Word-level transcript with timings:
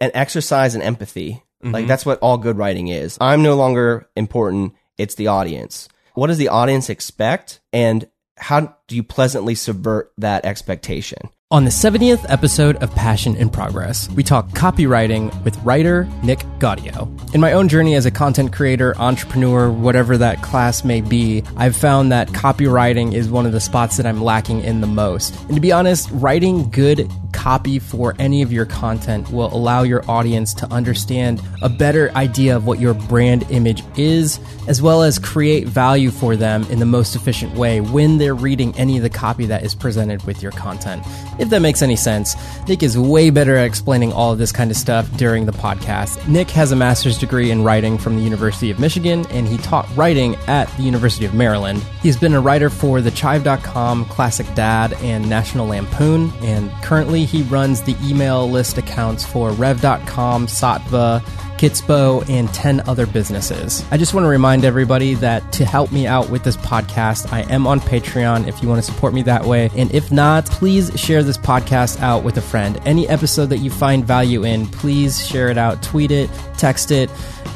an 0.00 0.10
exercise 0.14 0.74
in 0.74 0.82
empathy. 0.82 1.42
Mm-hmm. 1.62 1.74
Like 1.74 1.86
that's 1.86 2.06
what 2.06 2.18
all 2.20 2.38
good 2.38 2.56
writing 2.56 2.88
is. 2.88 3.16
I'm 3.20 3.42
no 3.42 3.54
longer 3.54 4.08
important. 4.16 4.74
It's 4.98 5.14
the 5.14 5.28
audience. 5.28 5.88
What 6.14 6.26
does 6.26 6.38
the 6.38 6.48
audience 6.48 6.90
expect? 6.90 7.60
And 7.72 8.08
how 8.36 8.76
do 8.86 8.96
you 8.96 9.02
pleasantly 9.02 9.54
subvert 9.54 10.12
that 10.18 10.44
expectation? 10.44 11.30
On 11.52 11.64
the 11.64 11.70
70th 11.70 12.24
episode 12.30 12.76
of 12.76 12.90
Passion 12.94 13.36
in 13.36 13.50
Progress, 13.50 14.08
we 14.12 14.22
talk 14.22 14.48
copywriting 14.52 15.30
with 15.44 15.54
writer 15.58 16.08
Nick 16.24 16.38
Gaudio. 16.58 17.10
In 17.34 17.42
my 17.42 17.52
own 17.52 17.68
journey 17.68 17.94
as 17.94 18.06
a 18.06 18.10
content 18.10 18.54
creator, 18.54 18.96
entrepreneur, 18.96 19.70
whatever 19.70 20.16
that 20.16 20.40
class 20.40 20.82
may 20.82 21.02
be, 21.02 21.44
I've 21.58 21.76
found 21.76 22.10
that 22.10 22.28
copywriting 22.28 23.12
is 23.12 23.28
one 23.28 23.44
of 23.44 23.52
the 23.52 23.60
spots 23.60 23.98
that 23.98 24.06
I'm 24.06 24.22
lacking 24.22 24.62
in 24.62 24.80
the 24.80 24.86
most. 24.86 25.38
And 25.42 25.54
to 25.54 25.60
be 25.60 25.72
honest, 25.72 26.08
writing 26.12 26.70
good 26.70 27.10
copy 27.32 27.78
for 27.78 28.14
any 28.18 28.40
of 28.42 28.52
your 28.52 28.64
content 28.64 29.30
will 29.30 29.52
allow 29.52 29.82
your 29.82 30.08
audience 30.08 30.54
to 30.54 30.66
understand 30.72 31.42
a 31.60 31.68
better 31.68 32.12
idea 32.14 32.54
of 32.54 32.66
what 32.66 32.78
your 32.78 32.94
brand 32.94 33.44
image 33.50 33.82
is, 33.96 34.38
as 34.68 34.80
well 34.80 35.02
as 35.02 35.18
create 35.18 35.66
value 35.66 36.10
for 36.10 36.36
them 36.36 36.62
in 36.70 36.78
the 36.78 36.86
most 36.86 37.16
efficient 37.16 37.54
way 37.54 37.80
when 37.80 38.18
they're 38.18 38.34
reading 38.34 38.72
any 38.78 38.96
of 38.96 39.02
the 39.02 39.10
copy 39.10 39.44
that 39.46 39.64
is 39.64 39.74
presented 39.74 40.22
with 40.24 40.42
your 40.42 40.52
content. 40.52 41.02
If 41.42 41.50
that 41.50 41.60
makes 41.60 41.82
any 41.82 41.96
sense, 41.96 42.36
Nick 42.68 42.84
is 42.84 42.96
way 42.96 43.30
better 43.30 43.56
at 43.56 43.66
explaining 43.66 44.12
all 44.12 44.30
of 44.30 44.38
this 44.38 44.52
kind 44.52 44.70
of 44.70 44.76
stuff 44.76 45.10
during 45.16 45.44
the 45.44 45.52
podcast. 45.52 46.24
Nick 46.28 46.48
has 46.50 46.70
a 46.70 46.76
master's 46.76 47.18
degree 47.18 47.50
in 47.50 47.64
writing 47.64 47.98
from 47.98 48.14
the 48.14 48.22
University 48.22 48.70
of 48.70 48.78
Michigan, 48.78 49.26
and 49.30 49.48
he 49.48 49.58
taught 49.58 49.88
writing 49.96 50.36
at 50.46 50.68
the 50.76 50.84
University 50.84 51.24
of 51.24 51.34
Maryland. 51.34 51.82
He's 52.00 52.16
been 52.16 52.34
a 52.34 52.40
writer 52.40 52.70
for 52.70 53.00
TheChive.com, 53.00 54.04
Classic 54.04 54.46
Dad, 54.54 54.92
and 55.02 55.28
National 55.28 55.66
Lampoon, 55.66 56.32
and 56.42 56.70
currently 56.80 57.24
he 57.24 57.42
runs 57.42 57.82
the 57.82 57.96
email 58.04 58.48
list 58.48 58.78
accounts 58.78 59.26
for 59.26 59.50
Rev.com, 59.50 60.46
Saatva, 60.46 61.24
Kitspo, 61.62 62.28
and 62.28 62.52
10 62.52 62.88
other 62.88 63.06
businesses. 63.06 63.84
I 63.92 63.96
just 63.96 64.14
want 64.14 64.24
to 64.24 64.28
remind 64.28 64.64
everybody 64.64 65.14
that 65.14 65.52
to 65.52 65.64
help 65.64 65.92
me 65.92 66.08
out 66.08 66.28
with 66.28 66.42
this 66.42 66.56
podcast, 66.56 67.32
I 67.32 67.42
am 67.42 67.68
on 67.68 67.78
Patreon 67.78 68.48
if 68.48 68.60
you 68.60 68.68
want 68.68 68.84
to 68.84 68.92
support 68.92 69.14
me 69.14 69.22
that 69.22 69.44
way. 69.44 69.70
And 69.76 69.94
if 69.94 70.10
not, 70.10 70.46
please 70.46 70.90
share 70.98 71.22
this 71.22 71.38
podcast 71.38 72.00
out 72.00 72.24
with 72.24 72.36
a 72.36 72.40
friend. 72.40 72.80
Any 72.84 73.08
episode 73.08 73.46
that 73.50 73.58
you 73.58 73.70
find 73.70 74.04
value 74.04 74.42
in, 74.42 74.66
please 74.66 75.24
share 75.24 75.50
it 75.50 75.56
out, 75.56 75.84
tweet 75.84 76.10
it, 76.10 76.28
text 76.58 76.90
it, 76.90 77.08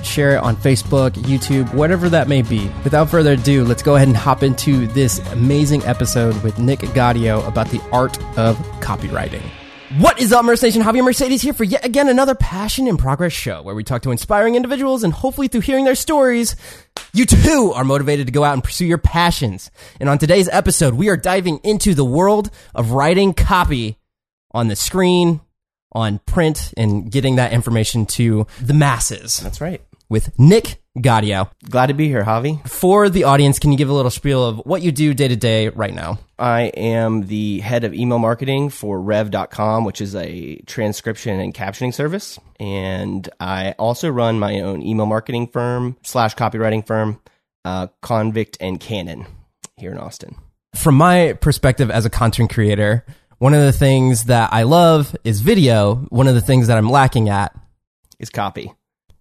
share 0.04 0.36
it 0.36 0.38
on 0.38 0.54
Facebook, 0.54 1.10
YouTube, 1.10 1.74
whatever 1.74 2.08
that 2.08 2.28
may 2.28 2.42
be. 2.42 2.70
Without 2.84 3.10
further 3.10 3.32
ado, 3.32 3.64
let's 3.64 3.82
go 3.82 3.96
ahead 3.96 4.06
and 4.06 4.16
hop 4.16 4.44
into 4.44 4.86
this 4.86 5.18
amazing 5.32 5.82
episode 5.82 6.41
with 6.44 6.60
Nick 6.60 6.78
Gaudio 6.78 7.44
about 7.48 7.70
the 7.70 7.82
art 7.91 8.22
of 8.38 8.56
copywriting. 8.78 9.42
What 9.98 10.20
is 10.20 10.30
up, 10.30 10.44
Merce 10.44 10.62
Nation? 10.62 10.83
Javier 10.83 11.02
Mercedes 11.02 11.41
here 11.41 11.55
for 11.55 11.64
yet 11.64 11.83
again 11.83 12.08
another 12.08 12.34
Passion 12.34 12.86
in 12.86 12.98
Progress 12.98 13.33
show 13.33 13.62
where 13.62 13.75
we 13.75 13.83
talk 13.83 14.03
to 14.03 14.11
inspiring 14.11 14.55
individuals 14.55 15.03
and 15.03 15.11
hopefully 15.11 15.48
through 15.48 15.62
hearing 15.62 15.86
their 15.86 15.94
stories, 15.94 16.55
you 17.14 17.25
too 17.25 17.72
are 17.75 17.83
motivated 17.83 18.27
to 18.27 18.33
go 18.33 18.44
out 18.44 18.53
and 18.53 18.62
pursue 18.62 18.84
your 18.84 18.98
passions. 18.98 19.70
And 19.98 20.11
on 20.11 20.19
today's 20.19 20.50
episode, 20.50 20.92
we 20.92 21.08
are 21.08 21.16
diving 21.16 21.61
into 21.64 21.94
the 21.94 22.05
world 22.05 22.50
of 22.75 22.91
writing 22.91 23.33
copy 23.33 23.97
on 24.50 24.69
the 24.69 24.77
screen, 24.77 25.41
on 25.92 26.19
print, 26.27 26.75
and 26.77 27.10
getting 27.10 27.36
that 27.36 27.55
information 27.55 28.05
to 28.06 28.47
the 28.60 28.75
masses 28.75 29.38
That's 29.38 29.62
right. 29.62 29.81
with 30.10 30.38
Nick 30.38 30.83
Gaudio. 30.97 31.50
Glad 31.69 31.86
to 31.86 31.94
be 31.94 32.08
here, 32.08 32.25
Javi. 32.25 32.66
For 32.69 33.08
the 33.08 33.25
audience, 33.25 33.58
can 33.58 33.70
you 33.72 33.78
give 33.78 33.89
a 33.89 33.92
little 33.92 34.11
spiel 34.11 34.44
of 34.44 34.58
what 34.64 34.83
you 34.83 34.92
do 34.92 35.12
day 35.14 35.28
to 35.28 35.36
day 35.36 35.69
right 35.69 35.94
now? 35.94 36.19
I 36.38 36.62
am 36.77 37.27
the 37.27 37.61
head 37.61 37.84
of 37.84 37.94
email 37.94 38.19
marketing 38.19 38.70
for 38.70 39.00
Rev.com, 39.00 39.84
which 39.84 40.00
is 40.00 40.14
a 40.14 40.56
transcription 40.66 41.38
and 41.41 41.55
captioning 41.55 41.92
service. 41.94 42.38
And 42.58 43.28
I 43.41 43.72
also 43.78 44.08
run 44.08 44.38
my 44.38 44.61
own 44.61 44.83
email 44.83 45.06
marketing 45.06 45.48
firm 45.48 45.97
slash 46.03 46.34
copywriting 46.34 46.86
firm, 46.86 47.20
uh, 47.64 47.88
Convict 48.03 48.56
and 48.60 48.81
Canon 48.81 49.27
here 49.77 49.92
in 49.92 49.98
Austin. 49.98 50.37
from 50.75 50.94
my 50.94 51.32
perspective 51.41 51.91
as 51.91 52.04
a 52.04 52.10
content 52.10 52.50
creator, 52.50 53.04
one 53.38 53.54
of 53.54 53.60
the 53.62 53.72
things 53.72 54.25
that 54.25 54.53
I 54.53 54.62
love 54.62 55.15
is 55.25 55.41
video. 55.41 55.97
One 56.09 56.26
of 56.28 56.34
the 56.34 56.41
things 56.41 56.69
that 56.69 56.78
I'm 56.78 56.88
lacking 56.88 57.28
at. 57.28 57.54
Is 58.19 58.31
copy. 58.31 58.72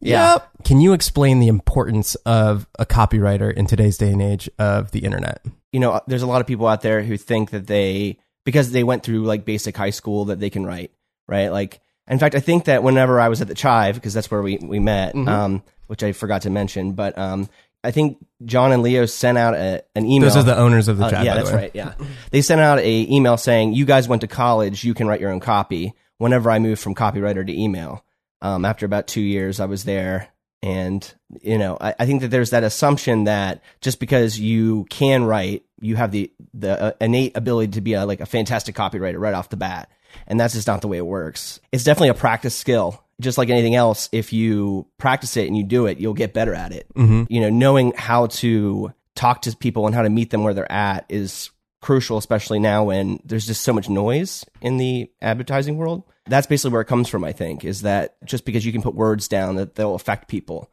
Yeah. 0.06 0.34
Yep. 0.34 0.50
Can 0.66 0.82
you 0.82 0.94
explain 0.94 1.40
the 1.40 1.48
importance 1.48 2.16
of 2.26 2.68
a 2.80 2.86
copywriter 2.86 3.54
in 3.54 3.68
today's 3.68 3.98
day 3.98 4.12
and 4.12 4.22
age 4.22 4.50
of 4.58 4.92
the 4.92 5.00
internet? 5.00 5.42
you 5.72 5.82
know, 5.82 6.00
there's 6.08 6.22
a 6.22 6.28
lot 6.28 6.40
of 6.40 6.48
people 6.48 6.68
out 6.68 6.82
there 6.82 7.04
who 7.04 7.18
think 7.18 7.50
that 7.52 7.68
they, 7.68 8.18
because 8.46 8.72
they 8.72 8.86
went 8.86 9.04
through 9.04 9.26
like 9.26 9.44
basic 9.44 9.76
high 9.76 9.90
school, 9.90 10.24
that 10.26 10.40
they 10.40 10.50
can 10.50 10.66
write, 10.66 10.92
right? 11.28 11.50
Like, 11.50 11.82
in 12.08 12.18
fact, 12.18 12.34
I 12.34 12.40
think 12.40 12.64
that 12.66 12.82
whenever 12.82 13.20
I 13.20 13.28
was 13.28 13.42
at 13.42 13.50
the 13.50 13.56
Chive, 13.56 13.96
because 13.96 14.14
that's 14.14 14.32
where 14.32 14.42
we, 14.42 14.58
we 14.58 14.80
met, 14.80 15.16
um, 15.16 15.64
which 15.88 16.02
I 16.02 16.14
forgot 16.14 16.44
to 16.44 16.50
mention, 16.50 16.94
but 16.94 17.18
um, 17.18 17.50
I 17.84 17.92
think 17.92 18.26
John 18.46 18.72
and 18.72 18.84
Leo 18.84 19.06
sent 19.06 19.38
out 19.38 19.54
a, 19.54 19.84
an 19.96 20.06
email. 20.06 20.30
Those 20.30 20.38
are 20.38 20.44
the 20.44 20.58
owners 20.58 20.88
of 20.88 20.98
the 20.98 21.08
Uh, 21.08 21.10
yeah, 21.10 21.18
by 21.18 21.24
the 21.24 21.44
that's 21.44 21.52
right. 21.52 21.72
Yeah, 21.74 21.94
they 22.32 22.42
sent 22.42 22.62
out 22.62 22.80
a 22.80 23.14
email 23.14 23.36
saying, 23.36 23.74
"You 23.74 23.84
guys 23.86 24.08
went 24.08 24.22
to 24.22 24.28
college. 24.28 24.86
You 24.86 24.94
can 24.94 25.08
write 25.08 25.20
your 25.20 25.32
own 25.32 25.42
copy." 25.42 25.94
Whenever 26.20 26.50
I 26.50 26.60
moved 26.60 26.82
from 26.82 26.96
copywriter 26.96 27.46
to 27.46 27.54
email, 27.54 28.06
um, 28.42 28.66
after 28.66 28.86
about 28.86 29.08
two 29.08 29.22
years, 29.22 29.60
I 29.60 29.66
was 29.66 29.84
there, 29.84 30.30
and 30.62 31.14
you 31.42 31.58
know, 31.58 31.78
I, 31.80 31.96
I 32.00 32.06
think 32.06 32.22
that 32.22 32.30
there's 32.30 32.52
that 32.52 32.64
assumption 32.64 33.26
that 33.26 33.62
just 33.82 34.00
because 34.00 34.40
you 34.40 34.86
can 34.90 35.24
write, 35.24 35.64
you 35.82 35.96
have 35.96 36.12
the 36.12 36.32
the 36.54 36.82
uh, 36.82 36.92
innate 37.02 37.36
ability 37.36 37.74
to 37.74 37.82
be 37.82 37.94
a, 37.94 38.06
like 38.06 38.22
a 38.22 38.26
fantastic 38.26 38.76
copywriter 38.76 39.20
right 39.20 39.34
off 39.34 39.50
the 39.50 39.58
bat, 39.58 39.90
and 40.28 40.40
that's 40.40 40.54
just 40.54 40.68
not 40.68 40.82
the 40.82 40.88
way 40.88 40.98
it 40.98 41.06
works. 41.06 41.60
It's 41.72 41.84
definitely 41.84 42.10
a 42.10 42.16
practice 42.16 42.56
skill. 42.56 43.02
Just 43.22 43.38
like 43.38 43.50
anything 43.50 43.76
else, 43.76 44.10
if 44.12 44.34
you 44.34 44.88
practice 44.98 45.38
it 45.38 45.48
and 45.48 45.56
you 45.56 45.64
do 45.64 45.86
it, 45.86 46.00
you'll 46.00 46.14
get 46.14 46.34
better 46.34 46.54
at 46.54 46.74
it. 46.74 46.86
You 47.30 47.40
know, 47.40 47.50
knowing 47.50 47.94
how 47.96 48.28
to 48.28 48.92
talk 49.16 49.44
to 49.44 49.56
people 49.56 49.86
and 49.86 49.96
how 49.96 50.02
to 50.02 50.10
meet 50.10 50.32
them 50.32 50.44
where 50.44 50.54
they're 50.54 50.70
at 50.70 51.06
is 51.08 51.50
crucial, 51.86 52.18
especially 52.18 52.58
now 52.58 52.84
when 52.84 53.20
there's 53.24 53.46
just 53.46 53.62
so 53.62 53.72
much 53.72 53.88
noise 53.88 54.44
in 54.60 54.78
the 54.78 55.08
advertising 55.22 55.78
world. 55.78 56.02
That's 56.26 56.48
basically 56.48 56.72
where 56.72 56.82
it 56.82 56.88
comes 56.88 57.08
from, 57.08 57.24
I 57.24 57.32
think, 57.32 57.64
is 57.64 57.84
that 57.84 58.18
just 58.26 58.44
because 58.44 58.66
you 58.66 58.72
can 58.72 58.82
put 58.82 58.96
words 58.96 59.28
down 59.28 59.58
that 59.58 59.76
they'll 59.76 59.94
affect 59.94 60.28
people. 60.28 60.72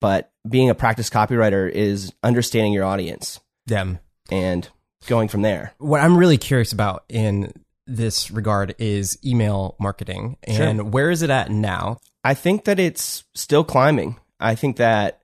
But 0.00 0.32
being 0.48 0.68
a 0.68 0.74
practice 0.74 1.10
copywriter 1.10 1.70
is 1.70 2.12
understanding 2.24 2.72
your 2.72 2.84
audience 2.84 3.38
Them. 3.66 4.00
and 4.32 4.68
going 5.06 5.28
from 5.28 5.42
there. 5.42 5.74
What 5.78 6.00
I'm 6.00 6.16
really 6.16 6.38
curious 6.38 6.72
about 6.72 7.04
in 7.08 7.52
this 7.86 8.32
regard 8.32 8.74
is 8.80 9.16
email 9.24 9.76
marketing 9.78 10.38
and 10.42 10.92
where 10.92 11.08
is 11.08 11.22
it 11.22 11.30
at 11.30 11.52
now? 11.52 11.98
I 12.24 12.34
think 12.34 12.64
that 12.64 12.80
it's 12.80 13.22
still 13.36 13.62
climbing. 13.62 14.16
I 14.40 14.56
think 14.56 14.78
that 14.78 15.20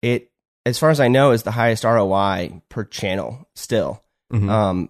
it, 0.00 0.30
as 0.64 0.78
far 0.78 0.90
as 0.90 1.00
I 1.00 1.08
know, 1.08 1.32
is 1.32 1.42
the 1.42 1.50
highest 1.50 1.82
ROI 1.82 2.62
per 2.68 2.84
channel 2.84 3.48
still. 3.56 4.04
Mhm. 4.32 4.48
um, 4.50 4.88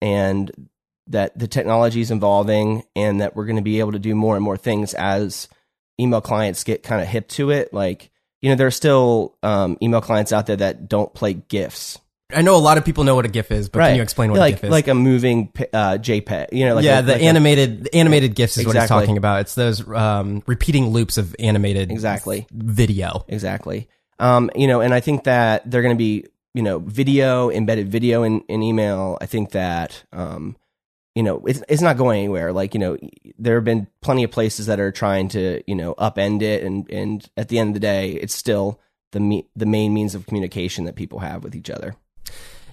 and 0.00 0.68
that 1.08 1.36
the 1.38 1.48
technology 1.48 2.00
is 2.00 2.10
evolving 2.10 2.82
and 2.94 3.20
that 3.20 3.34
we're 3.34 3.46
going 3.46 3.56
to 3.56 3.62
be 3.62 3.80
able 3.80 3.92
to 3.92 3.98
do 3.98 4.14
more 4.14 4.36
and 4.36 4.44
more 4.44 4.56
things 4.56 4.94
as 4.94 5.48
email 6.00 6.20
clients 6.20 6.64
get 6.64 6.82
kind 6.82 7.00
of 7.02 7.08
hip 7.08 7.28
to 7.28 7.50
it. 7.50 7.72
Like, 7.72 8.10
you 8.42 8.50
know, 8.50 8.56
there 8.56 8.66
are 8.66 8.70
still 8.70 9.36
um, 9.42 9.76
email 9.82 10.00
clients 10.00 10.32
out 10.32 10.46
there 10.46 10.56
that 10.56 10.88
don't 10.88 11.12
play 11.14 11.34
GIFs. 11.34 11.98
I 12.32 12.42
know 12.42 12.54
a 12.56 12.58
lot 12.58 12.76
of 12.76 12.84
people 12.84 13.04
know 13.04 13.14
what 13.14 13.24
a 13.24 13.28
GIF 13.28 13.50
is, 13.50 13.70
but 13.70 13.78
can 13.80 13.96
you 13.96 14.02
explain 14.02 14.30
what 14.30 14.38
like, 14.38 14.52
a 14.52 14.56
GIF 14.56 14.64
is? 14.64 14.70
Like 14.70 14.86
a 14.88 14.94
moving 14.94 15.50
uh, 15.72 15.96
JPEG, 15.98 16.48
you 16.52 16.66
know, 16.66 16.74
like 16.74 16.84
yeah, 16.84 16.98
a- 16.98 17.02
the 17.02 17.12
like 17.14 17.22
a- 17.22 17.24
animated 17.24 17.84
the 17.84 17.94
animated 17.96 18.34
GIFs 18.34 18.58
is 18.58 18.66
what 18.66 18.76
he's 18.76 18.82
Exactly. 18.84 19.06
talking 19.06 19.16
about. 19.16 19.40
It's 19.40 19.54
those 19.54 19.88
um, 19.88 20.42
repeating 20.46 20.88
loops 20.88 21.16
of 21.16 21.34
animated 21.38 21.90
Exactly. 21.90 22.46
video. 22.52 23.24
Exactly. 23.28 23.88
Um, 24.18 24.50
you 24.54 24.66
know, 24.66 24.82
and 24.82 24.92
I 24.92 25.00
think 25.00 25.24
that 25.24 25.68
they're 25.70 25.80
going 25.82 25.94
to 25.94 25.98
be, 25.98 26.26
you 26.58 26.64
know, 26.64 26.80
video, 26.80 27.52
embedded 27.52 27.88
video 27.88 28.24
in, 28.24 28.40
in 28.48 28.64
email. 28.64 29.16
I 29.20 29.26
think 29.26 29.52
that, 29.52 30.02
um, 30.12 30.56
you 31.14 31.22
know, 31.22 31.46
it's, 31.46 31.62
it's 31.68 31.80
not 31.80 31.96
going 31.96 32.18
anywhere. 32.18 32.52
Like, 32.52 32.74
you 32.74 32.80
know, 32.80 32.98
there 33.38 33.54
have 33.54 33.64
been 33.64 33.86
plenty 34.00 34.24
of 34.24 34.32
places 34.32 34.66
that 34.66 34.80
are 34.80 34.90
trying 34.90 35.28
to, 35.28 35.62
you 35.68 35.76
know, 35.76 35.94
upend 35.94 36.42
it. 36.42 36.64
And, 36.64 36.90
and 36.90 37.24
at 37.36 37.46
the 37.46 37.60
end 37.60 37.68
of 37.68 37.74
the 37.74 37.80
day, 37.80 38.10
it's 38.10 38.34
still 38.34 38.80
the, 39.12 39.20
me- 39.20 39.46
the 39.54 39.66
main 39.66 39.94
means 39.94 40.16
of 40.16 40.26
communication 40.26 40.84
that 40.86 40.96
people 40.96 41.20
have 41.20 41.44
with 41.44 41.54
each 41.54 41.70
other. 41.70 41.94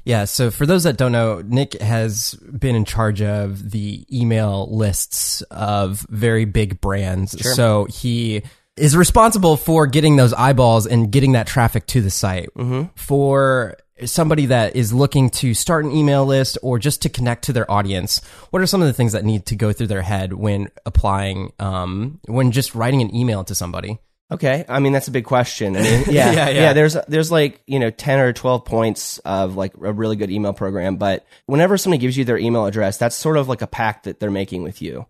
Yeah, 0.03 0.25
so 0.25 0.49
for 0.49 0.65
those 0.65 0.81
that 0.85 0.97
don't 0.97 1.11
know, 1.11 1.43
Nick 1.45 1.79
has 1.79 2.33
been 2.33 2.75
in 2.75 2.85
charge 2.85 3.21
of 3.21 3.69
the 3.69 4.03
email 4.11 4.67
lists 4.75 5.43
of 5.51 6.07
very 6.09 6.45
big 6.45 6.81
brands. 6.81 7.35
So 7.53 7.85
he 7.85 8.41
is 8.77 8.95
responsible 8.95 9.57
for 9.57 9.87
getting 9.87 10.15
those 10.17 10.33
eyeballs 10.33 10.85
and 10.85 11.11
getting 11.11 11.31
that 11.33 11.47
traffic 11.47 11.85
to 11.87 12.01
the 12.01 12.09
site. 12.09 12.49
For 12.95 13.77
somebody 14.03 14.47
that 14.47 14.75
is 14.75 14.91
looking 14.91 15.29
to 15.29 15.53
start 15.53 15.85
an 15.85 15.91
email 15.91 16.25
list 16.25 16.57
or 16.61 16.77
just 16.79 17.01
to 17.03 17.09
connect 17.09 17.45
to 17.45 17.53
their 17.53 17.69
audience, 17.71 18.21
what 18.49 18.61
are 18.61 18.67
some 18.67 18.81
of 18.81 18.87
the 18.87 18.93
things 18.93 19.13
that 19.13 19.23
need 19.23 19.45
to 19.45 19.55
go 19.55 19.71
through 19.71 19.87
their 19.87 20.01
head 20.01 20.33
when 20.33 20.67
applying, 20.85 21.53
um, 21.59 22.19
when 22.25 22.51
just 22.51 22.75
writing 22.75 23.01
an 23.01 23.15
email 23.15 23.43
to 23.45 23.55
somebody? 23.55 23.99
Okay, 24.31 24.65
I 24.67 24.79
mean 24.79 24.91
that's 24.91 25.07
a 25.07 25.11
big 25.11 25.23
question. 25.25 25.77
I 25.77 25.81
mean, 25.83 26.03
yeah, 26.09 26.31
Yeah, 26.31 26.49
yeah, 26.49 26.49
yeah. 26.49 26.73
There's 26.73 26.97
there's 27.07 27.31
like 27.31 27.61
you 27.67 27.77
know 27.77 27.91
ten 27.91 28.19
or 28.19 28.33
twelve 28.33 28.65
points 28.65 29.19
of 29.19 29.55
like 29.55 29.73
a 29.75 29.93
really 29.93 30.15
good 30.15 30.31
email 30.31 30.51
program, 30.51 30.97
but 30.97 31.25
whenever 31.45 31.77
somebody 31.77 32.01
gives 32.01 32.17
you 32.17 32.25
their 32.25 32.39
email 32.39 32.65
address, 32.65 32.97
that's 32.97 33.15
sort 33.15 33.37
of 33.37 33.47
like 33.47 33.61
a 33.61 33.67
pact 33.67 34.05
that 34.05 34.19
they're 34.19 34.31
making 34.31 34.63
with 34.63 34.81
you. 34.81 35.05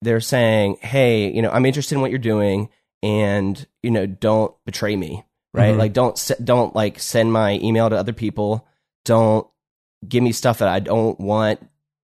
they're 0.00 0.20
saying, 0.20 0.78
"Hey, 0.80 1.30
you 1.30 1.42
know, 1.42 1.50
I'm 1.50 1.66
interested 1.66 1.94
in 1.94 2.00
what 2.00 2.10
you're 2.10 2.18
doing, 2.18 2.70
and 3.04 3.66
you 3.82 3.90
know, 3.90 4.06
don't 4.06 4.54
betray 4.64 4.96
me, 4.96 5.24
right? 5.52 5.74
Mhm. 5.74 5.78
Like, 5.78 5.92
don't 5.92 6.30
don't 6.42 6.74
like 6.74 6.98
send 6.98 7.32
my 7.32 7.60
email 7.62 7.90
to 7.90 7.96
other 7.96 8.14
people. 8.14 8.66
Don't 9.04 9.46
give 10.08 10.22
me 10.22 10.32
stuff 10.32 10.58
that 10.58 10.68
I 10.68 10.80
don't 10.80 11.20
want. 11.20 11.60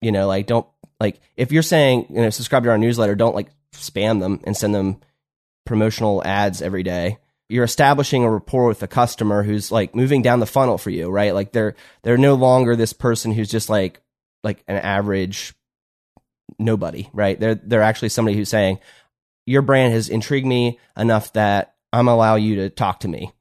You 0.01 0.13
know, 0.13 0.29
like 0.29 0.47
don't 0.47 0.67
like 1.01 1.21
if 1.37 1.51
you're 1.51 1.63
saying 1.65 2.07
you 2.11 2.23
know 2.23 2.31
subscribe 2.31 2.63
to 2.63 2.71
our 2.71 2.79
newsletter, 2.79 3.17
don't 3.17 3.35
like 3.35 3.49
spam 3.75 4.21
them 4.21 4.41
and 4.45 4.57
send 4.57 4.73
them 4.75 5.01
promotional 5.67 6.23
ads 6.25 6.63
every 6.63 6.85
day. 6.85 7.19
You're 7.49 7.65
establishing 7.65 8.23
a 8.23 8.31
rapport 8.31 8.69
with 8.69 8.79
the 8.79 8.87
customer 8.87 9.43
who's 9.43 9.73
like 9.73 9.95
moving 9.97 10.23
down 10.23 10.39
the 10.39 10.47
funnel 10.47 10.79
for 10.79 10.91
you, 10.91 11.11
right? 11.11 11.35
Like 11.35 11.51
they're 11.51 11.75
they're 12.03 12.17
no 12.17 12.35
longer 12.35 12.77
this 12.77 12.93
person 12.93 13.33
who's 13.33 13.51
just 13.51 13.69
like 13.69 14.01
like 14.45 14.63
an 14.69 14.77
average 14.77 15.55
nobody, 16.59 17.09
right? 17.13 17.39
They're 17.41 17.57
they're 17.57 17.83
actually 17.83 18.11
somebody 18.11 18.37
who's 18.37 18.49
saying 18.49 18.79
your 19.47 19.63
brand 19.63 19.93
has 19.93 20.09
intrigued 20.09 20.47
me 20.47 20.79
enough 20.97 21.33
that 21.35 21.75
I'm 21.93 22.09
allow 22.09 22.37
you 22.37 22.57
to 22.57 22.71
talk 22.71 23.01
to 23.01 23.09
me. 23.09 23.33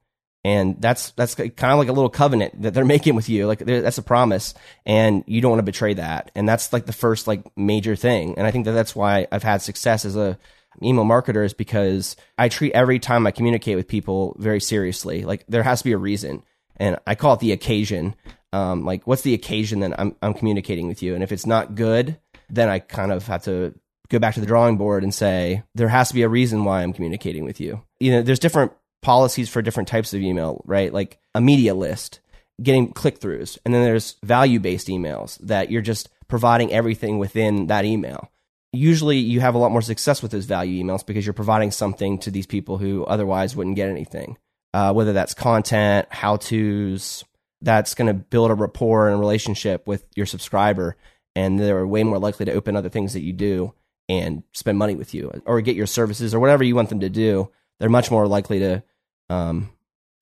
And 0.46 0.80
that's 0.80 1.12
that's 1.12 1.34
kind 1.34 1.72
of 1.72 1.78
like 1.78 1.88
a 1.88 1.92
little 1.92 2.10
covenant 2.10 2.62
that 2.62 2.74
they're 2.74 2.84
making 2.96 3.14
with 3.14 3.28
you. 3.28 3.46
Like 3.46 3.60
that's 3.60 3.98
a 3.98 4.02
promise, 4.02 4.54
and 4.84 5.24
you 5.26 5.40
don't 5.40 5.52
want 5.52 5.60
to 5.60 5.64
betray 5.64 5.94
that. 5.94 6.30
And 6.34 6.46
that's 6.46 6.72
like 6.72 6.84
the 6.86 6.92
first 6.92 7.26
like 7.26 7.44
major 7.56 7.96
thing. 7.96 8.36
And 8.36 8.46
I 8.46 8.50
think 8.50 8.66
that 8.66 8.72
that's 8.72 8.94
why 8.94 9.26
I've 9.32 9.42
had 9.42 9.62
success 9.62 10.04
as 10.04 10.16
a 10.16 10.38
email 10.82 11.04
marketer 11.04 11.44
is 11.44 11.54
because 11.54 12.16
I 12.36 12.48
treat 12.48 12.72
every 12.72 12.98
time 12.98 13.26
I 13.26 13.30
communicate 13.30 13.76
with 13.76 13.88
people 13.88 14.36
very 14.38 14.60
seriously. 14.60 15.24
Like 15.24 15.44
there 15.48 15.62
has 15.62 15.78
to 15.78 15.84
be 15.84 15.92
a 15.92 15.98
reason, 15.98 16.42
and 16.76 16.98
I 17.06 17.14
call 17.14 17.34
it 17.34 17.40
the 17.40 17.52
occasion. 17.52 18.14
Um, 18.52 18.84
like 18.84 19.06
what's 19.06 19.22
the 19.22 19.34
occasion 19.34 19.80
that 19.80 19.98
I'm 19.98 20.14
I'm 20.20 20.34
communicating 20.34 20.88
with 20.88 21.02
you? 21.02 21.14
And 21.14 21.24
if 21.24 21.32
it's 21.32 21.46
not 21.46 21.74
good, 21.74 22.18
then 22.50 22.68
I 22.68 22.80
kind 22.80 23.12
of 23.12 23.26
have 23.26 23.44
to 23.44 23.74
go 24.08 24.18
back 24.18 24.34
to 24.34 24.40
the 24.40 24.46
drawing 24.46 24.76
board 24.76 25.02
and 25.02 25.14
say 25.14 25.62
there 25.74 25.88
has 25.88 26.08
to 26.08 26.14
be 26.14 26.22
a 26.22 26.28
reason 26.28 26.64
why 26.64 26.82
I'm 26.82 26.92
communicating 26.92 27.44
with 27.44 27.60
you. 27.60 27.82
You 28.00 28.12
know, 28.12 28.22
there's 28.22 28.38
different 28.38 28.72
policies 29.02 29.48
for 29.48 29.62
different 29.62 29.88
types 29.88 30.14
of 30.14 30.20
email, 30.20 30.62
right? 30.66 30.92
Like 30.92 31.18
a 31.34 31.40
media 31.40 31.74
list, 31.74 32.20
getting 32.62 32.92
click 32.92 33.18
throughs, 33.20 33.58
and 33.64 33.72
then 33.72 33.82
there's 33.82 34.16
value 34.22 34.60
based 34.60 34.88
emails 34.88 35.38
that 35.38 35.70
you're 35.70 35.82
just 35.82 36.08
providing 36.28 36.72
everything 36.72 37.18
within 37.18 37.66
that 37.68 37.84
email. 37.84 38.30
Usually, 38.72 39.18
you 39.18 39.40
have 39.40 39.54
a 39.54 39.58
lot 39.58 39.70
more 39.70 39.82
success 39.82 40.20
with 40.20 40.32
those 40.32 40.46
value 40.46 40.82
emails 40.82 41.06
because 41.06 41.24
you're 41.24 41.32
providing 41.32 41.70
something 41.70 42.18
to 42.20 42.30
these 42.30 42.46
people 42.46 42.78
who 42.78 43.04
otherwise 43.04 43.54
wouldn't 43.54 43.76
get 43.76 43.88
anything. 43.88 44.36
Uh, 44.72 44.92
whether 44.92 45.12
that's 45.12 45.34
content, 45.34 46.08
how 46.10 46.36
tos, 46.36 47.22
that's 47.62 47.94
going 47.94 48.08
to 48.08 48.14
build 48.14 48.50
a 48.50 48.54
rapport 48.54 49.08
and 49.08 49.20
relationship 49.20 49.86
with 49.86 50.04
your 50.16 50.26
subscriber, 50.26 50.96
and 51.36 51.60
they're 51.60 51.86
way 51.86 52.02
more 52.02 52.18
likely 52.18 52.46
to 52.46 52.52
open 52.52 52.74
other 52.74 52.88
things 52.88 53.12
that 53.12 53.22
you 53.22 53.32
do 53.32 53.72
and 54.08 54.42
spend 54.52 54.78
money 54.78 54.94
with 54.94 55.14
you 55.14 55.30
or 55.46 55.60
get 55.60 55.76
your 55.76 55.86
services 55.86 56.34
or 56.34 56.40
whatever 56.40 56.64
you 56.64 56.74
want 56.74 56.88
them 56.88 57.00
to 57.00 57.08
do. 57.08 57.50
They're 57.78 57.88
much 57.88 58.10
more 58.10 58.26
likely 58.26 58.58
to 58.60 58.82
um, 59.30 59.70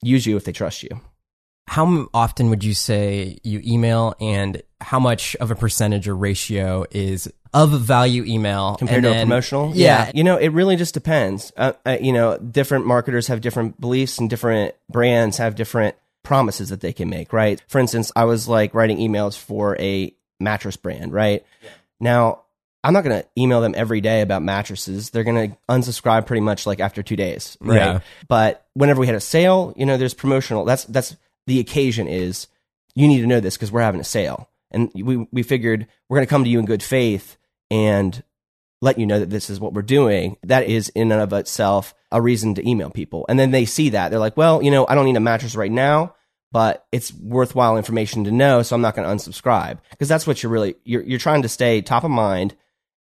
use 0.03 0.27
you 0.27 0.37
if 0.37 0.45
they 0.45 0.53
trust 0.53 0.83
you. 0.83 1.01
How 1.69 2.09
often 2.13 2.51
would 2.51 2.65
you 2.65 2.75
say 2.75 3.39
you 3.45 3.61
email, 3.65 4.15
and 4.21 4.63
how 4.81 4.99
much 4.99 5.37
of 5.37 5.51
a 5.51 5.55
percentage 5.55 6.09
or 6.09 6.17
ratio 6.17 6.85
is 6.91 7.33
of 7.55 7.71
value 7.71 8.25
email 8.25 8.77
compared 8.77 9.05
and 9.05 9.15
to 9.15 9.21
a 9.21 9.23
promotional. 9.23 9.73
Yeah. 9.75 10.11
you 10.15 10.25
know, 10.25 10.37
it 10.37 10.49
really 10.49 10.77
just 10.77 10.95
depends. 10.95 11.53
Uh, 11.57 11.73
uh, 11.85 11.99
you 12.01 12.13
know, 12.13 12.39
different 12.39 12.87
marketers 12.87 13.27
have 13.29 13.41
different 13.41 13.81
beliefs, 13.81 14.19
and 14.19 14.29
different 14.29 14.75
brands 14.91 15.37
have 15.39 15.55
different 15.55 15.97
promises 16.23 16.71
that 16.71 16.81
they 16.81 16.93
can 16.93 17.11
make. 17.11 17.33
Right. 17.33 17.63
For 17.69 17.79
instance, 17.79 18.11
I 18.17 18.25
was 18.25 18.49
like 18.49 18.75
writing 18.75 18.99
emails 18.99 19.39
for 19.39 19.79
a 19.79 20.15
mattress 20.41 20.77
brand. 20.77 21.13
Right 21.13 21.45
now. 22.01 22.42
I'm 22.85 22.93
not 22.93 23.05
going 23.05 23.23
to 23.23 23.29
email 23.39 23.61
them 23.61 23.75
every 23.77 24.01
day 24.01 24.23
about 24.23 24.43
mattresses. 24.43 25.11
They're 25.11 25.25
going 25.25 25.51
to 25.51 25.57
unsubscribe 25.69 26.27
pretty 26.27 26.41
much 26.41 26.67
like 26.67 26.81
after 26.81 27.03
two 27.03 27.17
days, 27.17 27.57
right? 27.61 27.77
Yeah. 27.77 28.01
But 28.29 28.67
whenever 28.75 29.01
we 29.01 29.07
had 29.07 29.15
a 29.15 29.21
sale, 29.21 29.73
you 29.77 29.87
know, 29.87 29.97
there's 29.97 30.15
promotional. 30.15 30.65
That's 30.65 30.85
that's 30.85 31.17
the 31.47 31.61
occasion 31.61 32.09
is 32.09 32.49
you 32.95 33.07
need 33.07 33.21
to 33.21 33.27
know 33.27 33.41
this 33.41 33.57
because 33.57 33.71
we're 33.71 33.83
having 33.83 34.01
a 34.01 34.05
sale, 34.05 34.49
and 34.71 34.91
we 34.95 35.29
we 35.31 35.43
figured 35.43 35.87
we're 36.09 36.19
going 36.19 36.27
to 36.27 36.31
come 36.31 36.45
to 36.45 36.51
you 36.51 36.59
in 36.59 36.65
good 36.65 36.83
faith 36.83 37.37
and 37.71 38.23
let 38.81 38.99
you 38.99 39.07
know 39.07 39.21
that 39.21 39.31
this 39.31 39.49
is 39.49 39.61
what 39.61 39.75
we're 39.75 39.83
doing. 39.83 40.37
That 40.43 40.67
is 40.67 40.89
in 40.91 41.13
and 41.13 41.21
of 41.21 41.33
itself 41.33 41.95
a 42.11 42.21
reason 42.21 42.55
to 42.57 42.69
email 42.69 42.91
people, 42.91 43.27
and 43.29 43.39
then 43.39 43.53
they 43.53 43.65
see 43.65 43.91
that 43.91 44.11
they're 44.11 44.19
like, 44.19 44.37
well, 44.37 44.61
you 44.63 44.71
know, 44.73 44.87
I 44.89 44.97
don't 44.97 45.07
need 45.07 45.17
a 45.17 45.21
mattress 45.21 45.55
right 45.55 45.71
now, 45.71 46.17
but 46.51 46.85
it's 46.91 47.15
worthwhile 47.15 47.77
information 47.77 48.25
to 48.25 48.33
know, 48.33 48.63
so 48.63 48.75
I'm 48.75 48.83
not 48.83 48.97
going 48.97 49.09
to 49.09 49.15
unsubscribe 49.15 49.79
because 49.91 50.09
that's 50.09 50.27
what 50.27 50.43
you're 50.43 50.53
really 50.53 50.75
you're 50.85 51.03
you're 51.03 51.21
trying 51.21 51.43
to 51.43 51.49
stay 51.49 51.81
top 51.81 52.03
of 52.03 52.11
mind, 52.11 52.57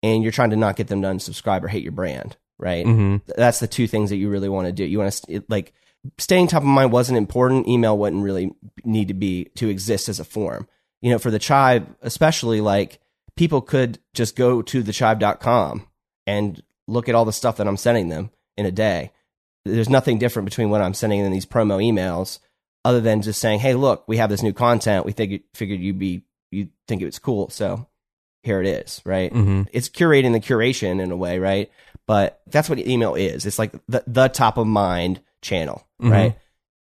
and 0.03 0.23
you're 0.23 0.31
trying 0.31 0.49
to 0.51 0.55
not 0.55 0.75
get 0.75 0.87
them 0.87 1.01
to 1.01 1.07
unsubscribe 1.07 1.63
or 1.63 1.67
hate 1.67 1.83
your 1.83 1.91
brand, 1.91 2.37
right? 2.57 2.85
Mhm. 2.85 3.21
that's 3.35 3.59
the 3.59 3.67
two 3.67 3.87
things 3.87 4.09
that 4.09 4.17
you 4.17 4.29
really 4.29 4.49
want 4.49 4.67
to 4.67 4.71
do. 4.71 4.83
You 4.85 4.99
want 4.99 5.13
to 5.13 5.43
like 5.49 5.73
staying 6.17 6.47
top 6.47 6.61
of 6.63 6.67
mind 6.67 6.91
wasn't 6.91 7.17
important. 7.17 7.67
Email 7.67 7.97
wouldn't 7.97 8.23
really 8.23 8.53
need 8.85 9.09
to 9.09 9.13
be 9.13 9.45
to 9.55 9.69
exist 9.69 10.07
as 10.09 10.19
a 10.19 10.23
form. 10.25 10.67
You 11.01 11.11
know, 11.11 11.19
for 11.19 11.31
the 11.31 11.39
Chive, 11.39 11.85
especially 12.01 12.61
like 12.61 12.99
people 13.35 13.61
could 13.61 13.99
just 14.13 14.35
go 14.35 14.61
to 14.61 14.83
thechive.com 14.83 15.87
and 16.27 16.61
look 16.87 17.07
at 17.07 17.15
all 17.15 17.25
the 17.25 17.33
stuff 17.33 17.57
that 17.57 17.67
I'm 17.67 17.77
sending 17.77 18.09
them 18.09 18.31
in 18.57 18.65
a 18.65 18.71
day. 18.71 19.11
There's 19.65 19.89
nothing 19.89 20.17
different 20.19 20.45
between 20.49 20.69
what 20.69 20.81
I'm 20.81 20.93
sending 20.93 21.19
in 21.19 21.31
these 21.31 21.45
promo 21.45 21.83
emails 21.83 22.39
other 22.85 23.01
than 23.01 23.21
just 23.21 23.39
saying, 23.41 23.59
"Hey, 23.59 23.73
look, 23.75 24.05
we 24.07 24.17
have 24.17 24.29
this 24.29 24.41
new 24.43 24.53
content. 24.53 25.05
We 25.05 25.11
think 25.11 25.43
figured 25.53 25.79
you'd 25.79 25.99
be 25.99 26.23
you 26.51 26.69
think 26.87 27.01
it 27.01 27.05
was 27.05 27.19
cool, 27.19 27.49
so 27.49 27.87
here 28.43 28.61
it 28.61 28.67
is." 28.67 29.01
Right? 29.05 29.33
Mhm. 29.33 29.67
it's 29.71 29.89
curating 29.89 30.33
the 30.33 30.39
curation 30.39 31.01
in 31.01 31.11
a 31.11 31.15
way, 31.17 31.39
right? 31.39 31.69
But 32.07 32.41
that's 32.47 32.69
what 32.69 32.79
email 32.79 33.13
is. 33.15 33.45
It's 33.45 33.59
like 33.59 33.71
the, 33.87 34.03
the 34.07 34.27
top 34.29 34.57
of 34.57 34.65
mind 34.67 35.21
channel, 35.41 35.85
Mhm. 36.01 36.11
right? 36.11 36.35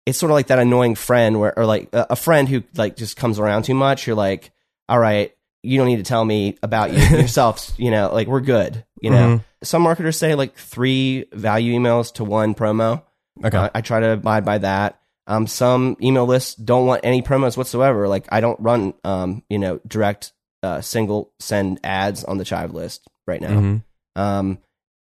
It's 0.07 0.19
sort 0.19 0.31
of 0.31 0.35
like 0.35 0.47
that 0.47 0.59
annoying 0.59 0.95
friend 0.95 1.39
where, 1.39 1.57
or 1.59 1.67
like 1.67 1.91
a, 1.93 2.07
a 2.11 2.17
friend 2.17 2.49
who 2.49 2.63
like 2.77 2.97
just 2.97 3.17
comes 3.19 3.39
around 3.39 3.65
too 3.65 3.75
much. 3.75 4.07
You're 4.07 4.17
like, 4.17 4.53
all 4.89 4.99
right, 4.99 5.33
you 5.63 5.77
don't 5.77 5.87
need 5.89 5.97
to 5.99 6.03
tell 6.03 6.25
me 6.25 6.57
about 6.63 6.93
you 6.95 6.99
yourself. 7.19 7.73
You 7.77 7.91
know, 7.91 8.11
like 8.13 8.27
we're 8.27 8.41
good. 8.41 8.85
You 9.03 9.11
know, 9.11 9.17
Mhm. 9.17 9.45
some 9.63 9.83
marketers 9.83 10.17
say 10.17 10.35
like 10.35 10.57
three 10.57 11.27
value 11.35 11.79
emails 11.79 12.13
to 12.15 12.25
one 12.25 12.55
promo. 12.55 13.03
Okay. 13.45 13.59
I, 13.59 13.71
I 13.75 13.81
try 13.83 14.01
to 14.01 14.13
abide 14.13 14.45
by 14.47 14.59
that. 14.59 14.99
Um, 15.27 15.47
some 15.47 15.99
email 16.03 16.25
lists 16.25 16.55
don't 16.55 16.87
want 16.87 17.03
any 17.05 17.21
promos 17.21 17.57
whatsoever. 17.59 18.09
Like 18.09 18.27
I 18.33 18.41
don't 18.41 18.59
run, 18.61 18.95
um, 19.05 19.43
you 19.51 19.59
know, 19.59 19.79
direct 19.87 20.33
uh, 20.63 20.81
single 20.81 21.33
send 21.39 21.81
ads 21.85 22.25
on 22.25 22.39
the 22.39 22.45
Chive 22.45 22.73
list 22.73 23.09
right 23.27 23.41
now. 23.41 23.61
Mhm. 23.61 23.83
Um, 24.17 24.59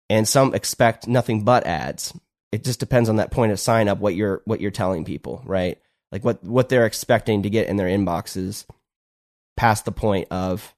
and 0.09 0.29
some 0.29 0.55
expect 0.55 1.09
nothing 1.09 1.45
but 1.45 1.67
ads. 1.67 2.13
It 2.53 2.65
just 2.65 2.81
depends 2.81 3.09
on 3.09 3.17
that 3.17 3.31
point 3.31 3.53
of 3.53 3.61
sign 3.61 3.89
up 3.89 3.99
what 3.99 4.15
you're 4.15 4.43
what 4.45 4.61
you're 4.61 4.71
telling 4.71 5.05
people, 5.05 5.43
right? 5.45 5.79
Like 6.13 6.25
what 6.25 6.43
what 6.45 6.69
they're 6.69 6.87
expecting 6.87 7.43
to 7.43 7.51
get 7.51 7.69
in 7.69 7.77
their 7.77 7.89
inboxes 7.89 8.67
past 9.57 9.85
the 9.85 9.93
point 9.93 10.29
of 10.31 10.75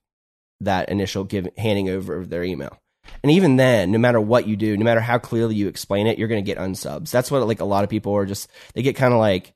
that 0.61 0.89
initial 0.89 1.23
give 1.23 1.47
handing 1.57 1.89
over 1.89 2.17
of 2.17 2.29
their 2.29 2.43
email. 2.43 2.77
And 3.23 3.31
even 3.31 3.55
then, 3.55 3.91
no 3.91 3.97
matter 3.97 4.21
what 4.21 4.47
you 4.47 4.55
do, 4.55 4.77
no 4.77 4.83
matter 4.83 4.99
how 4.99 5.17
clearly 5.17 5.55
you 5.55 5.67
explain 5.67 6.07
it, 6.07 6.17
you're 6.17 6.27
going 6.27 6.43
to 6.43 6.45
get 6.45 6.57
unsubs. 6.57 7.11
That's 7.11 7.31
what 7.31 7.45
like 7.47 7.59
a 7.59 7.65
lot 7.65 7.83
of 7.83 7.89
people 7.89 8.13
are 8.13 8.25
just 8.25 8.49
they 8.73 8.81
get 8.81 8.95
kind 8.95 9.13
of 9.13 9.19
like 9.19 9.53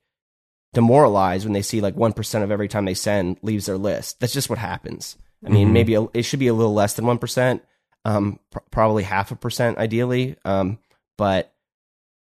demoralized 0.73 1.45
when 1.45 1.53
they 1.53 1.61
see 1.61 1.81
like 1.81 1.95
1% 1.95 2.43
of 2.43 2.51
every 2.51 2.67
time 2.67 2.85
they 2.85 2.93
send 2.93 3.37
leaves 3.41 3.65
their 3.67 3.77
list. 3.77 4.19
That's 4.19 4.33
just 4.33 4.49
what 4.49 4.59
happens. 4.59 5.15
I 5.45 5.49
mean, 5.49 5.69
Mhm. 5.69 5.71
maybe 5.71 5.95
a, 5.95 6.03
it 6.13 6.23
should 6.23 6.39
be 6.39 6.47
a 6.47 6.53
little 6.53 6.73
less 6.73 6.93
than 6.95 7.05
1%, 7.05 7.61
um, 8.05 8.39
pr- 8.51 8.59
probably 8.71 9.03
half 9.03 9.31
a 9.31 9.35
percent 9.35 9.77
ideally. 9.77 10.35
Um, 10.45 10.79
but 11.17 11.53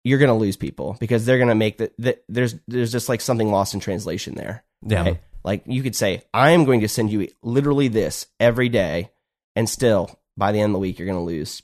you're 0.04 0.18
going 0.18 0.28
to 0.28 0.34
lose 0.34 0.56
people 0.56 0.96
because 1.00 1.24
they're 1.24 1.38
going 1.38 1.48
to 1.48 1.54
make 1.54 1.78
the, 1.78 1.90
the, 1.98 2.18
there's, 2.28 2.54
there's 2.68 2.92
just 2.92 3.08
like 3.08 3.20
something 3.20 3.50
lost 3.50 3.72
in 3.74 3.80
translation 3.80 4.34
there. 4.34 4.62
Yeah. 4.86 5.02
right? 5.02 5.20
Like 5.44 5.62
you 5.66 5.82
could 5.82 5.96
say, 5.96 6.22
I 6.34 6.50
am 6.50 6.64
going 6.64 6.80
to 6.80 6.88
send 6.88 7.10
you 7.10 7.28
literally 7.42 7.88
this 7.88 8.26
every 8.40 8.68
day. 8.68 9.10
And 9.56 9.68
still 9.70 10.18
by 10.36 10.52
the 10.52 10.60
end 10.60 10.70
of 10.70 10.74
the 10.74 10.78
week, 10.80 10.98
you're 10.98 11.06
going 11.06 11.18
to 11.18 11.24
lose 11.24 11.62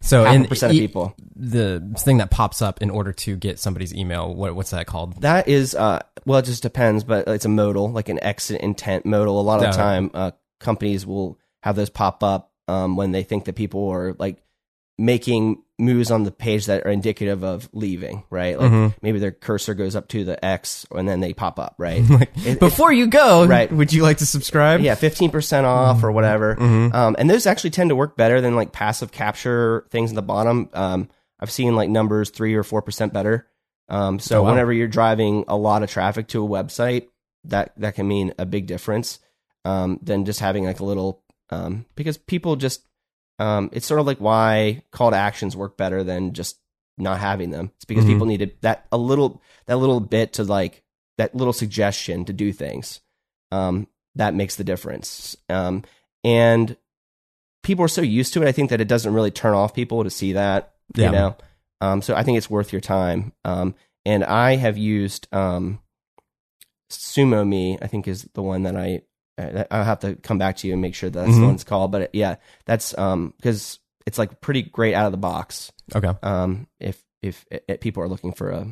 So 0.00 0.24
half 0.24 0.34
in 0.34 0.46
percent 0.46 0.72
of 0.72 0.76
e- 0.76 0.80
people. 0.80 1.14
the 1.36 1.94
thing 1.98 2.18
that 2.18 2.30
pops 2.30 2.62
up 2.62 2.82
in 2.82 2.90
order 2.90 3.12
to 3.12 3.36
get 3.36 3.58
somebody's 3.58 3.94
email, 3.94 4.34
what, 4.34 4.54
what's 4.54 4.70
that 4.70 4.86
called? 4.86 5.20
That 5.22 5.48
is, 5.48 5.74
uh, 5.74 6.00
well, 6.24 6.38
it 6.38 6.44
just 6.44 6.62
depends, 6.62 7.04
but 7.04 7.28
it's 7.28 7.44
a 7.44 7.48
modal, 7.48 7.90
like 7.90 8.08
an 8.08 8.22
exit 8.22 8.60
intent 8.60 9.06
modal. 9.06 9.40
A 9.40 9.42
lot 9.42 9.62
of 9.62 9.72
the 9.72 9.76
time, 9.76 10.10
uh, 10.14 10.30
companies 10.60 11.06
will 11.06 11.38
have 11.62 11.76
those 11.76 11.90
pop 11.90 12.22
up 12.22 12.52
um, 12.68 12.96
when 12.96 13.12
they 13.12 13.22
think 13.22 13.44
that 13.44 13.54
people 13.54 13.88
are 13.88 14.14
like 14.18 14.42
making 14.98 15.62
moves 15.82 16.10
on 16.10 16.22
the 16.22 16.30
page 16.30 16.66
that 16.66 16.86
are 16.86 16.90
indicative 16.90 17.42
of 17.42 17.68
leaving, 17.72 18.22
right? 18.30 18.58
Like 18.58 18.70
Mhm. 18.70 18.94
maybe 19.02 19.18
their 19.18 19.32
cursor 19.32 19.74
goes 19.74 19.94
up 19.96 20.08
to 20.08 20.24
the 20.24 20.42
X 20.44 20.86
and 20.92 21.08
then 21.08 21.20
they 21.20 21.32
pop 21.34 21.58
up, 21.58 21.74
right? 21.78 22.02
Like, 22.08 22.30
It- 22.46 22.60
before 22.60 22.92
you 22.92 23.06
go, 23.08 23.44
Right. 23.46 23.70
would 23.70 23.92
you 23.92 24.02
like 24.02 24.18
to 24.18 24.26
subscribe? 24.26 24.80
yeah, 24.80 24.94
fifteen 24.94 25.30
percent 25.30 25.66
off 25.66 26.02
or 26.04 26.12
whatever. 26.12 26.56
Mhm. 26.56 26.94
Um, 26.94 27.16
and 27.18 27.28
those 27.28 27.46
actually 27.46 27.70
tend 27.70 27.90
to 27.90 27.96
work 27.96 28.16
better 28.16 28.40
than 28.40 28.54
like 28.56 28.72
passive 28.72 29.12
capture 29.12 29.84
things 29.90 30.10
in 30.10 30.16
the 30.16 30.22
bottom. 30.22 30.70
Um, 30.72 31.08
I've 31.40 31.50
seen 31.50 31.74
like 31.74 31.90
numbers 31.90 32.30
three 32.30 32.54
or 32.54 32.62
four 32.62 32.80
percent 32.82 33.12
better. 33.12 33.46
Um, 33.88 34.18
so 34.20 34.38
Oh, 34.38 34.42
wow. 34.44 34.50
whenever 34.50 34.72
you're 34.72 34.88
driving 34.88 35.44
a 35.48 35.56
lot 35.56 35.82
of 35.82 35.90
traffic 35.90 36.28
to 36.28 36.44
a 36.44 36.48
website, 36.48 37.08
that 37.44 37.72
that 37.76 37.96
can 37.96 38.06
mean 38.06 38.32
a 38.38 38.46
big 38.46 38.66
difference 38.66 39.18
um, 39.64 39.98
than 40.02 40.24
just 40.24 40.38
having 40.40 40.64
like 40.64 40.78
a 40.80 40.84
little 40.84 41.22
um, 41.50 41.84
because 41.96 42.16
people 42.16 42.54
just 42.56 42.82
Um, 43.38 43.70
it's 43.72 43.86
sort 43.86 44.00
of 44.00 44.06
like 44.06 44.18
why 44.18 44.82
call 44.92 45.10
to 45.10 45.16
actions 45.16 45.56
work 45.56 45.76
better 45.76 46.04
than 46.04 46.32
just 46.32 46.58
not 46.98 47.18
having 47.18 47.50
them. 47.50 47.72
It's 47.76 47.84
because 47.84 48.04
Mhm. 48.04 48.08
people 48.08 48.26
needed 48.26 48.56
that 48.60 48.86
a 48.92 48.96
little 48.98 49.42
that 49.66 49.76
little 49.76 50.00
bit 50.00 50.34
to 50.34 50.44
like 50.44 50.82
that 51.18 51.34
little 51.34 51.52
suggestion 51.52 52.24
to 52.26 52.32
do 52.32 52.52
things. 52.52 53.00
Um, 53.50 53.88
that 54.14 54.34
makes 54.34 54.56
the 54.56 54.64
difference. 54.64 55.36
Um, 55.48 55.84
and 56.22 56.76
people 57.62 57.84
are 57.84 57.88
so 57.88 58.02
used 58.02 58.34
to 58.34 58.42
it, 58.42 58.48
I 58.48 58.52
think 58.52 58.70
that 58.70 58.80
it 58.80 58.88
doesn't 58.88 59.12
really 59.12 59.30
turn 59.30 59.54
off 59.54 59.74
people 59.74 60.04
to 60.04 60.10
see 60.10 60.32
that. 60.34 60.74
Yeah. 60.94 61.06
You 61.06 61.12
know, 61.12 61.36
um, 61.80 62.02
so 62.02 62.14
I 62.14 62.22
think 62.22 62.36
it's 62.38 62.50
worth 62.50 62.72
your 62.72 62.80
time. 62.80 63.32
Um, 63.44 63.74
and 64.04 64.22
I 64.24 64.56
have 64.56 64.76
used 64.76 65.26
um, 65.32 65.80
SumoMe. 66.90 67.78
I 67.80 67.86
think 67.86 68.06
is 68.06 68.28
the 68.34 68.42
one 68.42 68.64
that 68.64 68.76
I 68.76 69.02
uh, 69.38 69.64
I'll 69.70 69.84
have 69.84 70.00
to 70.00 70.14
come 70.16 70.38
back 70.38 70.56
to 70.58 70.66
you 70.66 70.72
and 70.74 70.82
make 70.82 70.94
sure 70.94 71.10
that's 71.10 71.30
Mhm. 71.30 71.40
the 71.40 71.46
one 71.46 71.54
it's 71.54 71.64
called. 71.64 71.92
But 71.92 72.14
yeah, 72.14 72.36
that's 72.66 72.96
um 72.98 73.32
because 73.36 73.78
it's 74.06 74.18
like 74.18 74.40
pretty 74.40 74.62
great 74.62 74.94
out 74.94 75.06
of 75.06 75.12
the 75.12 75.18
box. 75.18 75.72
Okay. 75.94 76.12
Um, 76.22 76.66
if 76.80 77.02
if 77.22 77.44
uh, 77.52 77.74
people 77.80 78.02
are 78.02 78.08
looking 78.08 78.32
for 78.32 78.50
a 78.50 78.66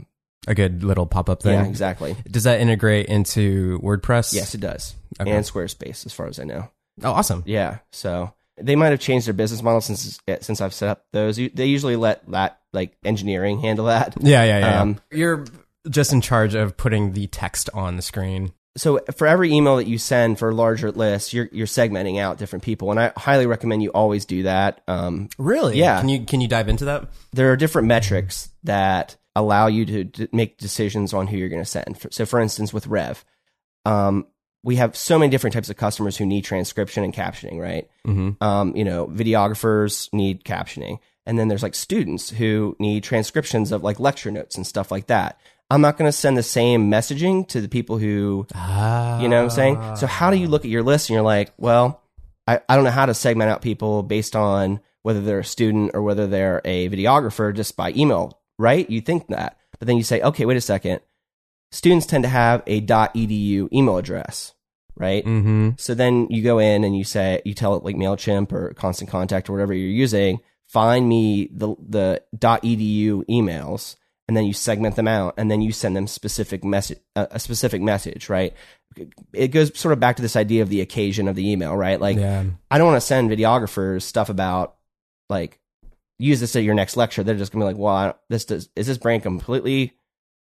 A 0.49 0.55
good 0.55 0.83
little 0.83 1.07
pop 1.07 1.29
up 1.31 1.43
thing. 1.43 1.53
yeah 1.55 1.65
exactly 1.67 2.17
Does 2.31 2.45
that 2.45 2.61
integrate 2.61 3.07
into 3.07 3.79
WordPress? 3.81 4.33
yes 4.35 4.55
it 4.55 4.61
does 4.61 4.95
Okay. 5.21 5.31
and 5.31 5.45
Squarespace 5.45 6.05
as 6.07 6.13
far 6.13 6.27
as 6.27 6.39
I 6.41 6.45
know. 6.45 6.69
oh, 7.03 7.13
awesome. 7.13 7.43
Yeah, 7.47 7.79
so 7.93 8.33
they 8.61 8.75
might 8.77 8.89
have 8.91 9.01
changed 9.01 9.27
their 9.27 9.35
business 9.35 9.63
model 9.63 9.81
since 9.81 10.19
since 10.41 10.61
I've 10.61 10.75
set 10.75 10.89
up 10.89 11.05
those. 11.13 11.37
They 11.37 11.67
usually 11.67 11.97
let 11.97 12.27
that 12.31 12.61
like 12.73 12.97
engineering 13.05 13.61
handle 13.61 13.87
that. 13.87 14.15
Yeah, 14.21 14.45
yeah, 14.45 14.59
yeah. 14.59 14.81
Um, 14.83 15.01
You're 15.13 15.45
just 15.89 16.13
in 16.13 16.21
charge 16.21 16.55
of 16.55 16.77
putting 16.77 17.13
the 17.15 17.27
text 17.29 17.71
on 17.73 17.97
the 17.97 18.03
screen. 18.03 18.53
So 18.77 19.01
for 19.17 19.27
every 19.27 19.53
email 19.53 19.77
that 19.77 19.87
you 19.87 19.99
send 19.99 20.39
for 20.39 20.51
a 20.51 20.55
larger 20.55 20.93
lists, 20.93 21.33
you're 21.33 21.49
you're 21.53 21.67
segmenting 21.67 22.21
out 22.21 22.39
different 22.39 22.63
people, 22.65 22.91
and 22.91 23.01
I 23.01 23.13
highly 23.17 23.47
recommend 23.47 23.83
you 23.83 23.91
always 23.91 24.25
do 24.25 24.45
that. 24.45 24.81
Um, 24.87 25.29
Really? 25.39 25.79
Yeah. 25.79 26.01
Can 26.01 26.09
you 26.09 26.25
can 26.25 26.41
you 26.41 26.49
dive 26.49 26.69
into 26.69 26.85
that? 26.87 27.09
there 27.33 27.53
are 27.53 27.57
different 27.57 27.89
metrics 27.89 28.51
that 28.65 29.17
allow 29.37 29.67
you 29.67 29.87
to, 29.87 30.05
to 30.05 30.29
make 30.33 30.59
decisions 30.59 31.15
on 31.15 31.27
who 31.27 31.37
you're 31.37 31.49
going 31.49 31.63
to 31.63 31.69
send. 31.69 32.07
So, 32.11 32.27
for 32.27 32.41
instance, 32.41 32.73
with 32.73 32.87
Rev, 32.87 33.25
um, 33.85 34.27
we 34.63 34.77
have 34.77 34.97
so 34.97 35.19
many 35.19 35.31
different 35.31 35.55
types 35.55 35.71
of 35.71 35.77
customers 35.77 36.17
who 36.17 36.27
need 36.27 36.45
transcription 36.45 37.03
and 37.05 37.15
captioning, 37.15 37.59
right? 37.61 37.89
Mm-hmm. 38.07 38.43
Um, 38.43 38.77
you 38.77 38.85
know, 38.85 39.07
videographers 39.07 40.13
need 40.13 40.45
captioning, 40.45 40.99
and 41.27 41.39
then 41.39 41.49
there's 41.49 41.63
like 41.63 41.75
students 41.75 42.31
who 42.31 42.77
need 42.79 43.03
transcriptions 43.03 43.73
of 43.73 43.83
like 43.83 43.99
lecture 43.99 44.31
notes 44.31 44.57
and 44.57 44.67
stuff 44.67 44.91
like 44.91 45.07
that. 45.07 45.41
I'm 45.71 45.81
not 45.81 45.97
going 45.97 46.09
to 46.09 46.13
send 46.17 46.37
the 46.37 46.43
same 46.43 46.91
messaging 46.91 47.47
to 47.49 47.61
the 47.61 47.69
people 47.69 47.99
who 47.99 48.47
Ah. 48.55 49.21
you 49.21 49.29
know 49.29 49.37
what 49.37 49.45
I'm 49.45 49.51
saying? 49.51 49.97
So 49.97 50.07
how 50.07 50.31
do 50.31 50.37
you 50.37 50.49
look 50.49 50.65
at 50.65 50.71
your 50.71 50.83
list 50.83 51.09
and 51.09 51.15
you're 51.15 51.23
like, 51.23 51.53
well, 51.59 52.03
I, 52.47 52.61
I 52.69 52.75
don't 52.75 52.85
know 52.85 52.91
how 52.91 53.07
to 53.07 53.15
segment 53.15 53.51
out 53.51 53.63
people 53.63 54.03
based 54.03 54.35
on 54.35 54.81
whether 55.03 55.21
they're 55.21 55.39
a 55.41 55.45
student 55.45 55.93
or 55.95 56.03
whether 56.03 56.27
they're 56.27 56.61
a 56.65 56.89
videographer 56.89 57.55
just 57.55 57.77
by 57.77 57.93
email, 57.93 58.41
right? 58.59 58.89
You 58.91 59.01
think 59.01 59.29
that. 59.29 59.57
But 59.79 59.87
then 59.87 59.97
you 59.97 60.03
say, 60.03 60.21
okay, 60.21 60.45
wait 60.45 60.57
a 60.57 60.61
second. 60.61 61.01
Students 61.71 62.07
tend 62.07 62.25
to 62.25 62.29
have 62.29 62.63
a 62.67 62.81
.edu 62.83 63.73
email 63.73 63.97
address, 63.97 64.53
right? 64.97 65.25
Mm-hmm. 65.25 65.71
So 65.79 65.95
then 65.95 66.27
you 66.31 66.43
go 66.43 66.59
in 66.59 66.83
and 66.83 66.97
you 66.97 67.05
say, 67.05 67.41
you 67.45 67.55
tell 67.55 67.77
it 67.77 67.85
like 67.85 67.95
MailChimp 67.97 68.53
or 68.53 68.75
Constant 68.75 69.09
Contact 69.09 69.49
or 69.49 69.53
whatever 69.53 69.73
you're 69.73 69.89
using, 69.89 70.41
find 70.67 71.09
me 71.09 71.49
the, 71.53 71.77
the 71.79 72.23
.edu 72.37 73.25
emails 73.27 73.95
and 74.31 74.37
then 74.37 74.45
you 74.45 74.53
segment 74.53 74.95
them 74.95 75.09
out 75.09 75.35
and 75.39 75.51
then 75.51 75.61
you 75.61 75.73
send 75.73 75.97
them 75.97 76.07
specific 76.07 76.63
message, 76.63 77.01
a 77.17 77.41
specific 77.41 77.83
message, 77.83 78.29
right? 78.29 78.55
It 79.33 79.49
goes 79.49 79.77
sort 79.77 79.93
of 79.93 79.99
back 79.99 80.15
to 80.17 80.23
this 80.23 80.37
idea 80.37 80.63
of 80.63 80.69
the 80.69 80.83
occasion 80.83 81.27
of 81.27 81.35
the 81.35 81.51
email, 81.51 81.77
right? 81.77 82.01
Like, 82.01 82.17
yeah. 82.17 82.45
I 82.71 82.79
don't 82.79 82.87
want 82.87 82.97
to 83.03 83.05
send 83.05 83.29
videographers 83.29 84.03
stuff 84.03 84.29
about 84.29 84.77
like 85.29 85.59
use 86.21 86.39
this 86.39 86.55
at 86.55 86.63
your 86.63 86.77
next 86.77 86.97
lecture. 86.97 87.25
They're 87.25 87.35
just 87.35 87.51
gonna 87.51 87.65
be 87.65 87.71
like, 87.71 87.77
well, 87.77 87.93
I 87.93 88.05
don't- 88.05 88.17
this 88.29 88.45
does 88.45 88.69
is 88.77 88.87
this 88.87 88.99
brand 88.99 89.25
completely 89.25 89.95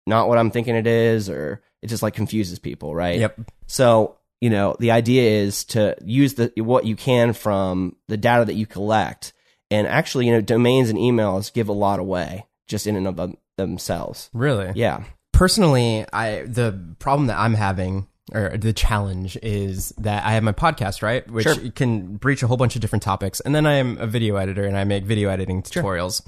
not 0.08 0.26
what 0.26 0.38
I'm 0.38 0.50
thinking 0.50 0.74
it 0.74 0.88
is, 0.88 1.30
or 1.30 1.62
it 1.80 1.86
just 1.86 2.02
like 2.02 2.14
confuses 2.14 2.58
people, 2.58 2.96
right? 2.96 3.20
Yep. 3.20 3.42
So 3.68 4.16
you 4.40 4.50
know, 4.50 4.74
the 4.80 4.90
idea 4.90 5.22
is 5.44 5.64
to 5.66 5.94
use 6.04 6.34
the 6.34 6.52
what 6.56 6.84
you 6.84 6.96
can 6.96 7.32
from 7.32 7.94
the 8.08 8.16
data 8.16 8.44
that 8.44 8.54
you 8.54 8.66
collect, 8.66 9.34
and 9.70 9.86
actually, 9.86 10.26
you 10.26 10.32
know, 10.32 10.40
domains 10.40 10.90
and 10.90 10.98
emails 10.98 11.52
give 11.52 11.68
a 11.68 11.72
lot 11.72 12.00
away 12.00 12.44
just 12.66 12.88
in 12.88 12.96
and 12.96 13.06
of 13.06 13.36
themselves. 13.58 14.30
Really? 14.32 14.72
Yeah, 14.74 15.04
personally 15.34 16.04
i 16.12 16.42
the 16.46 16.76
problem 16.98 17.28
that 17.28 17.38
i'm 17.38 17.54
having 17.54 18.08
or 18.32 18.56
the 18.56 18.72
challenge 18.72 19.38
is 19.40 19.90
that 19.98 20.24
i 20.24 20.32
have 20.32 20.42
my 20.42 20.50
podcast 20.50 21.00
right 21.00 21.30
which 21.30 21.44
Sure. 21.44 21.70
can 21.70 22.16
breach 22.16 22.42
a 22.42 22.48
whole 22.48 22.56
bunch 22.56 22.74
of 22.74 22.80
different 22.80 23.04
topics 23.04 23.38
and 23.40 23.54
then 23.54 23.64
i 23.64 23.74
am 23.74 23.98
a 23.98 24.06
video 24.08 24.34
editor 24.34 24.64
and 24.64 24.76
i 24.76 24.82
make 24.82 25.04
video 25.04 25.28
editing 25.28 25.62
tutorials 25.62 26.26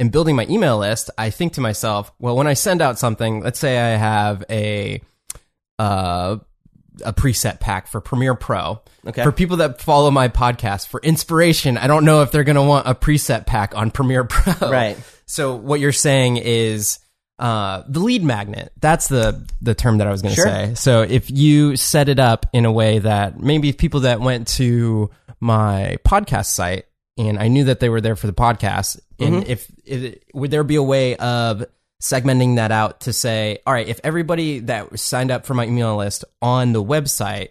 in 0.00 0.08
building 0.08 0.34
my 0.34 0.44
email 0.50 0.76
list 0.78 1.08
i 1.18 1.30
think 1.30 1.52
to 1.52 1.60
myself 1.60 2.10
well 2.18 2.34
when 2.34 2.48
i 2.48 2.54
send 2.54 2.82
out 2.82 2.98
something 2.98 3.40
let's 3.42 3.60
say 3.60 3.78
i 3.78 3.96
have 3.96 4.42
a 4.50 5.00
uh 5.78 6.36
a 7.04 7.12
preset 7.12 7.60
pack 7.60 7.86
for 7.86 8.00
Premiere 8.00 8.34
Pro. 8.34 8.82
Okay. 9.06 9.22
For 9.22 9.30
people 9.30 9.58
that 9.58 9.80
follow 9.80 10.10
my 10.10 10.26
podcast 10.26 10.88
for 10.88 10.98
inspiration, 11.00 11.78
I 11.78 11.86
don't 11.86 12.04
know 12.04 12.22
if 12.22 12.32
they're 12.32 12.42
going 12.42 12.56
to 12.56 12.62
want 12.62 12.88
a 12.88 12.94
preset 12.96 13.46
pack 13.46 13.76
on 13.76 13.92
Premiere 13.92 14.24
Pro. 14.24 14.68
Right. 14.68 14.98
So 15.28 15.54
what 15.54 15.78
you're 15.78 15.92
saying 15.92 16.38
is 16.38 16.98
uh, 17.38 17.82
the 17.86 18.00
lead 18.00 18.24
magnet. 18.24 18.72
That's 18.80 19.06
the 19.08 19.46
the 19.62 19.74
term 19.74 19.98
that 19.98 20.06
I 20.06 20.10
was 20.10 20.22
going 20.22 20.34
to 20.34 20.40
Sure. 20.40 20.46
say. 20.48 20.74
So 20.74 21.02
if 21.02 21.30
you 21.30 21.76
set 21.76 22.08
it 22.08 22.18
up 22.18 22.46
in 22.52 22.64
a 22.64 22.72
way 22.72 22.98
that 22.98 23.38
maybe 23.38 23.72
people 23.72 24.00
that 24.00 24.20
went 24.20 24.48
to 24.56 25.10
my 25.38 25.98
podcast 26.04 26.46
site 26.46 26.86
and 27.16 27.38
I 27.38 27.46
knew 27.48 27.64
that 27.64 27.78
they 27.80 27.88
were 27.88 28.00
there 28.00 28.16
for 28.16 28.26
the 28.26 28.32
podcast, 28.32 28.98
and 29.20 29.34
Mm-hmm. 29.42 29.50
if, 29.50 29.70
if 29.84 30.14
would 30.34 30.50
there 30.50 30.64
be 30.64 30.76
a 30.76 30.82
way 30.82 31.16
of 31.16 31.64
segmenting 32.00 32.56
that 32.56 32.70
out 32.72 33.00
to 33.02 33.12
say, 33.12 33.58
all 33.66 33.72
right, 33.72 33.88
if 33.88 34.00
everybody 34.04 34.60
that 34.60 34.98
signed 34.98 35.30
up 35.32 35.44
for 35.46 35.54
my 35.54 35.66
email 35.66 35.96
list 35.96 36.24
on 36.40 36.72
the 36.72 36.82
website 36.82 37.48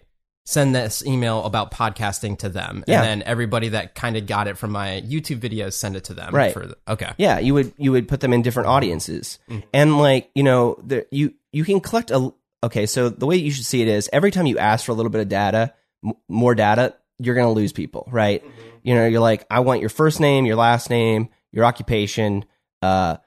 send 0.50 0.74
this 0.74 1.04
email 1.04 1.44
about 1.44 1.70
podcasting 1.70 2.38
to 2.38 2.48
them, 2.48 2.82
Yeah. 2.86 3.02
and 3.02 3.20
then 3.20 3.28
everybody 3.28 3.68
that 3.70 3.94
kind 3.94 4.16
of 4.16 4.26
got 4.26 4.48
it 4.48 4.56
from 4.56 4.70
my 4.72 5.02
YouTube 5.06 5.40
videos 5.40 5.74
send 5.74 5.94
it 5.94 6.04
to 6.04 6.14
them. 6.14 6.34
Right. 6.34 6.54
For 6.54 6.66
the, 6.66 6.76
okay. 6.88 7.12
Yeah, 7.18 7.38
you 7.38 7.52
would 7.52 7.72
you 7.76 7.92
would 7.92 8.08
put 8.08 8.20
them 8.20 8.32
in 8.32 8.40
different 8.40 8.68
audiences, 8.68 9.38
and 9.74 9.98
like 9.98 10.30
you 10.34 10.42
know, 10.42 10.80
the, 10.82 11.06
you 11.10 11.34
you 11.52 11.64
can 11.64 11.80
collect 11.80 12.10
a. 12.10 12.32
Okay, 12.64 12.86
so 12.86 13.08
the 13.08 13.26
way 13.26 13.36
you 13.36 13.50
should 13.50 13.66
see 13.66 13.82
it 13.82 13.88
is 13.88 14.08
every 14.12 14.30
time 14.30 14.46
you 14.46 14.58
ask 14.58 14.86
for 14.86 14.92
a 14.92 14.94
little 14.94 15.10
bit 15.10 15.20
of 15.20 15.28
data, 15.28 15.74
m- 16.04 16.14
more 16.28 16.54
data, 16.56 16.94
you're 17.18 17.36
going 17.36 17.46
to 17.46 17.52
lose 17.52 17.72
people, 17.72 18.08
right? 18.10 18.42
You 18.82 18.94
know, 18.96 19.06
you're 19.06 19.20
like, 19.20 19.46
I 19.50 19.60
want 19.60 19.80
your 19.80 19.90
first 19.90 20.18
name, 20.18 20.44
your 20.44 20.56
last 20.56 20.90
name, 20.90 21.28
your 21.52 21.64
occupation, 21.64 22.44
uh, 22.82 23.18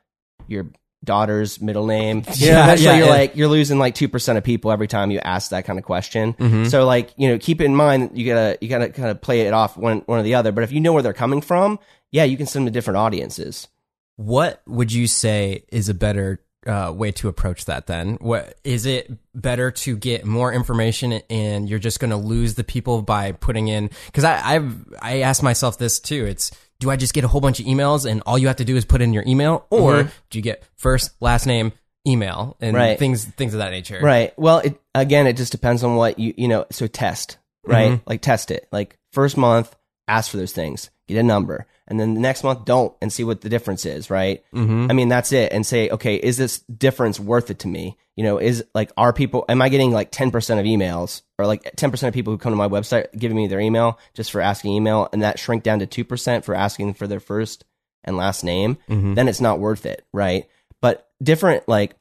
your 0.48 0.66
daughter's 1.03 1.62
middle 1.62 1.86
name. 1.86 2.24
Yeah, 2.36 2.63
eventually 2.63 2.86
yeah, 2.86 2.98
you're 2.98 3.05
yeah. 3.05 3.12
like 3.12 3.36
you're 3.36 3.48
losing 3.48 3.77
like 3.77 3.93
two 3.93 4.10
percent 4.10 4.38
of 4.38 4.43
people 4.43 4.72
every 4.72 4.88
time 4.88 5.12
you 5.12 5.20
ask 5.20 5.51
that 5.51 5.65
kind 5.65 5.77
of 5.77 5.86
question. 5.86 6.34
Mm-hmm. 6.34 6.65
So 6.65 6.86
like 6.86 7.13
you 7.17 7.27
know, 7.29 7.38
keep 7.38 7.62
in 7.62 7.75
mind 7.75 8.17
you 8.17 8.25
gotta 8.25 8.58
you 8.62 8.70
gotta 8.70 8.89
kind 8.89 9.10
of 9.10 9.22
play 9.22 9.41
it 9.41 9.53
off 9.53 9.77
one 9.77 10.00
one 10.05 10.20
or 10.20 10.24
the 10.24 10.36
other. 10.36 10.51
But 10.51 10.63
if 10.63 10.72
you 10.72 10.79
know 10.79 10.93
where 10.93 11.03
they're 11.03 11.13
coming 11.13 11.41
from, 11.41 11.79
yeah, 12.12 12.24
you 12.24 12.38
can 12.38 12.48
send 12.48 12.65
them 12.65 12.74
to 12.74 12.77
different 12.77 12.98
audiences. 12.98 13.67
What 14.15 14.62
would 14.67 14.91
you 14.91 15.08
say 15.08 15.65
is 15.70 15.89
a 15.89 15.93
better 15.93 16.43
uh, 16.65 16.93
way 16.96 17.12
to 17.12 17.27
approach 17.27 17.65
that? 17.65 17.88
Then, 17.88 18.15
what 18.15 18.60
is 18.63 18.86
it 18.86 19.12
better 19.34 19.72
to 19.72 19.96
get 19.96 20.25
more 20.25 20.53
information 20.53 21.13
and 21.29 21.70
you're 21.70 21.79
just 21.79 22.00
going 22.00 22.12
to 22.12 22.17
lose 22.17 22.55
the 22.55 22.63
people 22.63 23.01
by 23.01 23.31
putting 23.31 23.67
in? 23.67 23.89
Because 24.08 24.24
I 24.24 24.55
I've 24.55 24.93
I 25.01 25.22
asked 25.22 25.43
myself 25.43 25.77
this 25.77 26.00
too. 26.00 26.25
It's 26.25 26.51
do 26.81 26.89
I 26.89 26.97
just 26.97 27.13
get 27.13 27.23
a 27.23 27.27
whole 27.29 27.39
bunch 27.39 27.59
of 27.61 27.65
emails 27.67 28.09
and 28.09 28.21
all 28.25 28.38
you 28.38 28.47
have 28.47 28.57
to 28.57 28.65
do 28.65 28.75
is 28.75 28.83
put 28.83 29.01
in 29.01 29.13
your 29.13 29.23
email, 29.25 29.65
or 29.69 30.03
do 30.29 30.38
you 30.38 30.41
get 30.41 30.63
first 30.75 31.11
last 31.21 31.45
name 31.45 31.71
email 32.07 32.57
and 32.59 32.75
Right. 32.75 32.97
things 33.00 33.23
things 33.23 33.53
of 33.53 33.59
that 33.59 33.69
nature? 33.69 34.00
Right. 34.01 34.33
Well, 34.38 34.57
it, 34.59 34.81
again, 34.95 35.27
it 35.27 35.38
just 35.38 35.51
depends 35.51 35.83
on 35.83 35.95
what 35.95 36.19
you 36.19 36.33
you 36.35 36.47
know. 36.47 36.65
So 36.71 36.88
test, 36.88 37.38
right? 37.63 37.91
Mm-hmm. 37.91 38.09
Like 38.09 38.21
test 38.21 38.51
it. 38.51 38.67
Like 38.71 38.97
first 39.13 39.38
month, 39.38 39.73
ask 40.08 40.31
for 40.31 40.38
those 40.38 40.53
things, 40.53 40.89
get 41.08 41.17
a 41.17 41.24
number, 41.24 41.65
and 41.88 42.00
then 42.00 42.13
the 42.13 42.20
next 42.20 42.43
month, 42.43 42.65
don't, 42.65 42.93
and 43.01 43.12
see 43.12 43.24
what 43.24 43.41
the 43.41 43.50
difference 43.50 43.86
is. 43.86 44.10
Right. 44.10 44.43
Mm-hmm. 44.53 44.88
I 44.89 44.93
mean, 44.93 45.10
that's 45.10 45.31
it. 45.31 45.51
And 45.51 45.65
say, 45.65 45.89
okay, 45.89 46.15
is 46.15 46.38
this 46.38 46.60
difference 46.60 47.20
worth 47.20 47.50
it 47.50 47.60
to 47.60 47.67
me? 47.67 47.98
You 48.15 48.24
know, 48.24 48.38
is 48.38 48.63
like, 48.75 48.91
are 48.98 49.13
people? 49.13 49.46
Am 49.48 49.62
I 49.62 49.70
getting 49.70 49.91
like 49.91 50.12
ten 50.12 50.31
percent 50.31 50.60
of 50.60 50.65
emails, 50.65 51.22
or 51.39 51.48
like 51.48 51.74
ten 51.75 51.91
percent 51.91 52.10
of 52.10 52.13
people 52.13 52.34
who 52.34 52.38
come 52.38 52.51
to 52.51 52.58
my 52.58 52.67
website 52.67 53.17
giving 53.17 53.38
me 53.38 53.48
their 53.48 53.60
email 53.60 54.00
just 54.13 54.31
for 54.31 54.41
asking 54.41 54.74
email, 54.74 55.10
and 55.13 55.22
that 55.24 55.39
shrink 55.39 55.63
down 55.63 55.79
to 55.79 55.86
two 55.86 56.03
percent 56.03 56.46
for 56.46 56.53
asking 56.53 56.93
for 56.93 57.08
their 57.08 57.20
first 57.20 57.65
and 58.03 58.17
last 58.17 58.43
name? 58.43 58.77
Mm-hmm. 58.89 59.13
Then 59.13 59.27
it's 59.27 59.41
not 59.41 59.60
worth 59.60 59.86
it, 59.86 60.05
right? 60.13 60.48
But 60.81 61.10
different 61.22 61.67
like 61.67 61.96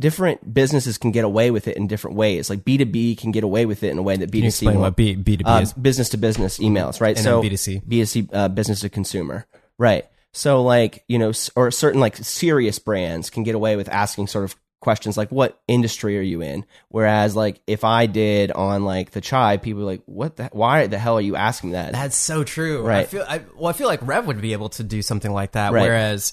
different 0.00 0.52
businesses 0.52 0.98
can 0.98 1.10
get 1.12 1.24
away 1.24 1.50
with 1.50 1.68
it 1.68 1.76
in 1.76 1.86
different 1.86 2.16
ways. 2.16 2.50
Like 2.50 2.64
B 2.64 2.78
two 2.78 2.86
B 2.86 3.14
can 3.14 3.30
get 3.30 3.44
away 3.44 3.66
with 3.66 3.82
it 3.82 3.90
in 3.90 3.98
a 3.98 4.02
way 4.02 4.16
that 4.16 4.30
B 4.30 4.38
Can 4.38 4.44
you 4.46 4.50
two 4.50 4.50
C 4.52 4.66
explain 4.66 4.80
won't. 4.80 4.90
what 4.92 4.96
B 4.96 5.14
B 5.14 5.36
two 5.36 5.44
B 5.44 5.50
Uh, 5.50 5.60
is? 5.60 5.72
business 5.72 6.08
to 6.10 6.16
business 6.16 6.58
emails, 6.58 7.00
right? 7.00 7.16
And 7.16 7.24
so 7.24 7.42
B2C. 7.42 7.84
B2C, 7.86 8.28
uh, 8.32 8.48
business 8.48 8.80
to 8.80 8.88
consumer, 8.88 9.46
right? 9.78 10.06
So 10.32 10.62
like 10.62 11.04
you 11.08 11.18
know, 11.18 11.32
or 11.56 11.70
certain 11.70 12.00
like 12.00 12.16
serious 12.16 12.78
brands 12.78 13.30
can 13.30 13.42
get 13.42 13.54
away 13.54 13.76
with 13.76 13.88
asking 13.88 14.26
sort 14.28 14.44
of 14.44 14.56
questions 14.80 15.16
like 15.16 15.30
what 15.30 15.60
industry 15.68 16.18
are 16.18 16.22
you 16.22 16.42
in 16.42 16.66
whereas 16.88 17.36
like 17.36 17.60
if 17.68 17.84
i 17.84 18.06
did 18.06 18.50
on 18.50 18.84
like 18.84 19.12
the 19.12 19.20
Chive 19.20 19.62
people 19.62 19.82
are 19.82 19.84
like 19.84 20.02
what 20.06 20.34
the 20.34 20.46
why 20.50 20.88
the 20.88 20.98
hell 20.98 21.14
are 21.18 21.20
you 21.20 21.36
asking 21.36 21.70
that 21.70 21.92
That's 21.92 22.16
so 22.16 22.42
true. 22.42 22.82
right 22.82 22.94
I 22.94 22.98
Right. 22.98 23.08
feel 23.08 23.24
I, 23.28 23.42
well. 23.56 23.68
I 23.68 23.74
feel 23.74 23.86
like 23.86 24.00
Rev 24.04 24.26
would 24.26 24.40
be 24.40 24.54
able 24.54 24.70
to 24.70 24.82
do 24.82 25.00
something 25.00 25.30
like 25.32 25.52
that. 25.52 25.72
Right. 25.72 25.82
Whereas 25.82 26.32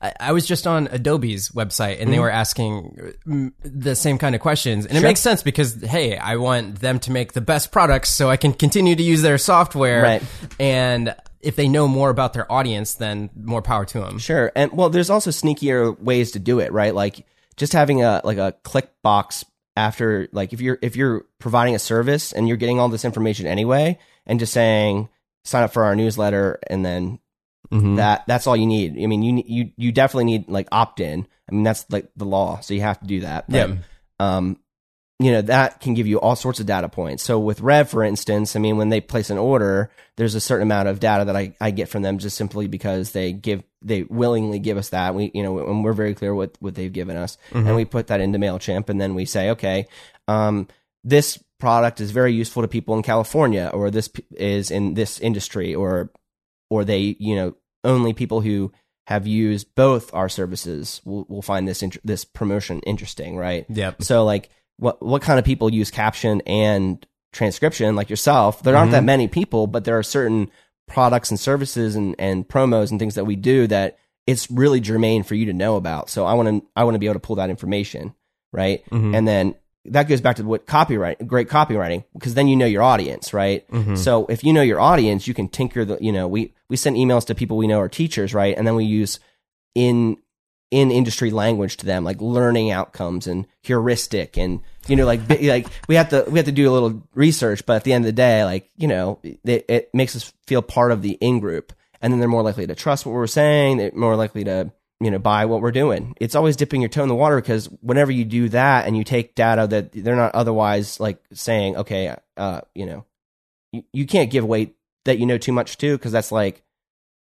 I, 0.00 0.12
I 0.20 0.32
was 0.32 0.46
just 0.46 0.66
on 0.66 0.88
Adobe's 0.88 1.50
website 1.50 2.00
and 2.00 2.12
they 2.12 2.18
were 2.18 2.30
asking 2.30 3.14
mm, 3.26 3.52
the 3.62 3.94
same 3.94 4.18
kind 4.18 4.34
of 4.34 4.40
questions, 4.40 4.86
and 4.86 4.96
it 4.96 5.02
makes 5.02 5.20
sense 5.20 5.42
because 5.42 5.80
hey, 5.82 6.16
I 6.16 6.36
want 6.36 6.80
them 6.80 6.98
to 7.00 7.10
make 7.10 7.32
the 7.32 7.40
best 7.40 7.72
products 7.72 8.10
so 8.10 8.30
I 8.30 8.36
can 8.36 8.52
continue 8.52 8.96
to 8.96 9.02
use 9.02 9.22
their 9.22 9.38
software. 9.38 10.02
Right. 10.02 10.22
And 10.58 11.14
if 11.40 11.56
they 11.56 11.68
know 11.68 11.88
more 11.88 12.10
about 12.10 12.34
their 12.34 12.50
audience, 12.50 12.94
then 12.94 13.30
more 13.34 13.62
power 13.62 13.84
to 13.86 14.00
them. 14.00 14.18
Sure. 14.18 14.52
And 14.54 14.72
well, 14.72 14.90
there's 14.90 15.10
also 15.10 15.30
sneakier 15.30 15.98
ways 15.98 16.32
to 16.32 16.38
do 16.38 16.60
it, 16.60 16.72
right? 16.72 16.94
Like 16.94 17.26
just 17.56 17.72
having 17.72 18.02
a 18.02 18.20
like 18.24 18.38
a 18.38 18.54
click 18.62 18.90
box 19.02 19.44
after 19.76 20.28
like 20.32 20.52
if 20.52 20.60
you're 20.60 20.78
if 20.82 20.96
you're 20.96 21.24
providing 21.38 21.74
a 21.74 21.78
service 21.78 22.32
and 22.32 22.48
you're 22.48 22.56
getting 22.56 22.78
all 22.78 22.88
this 22.88 23.04
information 23.04 23.46
anyway 23.46 23.98
and 24.26 24.38
just 24.38 24.52
saying 24.52 25.08
sign 25.44 25.62
up 25.62 25.72
for 25.72 25.84
our 25.84 25.96
newsletter 25.96 26.58
and 26.68 26.84
then 26.84 27.18
Mhm. 27.72 27.96
that 27.96 28.24
that's 28.26 28.46
all 28.46 28.56
you 28.56 28.66
need. 28.66 28.92
I 29.02 29.06
mean, 29.06 29.22
you 29.22 29.42
you 29.46 29.70
you 29.76 29.92
definitely 29.92 30.24
need 30.24 30.48
like 30.48 30.68
opt 30.72 31.00
in. 31.00 31.26
I 31.50 31.54
mean, 31.54 31.62
that's 31.64 31.84
like 31.90 32.08
the 32.16 32.24
law, 32.24 32.60
so 32.60 32.74
you 32.74 32.80
have 32.80 33.00
to 33.00 33.06
do 33.06 33.20
that. 33.20 33.44
But, 33.48 33.68
Yeah. 33.70 33.76
um, 34.18 34.56
you 35.18 35.32
know 35.32 35.42
that 35.42 35.80
can 35.80 35.92
give 35.94 36.06
you 36.06 36.18
all 36.18 36.34
sorts 36.34 36.60
of 36.60 36.66
data 36.66 36.88
points. 36.88 37.22
So 37.22 37.38
with 37.38 37.60
Rev, 37.60 37.90
for 37.90 38.02
instance, 38.02 38.56
I 38.56 38.58
mean, 38.58 38.76
when 38.78 38.88
they 38.88 39.00
place 39.02 39.28
an 39.28 39.36
order, 39.36 39.90
there's 40.16 40.34
a 40.34 40.40
certain 40.40 40.62
amount 40.66 40.88
of 40.88 40.98
data 40.98 41.26
that 41.26 41.36
I, 41.36 41.54
I 41.60 41.70
get 41.72 41.88
from 41.90 42.00
them 42.02 42.16
just 42.18 42.36
simply 42.38 42.66
because 42.68 43.12
they 43.12 43.32
give 43.32 43.62
they 43.82 44.02
willingly 44.04 44.58
give 44.58 44.76
us 44.78 44.88
that. 44.90 45.14
We 45.14 45.30
you 45.34 45.42
know 45.42 45.58
and 45.66 45.84
we're 45.84 45.92
very 45.92 46.14
clear 46.14 46.34
what 46.34 46.56
what 46.60 46.74
they've 46.74 46.92
given 46.92 47.16
us, 47.16 47.36
and 47.52 47.76
we 47.76 47.84
put 47.84 48.06
that 48.06 48.20
into 48.20 48.38
Mailchimp, 48.38 48.88
and 48.88 49.00
then 49.00 49.14
we 49.14 49.26
say, 49.26 49.50
okay, 49.50 49.86
um, 50.26 50.68
this 51.04 51.38
product 51.58 52.00
is 52.00 52.10
very 52.10 52.32
useful 52.32 52.62
to 52.62 52.68
people 52.68 52.96
in 52.96 53.02
California, 53.02 53.70
or 53.74 53.90
this 53.90 54.08
p- 54.08 54.24
is 54.36 54.70
in 54.70 54.94
this 54.94 55.20
industry, 55.20 55.74
or 55.74 56.10
or 56.70 56.84
they 56.84 57.16
you 57.18 57.36
know 57.36 57.54
only 57.84 58.12
people 58.12 58.40
who 58.40 58.72
have 59.06 59.26
used 59.26 59.74
both 59.74 60.14
our 60.14 60.28
services 60.28 61.00
will, 61.04 61.26
will 61.28 61.42
find 61.42 61.66
this 61.66 61.82
int- 61.82 62.04
this 62.04 62.24
promotion 62.24 62.80
interesting, 62.80 63.36
right? 63.36 63.66
Yep. 63.68 64.02
So 64.02 64.24
like 64.24 64.50
what 64.76 65.02
what 65.02 65.22
kind 65.22 65.38
of 65.38 65.44
people 65.44 65.72
use 65.72 65.90
caption 65.90 66.40
and 66.46 67.04
transcription 67.32 67.96
like 67.96 68.08
yourself? 68.08 68.62
There 68.62 68.76
aren't 68.76 68.92
that 68.92 68.98
mm-hmm. 68.98 69.06
many 69.06 69.28
people, 69.28 69.66
but 69.66 69.84
there 69.84 69.98
are 69.98 70.02
certain 70.02 70.50
products 70.88 71.30
and 71.30 71.38
services 71.38 71.94
and, 71.94 72.16
and 72.18 72.48
promos 72.48 72.90
and 72.90 72.98
things 72.98 73.14
that 73.14 73.24
we 73.24 73.36
do 73.36 73.66
that 73.68 73.98
it's 74.26 74.50
really 74.50 74.80
germane 74.80 75.22
for 75.22 75.34
you 75.34 75.46
to 75.46 75.52
know 75.52 75.76
about. 75.76 76.08
So 76.10 76.24
I 76.24 76.34
want 76.34 76.48
to 76.48 76.68
I 76.76 76.84
want 76.84 76.94
to 76.94 76.98
be 76.98 77.06
able 77.06 77.14
to 77.14 77.20
pull 77.20 77.36
that 77.36 77.50
information, 77.50 78.14
right? 78.52 78.84
Mm-hmm. 78.90 79.14
And 79.14 79.26
then 79.26 79.54
that 79.86 80.08
goes 80.08 80.20
back 80.20 80.36
to 80.36 80.44
what 80.44 80.66
copyright 80.66 81.26
great 81.26 81.48
copywriting 81.48 82.04
because 82.12 82.34
then 82.34 82.48
you 82.48 82.56
know 82.56 82.66
your 82.66 82.82
audience, 82.82 83.32
right? 83.32 83.68
Mm-hmm. 83.70 83.96
So 83.96 84.26
if 84.26 84.44
you 84.44 84.52
know 84.52 84.62
your 84.62 84.80
audience, 84.80 85.26
you 85.26 85.34
can 85.34 85.48
tinker 85.48 85.84
the 85.84 85.98
you 86.00 86.12
know 86.12 86.28
we 86.28 86.54
we 86.68 86.76
send 86.76 86.96
emails 86.96 87.26
to 87.26 87.34
people 87.34 87.56
we 87.56 87.66
know 87.66 87.80
are 87.80 87.88
teachers, 87.88 88.34
right? 88.34 88.56
And 88.56 88.66
then 88.66 88.74
we 88.74 88.84
use 88.84 89.20
in 89.74 90.18
in 90.70 90.92
industry 90.92 91.30
language 91.30 91.78
to 91.78 91.86
them, 91.86 92.04
like 92.04 92.20
learning 92.20 92.70
outcomes 92.70 93.26
and 93.26 93.46
heuristic, 93.62 94.38
and 94.38 94.60
you 94.86 94.96
know, 94.96 95.06
like 95.06 95.20
like 95.28 95.66
we 95.88 95.96
have 95.96 96.10
to 96.10 96.24
we 96.28 96.38
have 96.38 96.46
to 96.46 96.52
do 96.52 96.70
a 96.70 96.72
little 96.72 97.02
research, 97.14 97.66
but 97.66 97.76
at 97.76 97.84
the 97.84 97.92
end 97.92 98.04
of 98.04 98.06
the 98.06 98.12
day, 98.12 98.44
like 98.44 98.70
you 98.76 98.86
know, 98.86 99.18
it, 99.22 99.64
it 99.68 99.90
makes 99.94 100.14
us 100.14 100.32
feel 100.46 100.62
part 100.62 100.92
of 100.92 101.02
the 101.02 101.12
in 101.20 101.40
group, 101.40 101.72
and 102.00 102.12
then 102.12 102.20
they're 102.20 102.28
more 102.28 102.42
likely 102.42 102.66
to 102.66 102.74
trust 102.74 103.04
what 103.04 103.12
we're 103.12 103.26
saying. 103.26 103.78
They're 103.78 103.92
more 103.94 104.16
likely 104.16 104.44
to 104.44 104.72
you 105.00 105.10
know 105.10 105.18
buy 105.18 105.46
what 105.46 105.60
we're 105.60 105.72
doing. 105.72 106.14
It's 106.20 106.34
always 106.34 106.56
dipping 106.56 106.82
your 106.82 106.90
toe 106.90 107.02
in 107.02 107.08
the 107.08 107.14
water 107.14 107.36
because 107.36 107.66
whenever 107.80 108.12
you 108.12 108.24
do 108.24 108.48
that 108.50 108.86
and 108.86 108.96
you 108.96 109.04
take 109.04 109.34
data 109.34 109.66
that 109.66 109.92
they're 109.92 110.16
not 110.16 110.34
otherwise 110.34 111.00
like 111.00 111.22
saying, 111.32 111.76
okay, 111.76 112.14
uh, 112.36 112.60
you 112.74 112.86
know, 112.86 113.04
you, 113.72 113.82
you 113.92 114.06
can't 114.06 114.30
give 114.30 114.44
away 114.44 114.74
that 115.04 115.18
you 115.18 115.26
know 115.26 115.38
too 115.38 115.52
much 115.52 115.78
too 115.78 115.96
because 115.96 116.12
that's 116.12 116.30
like 116.30 116.62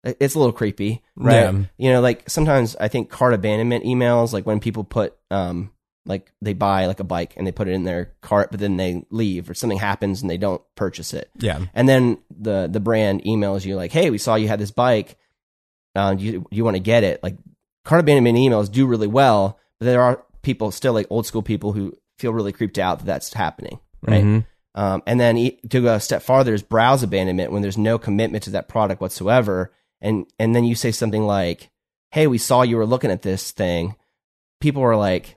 it's 0.02 0.35
a 0.35 0.38
little 0.38 0.52
creepy, 0.52 1.02
right? 1.14 1.52
Yeah. 1.52 1.62
You 1.76 1.93
know, 1.93 2.00
like 2.00 2.29
sometimes 2.29 2.76
I 2.76 2.88
think 2.88 3.11
cart 3.11 3.35
abandonment 3.35 3.85
emails, 3.85 4.33
like 4.33 4.47
when 4.47 4.61
people 4.61 4.85
put, 4.85 5.14
um, 5.31 5.73
like 6.07 6.33
they 6.40 6.55
buy 6.55 6.87
like 6.87 7.00
a 7.00 7.05
bike 7.05 7.35
and 7.37 7.47
they 7.47 7.52
put 7.52 7.69
it 7.69 7.73
in 7.73 7.85
their 7.85 8.15
cart, 8.23 8.50
but 8.50 8.61
then 8.61 8.78
they 8.78 9.04
leave 9.11 9.50
or 9.50 9.54
something 9.54 9.78
happens 9.78 10.23
and 10.23 10.30
they 10.30 10.39
don't 10.39 10.63
purchase 10.75 11.13
it. 11.13 11.30
Yeah. 11.37 11.67
And 11.75 11.87
then 11.87 12.19
the 12.30 12.69
the 12.71 12.80
brand 12.80 13.25
emails 13.25 13.67
you 13.67 13.76
like, 13.76 13.93
"Hey, 13.93 14.08
we 14.08 14.17
saw 14.17 14.37
you 14.37 14.49
had 14.49 14.58
this 14.58 14.71
bike. 14.71 15.19
Uh, 15.95 16.15
do 16.15 16.25
you 16.25 16.47
you 16.50 16.65
want 16.65 16.76
to 16.76 16.80
get 16.80 17.04
it?" 17.04 17.23
Like 17.23 17.37
cart 17.84 18.00
abandonment 18.00 18.36
emails 18.38 18.71
do 18.71 18.86
really 18.86 19.06
well, 19.06 19.58
but 19.78 19.86
there 19.86 20.02
are 20.02 20.25
people 20.43 20.71
still 20.71 20.93
like 20.93 21.06
old 21.10 21.26
school 21.26 21.43
people 21.43 21.73
who 21.73 21.97
feel 22.19 22.32
really 22.32 22.52
creeped 22.52 22.78
out 22.78 22.99
that 22.99 23.06
that's 23.06 23.32
happening, 23.32 23.80
right? 24.02 24.25
Mhm. 24.25 24.45
Um, 24.75 25.02
and 25.06 25.19
then 25.19 25.36
to 25.71 25.80
go 25.80 25.95
a 25.95 26.00
step 26.00 26.23
farther 26.23 26.54
is 26.54 26.62
browse 26.62 27.02
abandonment 27.02 27.52
when 27.52 27.62
there's 27.62 27.78
no 27.78 27.99
commitment 27.99 28.45
to 28.45 28.50
that 28.50 28.69
product 28.69 29.00
whatsoever. 29.00 29.73
And, 30.00 30.26
and 30.38 30.54
then 30.54 30.64
you 30.64 30.75
say 30.75 30.93
something 30.93 31.25
like, 31.25 31.71
Hey, 32.12 32.26
we 32.26 32.38
saw 32.38 32.62
you 32.62 32.76
were 32.76 32.86
looking 32.86 33.10
at 33.10 33.23
this 33.23 33.50
thing. 33.50 33.97
People 34.60 34.82
are 34.82 34.97
like, 34.97 35.36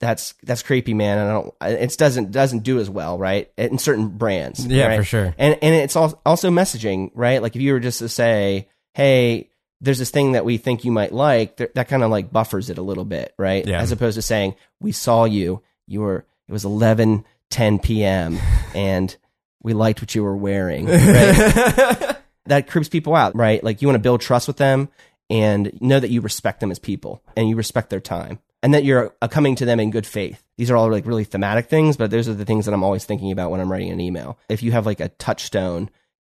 that's, 0.00 0.34
that's 0.42 0.62
creepy, 0.62 0.94
man. 0.94 1.18
And 1.18 1.28
I 1.28 1.32
don't, 1.32 1.54
it 1.82 1.98
doesn't, 1.98 2.30
doesn't 2.30 2.62
do 2.64 2.78
as 2.78 2.90
well, 2.90 3.18
right? 3.18 3.50
In 3.56 3.78
certain 3.78 4.08
brands. 4.08 4.66
Yeah, 4.66 4.86
right? 4.88 4.98
for 4.98 5.04
sure. 5.04 5.34
And, 5.38 5.58
and 5.62 5.74
it's 5.74 5.96
al- 5.96 6.20
also 6.26 6.50
messaging, 6.50 7.10
right? 7.14 7.40
Like 7.40 7.56
if 7.56 7.62
you 7.62 7.72
were 7.72 7.80
just 7.80 8.00
to 8.00 8.08
say, 8.08 8.68
Hey, 8.94 9.50
there's 9.84 9.98
this 9.98 10.10
thing 10.10 10.32
that 10.32 10.44
we 10.44 10.56
think 10.56 10.84
you 10.84 10.92
might 10.92 11.12
like, 11.12 11.56
th- 11.56 11.72
that 11.74 11.88
kind 11.88 12.02
of 12.02 12.10
like 12.10 12.32
buffers 12.32 12.70
it 12.70 12.78
a 12.78 12.82
little 12.82 13.04
bit, 13.04 13.34
right? 13.38 13.66
Yeah. 13.66 13.80
As 13.80 13.92
opposed 13.92 14.16
to 14.16 14.22
saying, 14.22 14.54
we 14.80 14.92
saw 14.92 15.24
you, 15.24 15.62
you 15.86 16.00
were, 16.00 16.24
it 16.48 16.52
was 16.52 16.64
11, 16.64 17.24
10 17.50 17.78
p.m. 17.80 18.38
and 18.74 19.16
we 19.62 19.74
liked 19.74 20.00
what 20.00 20.14
you 20.14 20.22
were 20.22 20.36
wearing. 20.36 20.86
Right? 20.94 22.16
that 22.46 22.68
creeps 22.68 22.90
people 22.90 23.14
out, 23.14 23.34
right? 23.34 23.64
Like 23.64 23.80
you 23.80 23.88
want 23.88 23.96
to 23.96 24.00
build 24.02 24.20
trust 24.20 24.48
with 24.48 24.58
them 24.58 24.90
and 25.30 25.72
know 25.80 25.98
that 25.98 26.10
you 26.10 26.20
respect 26.20 26.60
them 26.60 26.70
as 26.70 26.78
people 26.78 27.22
and 27.36 27.48
you 27.48 27.56
respect 27.56 27.88
their 27.88 28.00
time 28.00 28.38
and 28.62 28.74
that 28.74 28.84
you're 28.84 29.14
uh, 29.22 29.28
coming 29.28 29.56
to 29.56 29.64
them 29.64 29.80
in 29.80 29.90
good 29.90 30.06
faith. 30.06 30.42
These 30.58 30.70
are 30.70 30.76
all 30.76 30.90
like 30.90 31.06
really 31.06 31.24
thematic 31.24 31.70
things, 31.70 31.96
but 31.96 32.10
those 32.10 32.28
are 32.28 32.34
the 32.34 32.44
things 32.44 32.66
that 32.66 32.74
I'm 32.74 32.84
always 32.84 33.04
thinking 33.04 33.32
about 33.32 33.50
when 33.50 33.60
I'm 33.60 33.72
writing 33.72 33.90
an 33.90 34.00
email. 34.00 34.38
If 34.48 34.62
you 34.62 34.72
have 34.72 34.84
like 34.84 35.00
a 35.00 35.08
touchstone 35.08 35.88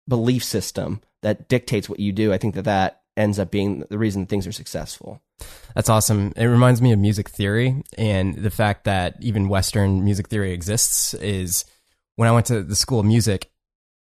belief 0.06 0.44
system 0.44 1.00
that 1.22 1.48
dictates 1.48 1.88
what 1.88 2.00
you 2.00 2.12
do, 2.12 2.32
I 2.32 2.38
think 2.38 2.54
that 2.56 2.64
that 2.64 3.01
ends 3.16 3.38
up 3.38 3.50
being 3.50 3.84
the 3.90 3.98
reason 3.98 4.26
things 4.26 4.46
are 4.46 4.52
successful. 4.52 5.20
That's 5.74 5.88
awesome. 5.88 6.32
It 6.36 6.46
reminds 6.46 6.80
me 6.80 6.92
of 6.92 6.98
music 6.98 7.28
theory 7.28 7.82
and 7.98 8.34
the 8.36 8.50
fact 8.50 8.84
that 8.84 9.16
even 9.20 9.48
Western 9.48 10.04
music 10.04 10.28
theory 10.28 10.52
exists 10.52 11.14
is 11.14 11.64
when 12.16 12.28
I 12.28 12.32
went 12.32 12.46
to 12.46 12.62
the 12.62 12.76
school 12.76 13.00
of 13.00 13.06
music, 13.06 13.50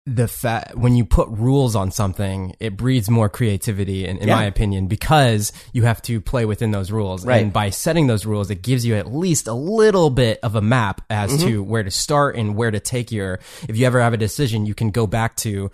the 0.05 0.27
fact 0.27 0.75
when 0.75 0.95
you 0.95 1.03
put 1.03 1.27
rules 1.29 1.75
on 1.75 1.89
something, 1.89 2.55
it 2.59 2.77
breeds 2.77 3.09
more 3.09 3.27
creativity, 3.27 4.05
in, 4.05 4.17
in 4.17 4.27
Yeah. 4.27 4.35
my 4.35 4.43
opinion, 4.43 4.85
because 4.85 5.51
you 5.73 5.81
have 5.83 5.99
to 6.03 6.21
play 6.21 6.45
within 6.45 6.69
those 6.69 6.91
rules. 6.91 7.25
Right. 7.25 7.41
And 7.41 7.51
by 7.51 7.71
setting 7.71 8.05
those 8.05 8.23
rules, 8.23 8.51
it 8.51 8.61
gives 8.61 8.85
you 8.85 8.93
at 8.95 9.11
least 9.11 9.47
a 9.47 9.53
little 9.53 10.11
bit 10.11 10.39
of 10.43 10.53
a 10.55 10.61
map 10.61 11.01
as 11.09 11.31
Mm-hmm. 11.31 11.47
to 11.47 11.63
where 11.63 11.81
to 11.81 11.89
start 11.89 12.35
and 12.35 12.55
where 12.55 12.69
to 12.69 12.79
take 12.79 13.11
your. 13.11 13.39
If 13.67 13.77
you 13.77 13.87
ever 13.87 13.99
have 13.99 14.13
a 14.13 14.17
decision, 14.17 14.67
you 14.67 14.75
can 14.75 14.91
go 14.91 15.07
back 15.07 15.35
to. 15.37 15.71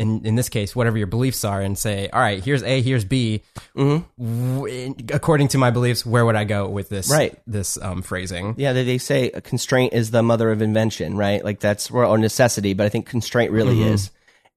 In, 0.00 0.24
in 0.24 0.34
this 0.34 0.48
case, 0.48 0.74
whatever 0.74 0.96
your 0.96 1.06
beliefs 1.06 1.44
are, 1.44 1.60
and 1.60 1.76
say, 1.78 2.08
all 2.08 2.20
right, 2.20 2.42
here's 2.42 2.62
A, 2.62 2.80
here's 2.80 3.04
B. 3.04 3.42
W- 3.76 4.94
according 5.12 5.48
to 5.48 5.58
my 5.58 5.70
beliefs, 5.70 6.04
where 6.06 6.24
would 6.24 6.36
I 6.36 6.44
go 6.44 6.68
with 6.68 6.88
this? 6.88 7.08
Mm-hmm. 7.08 7.18
Right. 7.18 7.38
This 7.46 7.76
um, 7.80 8.02
phrasing. 8.02 8.54
Yeah, 8.56 8.72
they, 8.72 8.84
they 8.84 8.98
say 8.98 9.30
a 9.30 9.40
constraint 9.40 9.92
is 9.92 10.10
the 10.10 10.22
mother 10.22 10.50
of 10.50 10.62
invention, 10.62 11.16
right? 11.16 11.44
Like 11.44 11.60
that's 11.60 11.90
or 11.90 12.16
necessity, 12.18 12.72
but 12.74 12.86
I 12.86 12.88
think 12.88 13.06
constraint 13.06 13.52
really 13.52 13.76
Mhm. 13.76 13.92
is. 13.92 14.10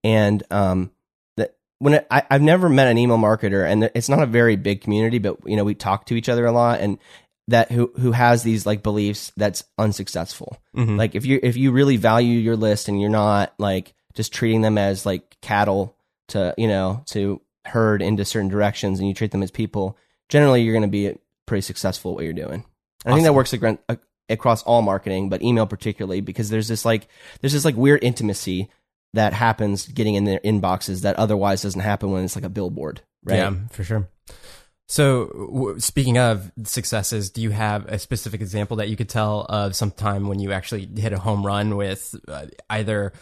And 0.04 0.44
um, 0.52 0.92
that 1.38 1.56
when 1.80 1.96
it, 1.96 2.08
I, 2.10 2.24
I've 2.30 2.42
never 2.42 2.70
met 2.70 2.88
an 2.88 2.98
email 2.98 3.18
marketer, 3.18 3.70
and 3.70 3.90
it's 3.96 4.10
not 4.10 4.24
a 4.24 4.26
very 4.28 4.56
big 4.56 4.82
community, 4.82 5.20
but 5.20 5.38
you 5.46 5.56
know 5.56 5.64
we 5.64 5.76
talk 5.76 6.06
to 6.08 6.16
each 6.16 6.30
other 6.30 6.46
a 6.46 6.52
lot, 6.52 6.80
and 6.80 6.98
that 7.50 7.72
who 7.72 7.92
who 8.00 8.12
has 8.14 8.44
these 8.44 8.66
like 8.66 8.84
beliefs 8.84 9.32
that's 9.38 9.64
unsuccessful. 9.78 10.58
Mhm. 10.76 10.98
Like 10.98 11.16
if 11.16 11.26
you 11.26 11.40
if 11.44 11.58
you 11.58 11.72
really 11.72 11.98
value 11.98 12.40
your 12.40 12.56
list 12.56 12.88
and 12.88 13.00
you're 13.02 13.10
not 13.10 13.54
like 13.58 13.94
just 14.14 14.34
treating 14.34 14.62
them 14.62 14.78
as 14.78 15.06
like 15.06 15.38
cattle 15.42 15.96
to 16.30 16.54
you 16.58 16.68
know 16.68 17.04
to 17.08 17.42
herd 17.66 18.02
into 18.02 18.26
certain 18.26 18.50
directions, 18.50 19.00
and 19.00 19.08
you 19.08 19.14
treat 19.14 19.32
them 19.32 19.44
as 19.44 19.52
people, 19.52 19.98
generally 20.30 20.62
you're 20.62 20.74
going 20.74 20.82
to 20.84 20.88
be 20.88 21.18
pretty 21.46 21.62
successful 21.62 22.12
at 22.12 22.16
what 22.16 22.24
you're 22.24 22.34
doing. 22.34 22.66
And 23.06 23.14
I 23.14 23.16
think 23.16 23.26
that 23.26 23.34
works 23.34 23.54
agr- 23.54 23.80
across 24.30 24.64
all 24.64 24.82
marketing, 24.82 25.30
but 25.30 25.42
email 25.42 25.66
particularly 25.66 26.22
because 26.22 26.50
there's 26.50 26.68
this 26.68 26.86
like 26.86 27.08
there's 27.42 27.54
this 27.54 27.66
like 27.66 27.76
weird 27.76 28.04
intimacy 28.04 28.70
that 29.14 29.34
happens 29.34 29.88
getting 29.88 30.16
in 30.16 30.26
their 30.26 30.40
inboxes 30.40 31.02
that 31.02 31.16
otherwise 31.18 31.62
doesn't 31.62 31.82
happen 31.82 32.12
when 32.12 32.24
it's 32.24 32.36
like 32.36 32.46
a 32.46 32.50
billboard, 32.50 33.02
right? 33.24 33.38
Yeah, 33.38 33.54
for 33.72 33.84
sure. 33.84 34.10
So, 34.88 35.28
w- 35.28 35.80
speaking 35.80 36.18
of 36.18 36.52
successes, 36.64 37.30
do 37.30 37.42
you 37.42 37.52
have 37.52 37.86
a 37.88 37.98
specific 38.00 38.42
example 38.42 38.78
that 38.78 38.90
you 38.90 38.96
could 38.96 39.10
tell 39.10 39.46
of 39.48 39.76
some 39.76 39.92
time 39.92 40.28
when 40.28 40.40
you 40.40 40.52
actually 40.52 40.86
hit 40.86 41.14
a 41.14 41.20
home 41.20 41.46
run 41.46 41.78
with 41.78 42.16
uh, 42.28 42.48
either 42.70 43.14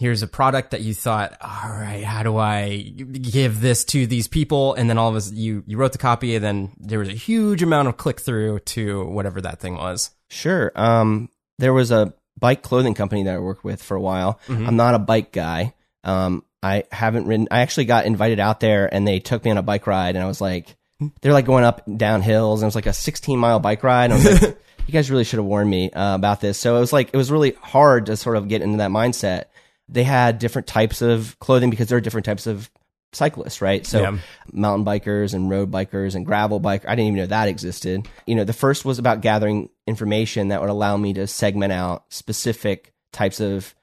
here's 0.00 0.22
a 0.22 0.26
product 0.26 0.70
that 0.70 0.80
you 0.80 0.94
thought, 0.94 1.36
all 1.42 1.70
right, 1.70 2.02
how 2.02 2.22
do 2.22 2.38
I 2.38 2.78
give 2.78 3.60
this 3.60 3.84
to 3.84 4.06
these 4.06 4.28
people? 4.28 4.72
And 4.72 4.88
then 4.88 4.96
all 4.96 5.10
of 5.10 5.14
us, 5.14 5.30
you, 5.30 5.62
you 5.66 5.76
wrote 5.76 5.92
the 5.92 5.98
copy 5.98 6.34
and 6.34 6.44
then 6.44 6.72
there 6.78 6.98
was 6.98 7.10
a 7.10 7.12
huge 7.12 7.62
amount 7.62 7.86
of 7.86 7.98
click 7.98 8.18
through 8.18 8.60
to 8.60 9.04
whatever 9.04 9.42
that 9.42 9.60
thing 9.60 9.76
was. 9.76 10.10
Sure. 10.30 10.72
Um, 10.74 11.28
there 11.58 11.74
was 11.74 11.90
a 11.90 12.14
bike 12.38 12.62
clothing 12.62 12.94
company 12.94 13.24
that 13.24 13.34
I 13.34 13.38
worked 13.38 13.62
with 13.62 13.82
for 13.82 13.94
a 13.94 14.00
while. 14.00 14.40
I'm 14.48 14.76
not 14.76 14.94
a 14.94 14.98
bike 14.98 15.32
guy. 15.32 15.74
Um, 16.02 16.44
I 16.62 16.84
haven't 16.90 17.26
ridden. 17.26 17.48
I 17.50 17.60
actually 17.60 17.84
got 17.84 18.06
invited 18.06 18.40
out 18.40 18.60
there, 18.60 18.92
and 18.92 19.06
they 19.06 19.20
took 19.20 19.44
me 19.44 19.50
on 19.50 19.58
a 19.58 19.62
bike 19.62 19.86
ride, 19.86 20.16
and 20.16 20.24
I 20.24 20.26
was 20.26 20.40
like, 20.40 20.76
they're 21.20 21.32
like 21.32 21.46
going 21.46 21.64
up 21.64 21.86
and 21.86 21.98
down 21.98 22.22
hills, 22.22 22.60
and 22.60 22.66
it 22.66 22.68
was 22.68 22.74
like 22.74 22.86
a 22.86 22.92
16 22.92 23.38
mile 23.38 23.60
bike 23.60 23.82
ride. 23.82 24.10
And 24.10 24.14
I 24.14 24.16
was 24.16 24.42
like, 24.42 24.58
you 24.86 24.92
guys 24.92 25.10
really 25.10 25.24
should 25.24 25.38
have 25.38 25.46
warned 25.46 25.70
me 25.70 25.90
uh, 25.90 26.14
about 26.14 26.40
this. 26.40 26.58
So 26.58 26.76
it 26.76 26.80
was 26.80 26.92
like 26.92 27.10
it 27.12 27.16
was 27.16 27.30
really 27.30 27.52
hard 27.60 28.06
to 28.06 28.16
sort 28.16 28.36
of 28.36 28.48
get 28.48 28.62
into 28.62 28.78
that 28.78 28.90
mindset. 28.90 29.44
They 29.90 30.04
had 30.04 30.38
different 30.38 30.68
types 30.68 31.02
of 31.02 31.38
clothing 31.40 31.70
because 31.70 31.88
there 31.88 31.98
are 31.98 32.00
different 32.02 32.24
types 32.24 32.46
of 32.46 32.70
cyclists, 33.12 33.60
right? 33.60 33.84
So 33.84 34.02
Yeah. 34.02 34.18
mountain 34.52 34.84
bikers 34.84 35.34
and 35.34 35.50
road 35.50 35.70
bikers 35.70 36.14
and 36.14 36.24
gravel 36.24 36.60
bike. 36.60 36.84
I 36.86 36.90
didn't 36.94 37.08
even 37.08 37.16
know 37.16 37.26
that 37.26 37.48
existed. 37.48 38.06
You 38.26 38.36
know, 38.36 38.44
the 38.44 38.52
first 38.52 38.84
was 38.84 38.98
about 39.00 39.20
gathering 39.20 39.68
information 39.86 40.48
that 40.48 40.60
would 40.60 40.70
allow 40.70 40.96
me 40.96 41.12
to 41.14 41.26
segment 41.26 41.72
out 41.72 42.04
specific 42.10 42.92
types 43.12 43.40
of 43.40 43.74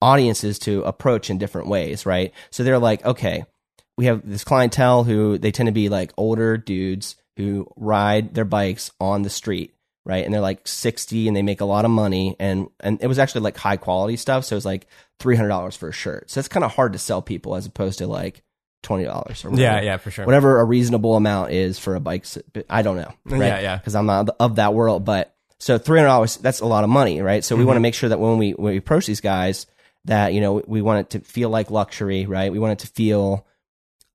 audiences 0.00 0.58
to 0.60 0.82
approach 0.84 1.28
in 1.28 1.36
different 1.36 1.68
ways, 1.68 2.06
right? 2.06 2.32
So 2.50 2.62
they're 2.64 2.78
like, 2.78 3.04
okay, 3.04 3.44
we 3.98 4.06
have 4.06 4.22
this 4.24 4.44
clientele 4.44 5.04
who 5.04 5.36
they 5.36 5.50
tend 5.50 5.66
to 5.66 5.72
be 5.72 5.90
like 5.90 6.12
older 6.16 6.56
dudes 6.56 7.16
who 7.36 7.70
ride 7.76 8.34
their 8.34 8.46
bikes 8.46 8.90
on 8.98 9.22
the 9.22 9.30
street, 9.30 9.74
right? 10.10 10.24
And 10.24 10.34
they're 10.34 10.40
like 10.42 10.66
60 10.68 11.28
and 11.28 11.36
they 11.36 11.42
make 11.42 11.60
a 11.62 11.64
lot 11.64 11.84
of 11.86 11.90
money 11.90 12.36
and 12.38 12.68
and 12.80 12.98
it 13.00 13.06
was 13.06 13.18
actually 13.18 13.42
like 13.42 13.56
high 13.56 13.76
quality 13.78 14.16
stuff, 14.16 14.44
so 14.44 14.54
it 14.54 14.58
was 14.58 14.66
like 14.66 14.86
$300 15.20 15.76
for 15.76 15.88
a 15.88 15.92
shirt. 15.92 16.30
So 16.30 16.40
it's 16.40 16.48
kind 16.48 16.64
of 16.64 16.72
hard 16.72 16.92
to 16.94 16.98
sell 16.98 17.22
people 17.22 17.54
as 17.54 17.64
opposed 17.66 17.98
to 17.98 18.06
like 18.06 18.42
$20 18.82 19.06
or 19.06 19.50
whatever 19.50 19.56
Yeah, 19.60 19.80
yeah, 19.80 19.96
for 19.98 20.10
sure. 20.10 20.24
whatever 20.26 20.58
a 20.60 20.64
reasonable 20.64 21.14
amount 21.16 21.52
is 21.52 21.78
for 21.78 21.94
a 21.94 22.00
bike. 22.00 22.26
I 22.68 22.82
don't 22.82 22.96
know. 22.96 23.12
Right? 23.24 23.46
Yeah, 23.46 23.60
yeah. 23.60 23.76
Because 23.76 23.94
I'm 23.94 24.06
not 24.06 24.30
of 24.40 24.56
that 24.56 24.74
world. 24.74 25.04
But 25.04 25.34
so 25.58 25.76
three 25.78 25.98
hundred 25.98 26.08
dollars, 26.08 26.36
that's 26.38 26.60
a 26.60 26.66
lot 26.66 26.84
of 26.84 26.90
money, 26.90 27.20
right? 27.20 27.44
So 27.44 27.54
we 27.54 27.60
Mm-hmm. 27.60 27.66
want 27.68 27.76
to 27.76 27.80
make 27.80 27.94
sure 27.94 28.08
that 28.08 28.18
when 28.18 28.38
we 28.38 28.52
when 28.52 28.72
we 28.72 28.78
approach 28.78 29.06
these 29.06 29.20
guys, 29.20 29.66
that 30.06 30.32
you 30.32 30.40
know 30.40 30.62
we 30.66 30.80
want 30.80 31.00
it 31.00 31.10
to 31.18 31.20
feel 31.26 31.50
like 31.50 31.70
luxury, 31.70 32.24
right? 32.26 32.50
We 32.50 32.58
want 32.58 32.72
it 32.72 32.78
to 32.80 32.86
feel 32.86 33.46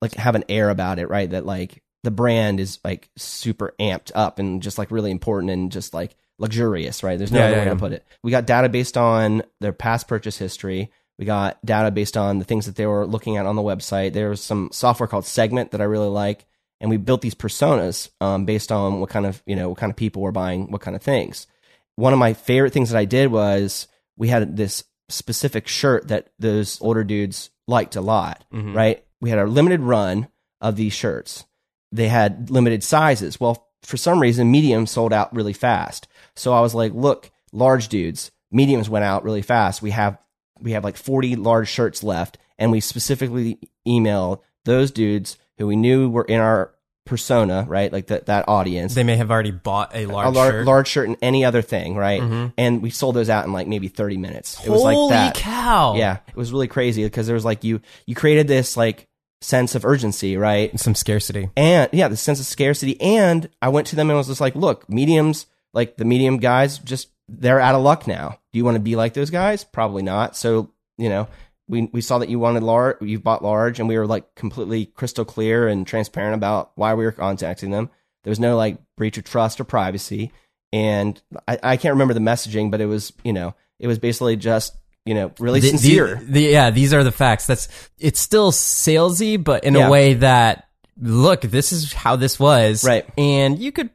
like 0.01 0.15
have 0.15 0.33
an 0.35 0.45
air 0.49 0.71
about 0.71 0.97
it, 0.97 1.07
right? 1.09 1.29
That 1.29 1.45
like 1.45 1.83
the 2.05 2.11
brand 2.11 2.59
is 2.59 2.79
like 2.83 3.09
super 3.17 3.73
amped 3.79 4.11
up 4.15 4.39
and 4.39 4.61
just 4.61 4.77
like 4.77 4.91
really 4.91 5.11
important 5.11 5.51
and 5.51 5.71
just 5.71 5.93
like 5.93 6.15
luxurious, 6.39 7.03
right? 7.03 7.17
There's 7.17 7.31
no 7.31 7.39
Yeah, 7.39 7.45
other 7.47 7.55
yeah, 7.55 7.63
way 7.63 7.69
to 7.69 7.75
put 7.75 7.91
it. 7.93 8.05
We 8.23 8.31
got 8.31 8.45
data 8.45 8.69
based 8.69 8.95
on 8.97 9.41
their 9.59 9.73
past 9.73 10.07
purchase 10.07 10.37
history. 10.37 10.91
We 11.17 11.25
got 11.25 11.63
data 11.65 11.91
based 11.91 12.15
on 12.15 12.39
the 12.39 12.45
things 12.45 12.65
that 12.67 12.75
they 12.75 12.85
were 12.85 13.05
looking 13.07 13.37
at 13.37 13.45
on 13.45 13.55
the 13.55 13.61
website. 13.61 14.13
There 14.13 14.29
was 14.29 14.41
some 14.41 14.69
software 14.71 15.07
called 15.07 15.25
Segment 15.25 15.71
that 15.71 15.81
I 15.81 15.85
really 15.85 16.09
like, 16.09 16.45
and 16.79 16.89
we 16.89 16.97
built 16.97 17.21
these 17.21 17.35
personas 17.35 18.09
um, 18.21 18.45
based 18.45 18.71
on 18.71 18.99
what 18.99 19.09
kind 19.09 19.25
of 19.25 19.41
you 19.45 19.55
know 19.55 19.69
what 19.69 19.77
kind 19.77 19.89
of 19.89 19.95
people 19.95 20.21
were 20.21 20.31
buying 20.33 20.69
what 20.71 20.81
kind 20.81 20.95
of 20.95 21.01
things. 21.01 21.47
One 21.95 22.13
of 22.13 22.19
my 22.19 22.33
favorite 22.33 22.73
things 22.73 22.89
that 22.91 22.99
I 22.99 23.05
did 23.05 23.31
was 23.31 23.87
we 24.17 24.27
had 24.27 24.55
this 24.57 24.83
specific 25.09 25.67
shirt 25.67 26.09
that 26.09 26.27
those 26.37 26.79
older 26.81 27.03
dudes 27.03 27.49
liked 27.67 27.95
a 27.95 28.01
lot, 28.01 28.43
right? 28.75 29.03
We 29.21 29.29
had 29.29 29.39
a 29.39 29.45
limited 29.45 29.79
run 29.81 30.27
of 30.61 30.75
these 30.75 30.93
shirts. 30.93 31.45
They 31.95 32.07
had 32.07 32.49
limited 32.49 32.83
sizes. 32.83 33.39
Well, 33.39 33.67
for 33.83 33.97
some 33.97 34.19
reason, 34.19 34.51
medium 34.51 34.85
sold 34.87 35.13
out 35.13 35.33
really 35.35 35.53
fast. 35.53 36.07
So 36.35 36.53
I 36.53 36.61
was 36.61 36.73
like, 36.75 36.93
look, 36.93 37.31
large 37.51 37.87
dudes, 37.87 38.31
mediums 38.51 38.89
went 38.89 39.05
out 39.05 39.23
really 39.23 39.41
fast. 39.43 39.81
We 39.81 39.91
have 39.91 40.17
we 40.59 40.71
have 40.71 40.83
like 40.83 40.97
40 40.97 41.35
large 41.35 41.67
shirts 41.67 42.01
left 42.03 42.37
and 42.57 42.71
we 42.71 42.79
specifically 42.79 43.59
emailed 43.87 44.39
those 44.63 44.89
dudes 44.91 45.37
who 45.57 45.67
we 45.67 45.75
knew 45.75 46.09
were 46.09 46.23
in 46.23 46.39
our 46.39 46.71
persona 47.05 47.65
right 47.67 47.93
like 47.93 48.07
that 48.07 48.25
that 48.25 48.47
audience 48.47 48.95
They 48.95 49.03
may 49.03 49.15
have 49.17 49.29
already 49.29 49.51
bought 49.51 49.95
a 49.95 50.07
large 50.07 50.27
a 50.27 50.29
lar- 50.31 50.51
shirt. 50.51 50.65
large 50.65 50.87
shirt 50.87 51.07
and 51.07 51.17
any 51.21 51.45
other 51.45 51.61
thing 51.61 51.95
right 51.95 52.19
Mhm. 52.21 52.53
and 52.57 52.81
we 52.81 52.89
sold 52.89 53.15
those 53.15 53.29
out 53.29 53.45
in 53.45 53.53
like 53.53 53.67
maybe 53.67 53.89
30 53.89 54.17
minutes 54.17 54.57
it 54.65 54.69
was 54.71 54.81
Holy 54.81 54.95
like 54.95 55.09
that 55.11 55.35
cow! 55.35 55.93
yeah 55.97 56.17
it 56.27 56.35
was 56.35 56.51
really 56.51 56.67
crazy 56.67 57.03
because 57.03 57.27
there 57.27 57.35
was 57.35 57.45
like 57.45 57.63
you 57.63 57.79
you 58.07 58.15
created 58.15 58.47
this 58.47 58.75
like 58.75 59.07
sense 59.41 59.75
of 59.75 59.85
urgency 59.85 60.37
right 60.37 60.77
some 60.79 60.95
scarcity. 60.95 61.49
and 61.55 61.89
yeah, 61.93 62.07
the 62.07 62.17
sense 62.17 62.39
of 62.39 62.45
scarcity. 62.45 62.99
And 63.01 63.49
I 63.61 63.69
went 63.69 63.87
to 63.87 63.95
them 63.95 64.09
and 64.09 64.17
was 64.17 64.27
just 64.27 64.41
like, 64.41 64.55
look, 64.55 64.89
mediums, 64.89 65.45
like 65.73 65.97
the 65.97 66.05
medium 66.05 66.37
guys, 66.37 66.77
just 66.79 67.09
they're 67.27 67.59
out 67.59 67.75
of 67.75 67.81
luck 67.81 68.07
now. 68.07 68.39
Do 68.53 68.57
you 68.57 68.65
want 68.65 68.75
to 68.75 68.81
be 68.81 68.95
like 68.95 69.13
those 69.13 69.29
guys? 69.29 69.63
Probably 69.63 70.03
not. 70.03 70.35
So, 70.35 70.71
you 70.97 71.09
know, 71.09 71.27
we, 71.67 71.89
we 71.91 72.01
saw 72.01 72.19
that 72.19 72.29
you 72.29 72.39
wanted 72.39 72.63
large, 72.63 73.01
you 73.01 73.19
bought 73.19 73.43
large, 73.43 73.79
and 73.79 73.89
we 73.89 73.97
were 73.97 74.07
like 74.07 74.35
completely 74.35 74.85
crystal 74.85 75.25
clear 75.25 75.67
and 75.67 75.85
transparent 75.85 76.35
about 76.35 76.71
why 76.75 76.93
we 76.93 77.05
were 77.05 77.11
contacting 77.11 77.71
them. 77.71 77.89
There 78.23 78.31
was 78.31 78.39
no 78.39 78.55
like 78.55 78.77
breach 78.95 79.17
of 79.17 79.23
trust 79.23 79.59
or 79.59 79.63
privacy. 79.63 80.31
And 80.71 81.21
I, 81.47 81.59
I 81.63 81.77
can't 81.77 81.93
remember 81.93 82.13
the 82.13 82.19
messaging, 82.19 82.69
but 82.69 82.81
it 82.81 82.85
was, 82.85 83.13
you 83.23 83.33
know, 83.33 83.55
it 83.79 83.87
was 83.87 83.99
basically 83.99 84.35
just, 84.35 84.75
you 85.05 85.13
know, 85.13 85.31
really 85.39 85.59
The- 85.59 85.71
the- 85.71 85.77
sincere. 85.77 86.21
the- 86.23 86.41
yeah, 86.41 86.69
these 86.71 86.93
are 86.93 87.03
the 87.03 87.11
facts. 87.11 87.45
That's 87.47 87.67
it's 87.99 88.19
still 88.19 88.51
salesy, 88.51 89.41
but 89.41 89.63
in 89.63 89.75
Yeah. 89.75 89.87
a 89.87 89.89
way 89.91 90.15
that 90.15 90.63
look, 91.01 91.41
this 91.41 91.73
is 91.73 91.91
how 91.91 92.15
this 92.15 92.39
was, 92.39 92.85
Right. 92.85 93.05
And 93.17 93.59
you 93.59 93.73
could, 93.73 93.89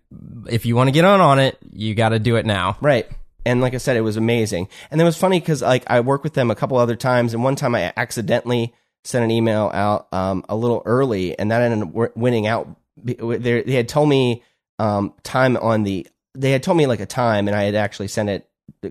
if 0.51 0.67
you 0.67 0.77
want 0.77 0.89
to 0.89 0.93
get 0.93 1.07
on 1.07 1.23
on 1.23 1.39
it, 1.39 1.57
you 1.73 1.95
got 1.95 2.11
to 2.11 2.19
do 2.19 2.37
it 2.37 2.45
now. 2.45 2.77
Right. 2.83 3.09
And 3.47 3.63
like 3.63 3.73
I 3.73 3.79
said, 3.79 3.97
it 3.97 4.03
was 4.03 4.19
amazing. 4.19 4.69
And 4.91 5.01
it 5.01 5.05
was 5.05 5.17
funny 5.17 5.41
because 5.41 5.63
like 5.63 5.83
I 5.87 6.01
worked 6.01 6.25
with 6.25 6.35
them 6.35 6.51
a 6.51 6.55
couple 6.55 6.77
other 6.77 6.97
times, 6.97 7.33
and 7.33 7.43
one 7.43 7.57
time 7.57 7.75
I 7.75 7.91
accidentally 7.97 8.75
sent 9.03 9.25
an 9.25 9.31
email 9.31 9.71
out 9.73 10.09
um, 10.13 10.45
a 10.51 10.55
little 10.55 10.83
early, 10.85 11.39
and 11.39 11.51
that 11.51 11.63
ended 11.63 11.89
up 11.89 12.17
winning 12.17 12.47
out. 12.47 12.69
They 13.03 13.15
they 13.63 13.73
had 13.73 13.89
told 13.89 14.11
me 14.11 14.43
um, 14.79 15.15
time 15.23 15.57
on 15.57 15.85
the. 15.85 16.07
They 16.35 16.51
had 16.53 16.63
told 16.63 16.77
me 16.77 16.87
like 16.87 17.01
a 17.01 17.07
time, 17.07 17.49
and 17.49 17.57
I 17.57 17.63
had 17.63 17.75
actually 17.75 18.09
sent 18.09 18.29
it. 18.29 18.47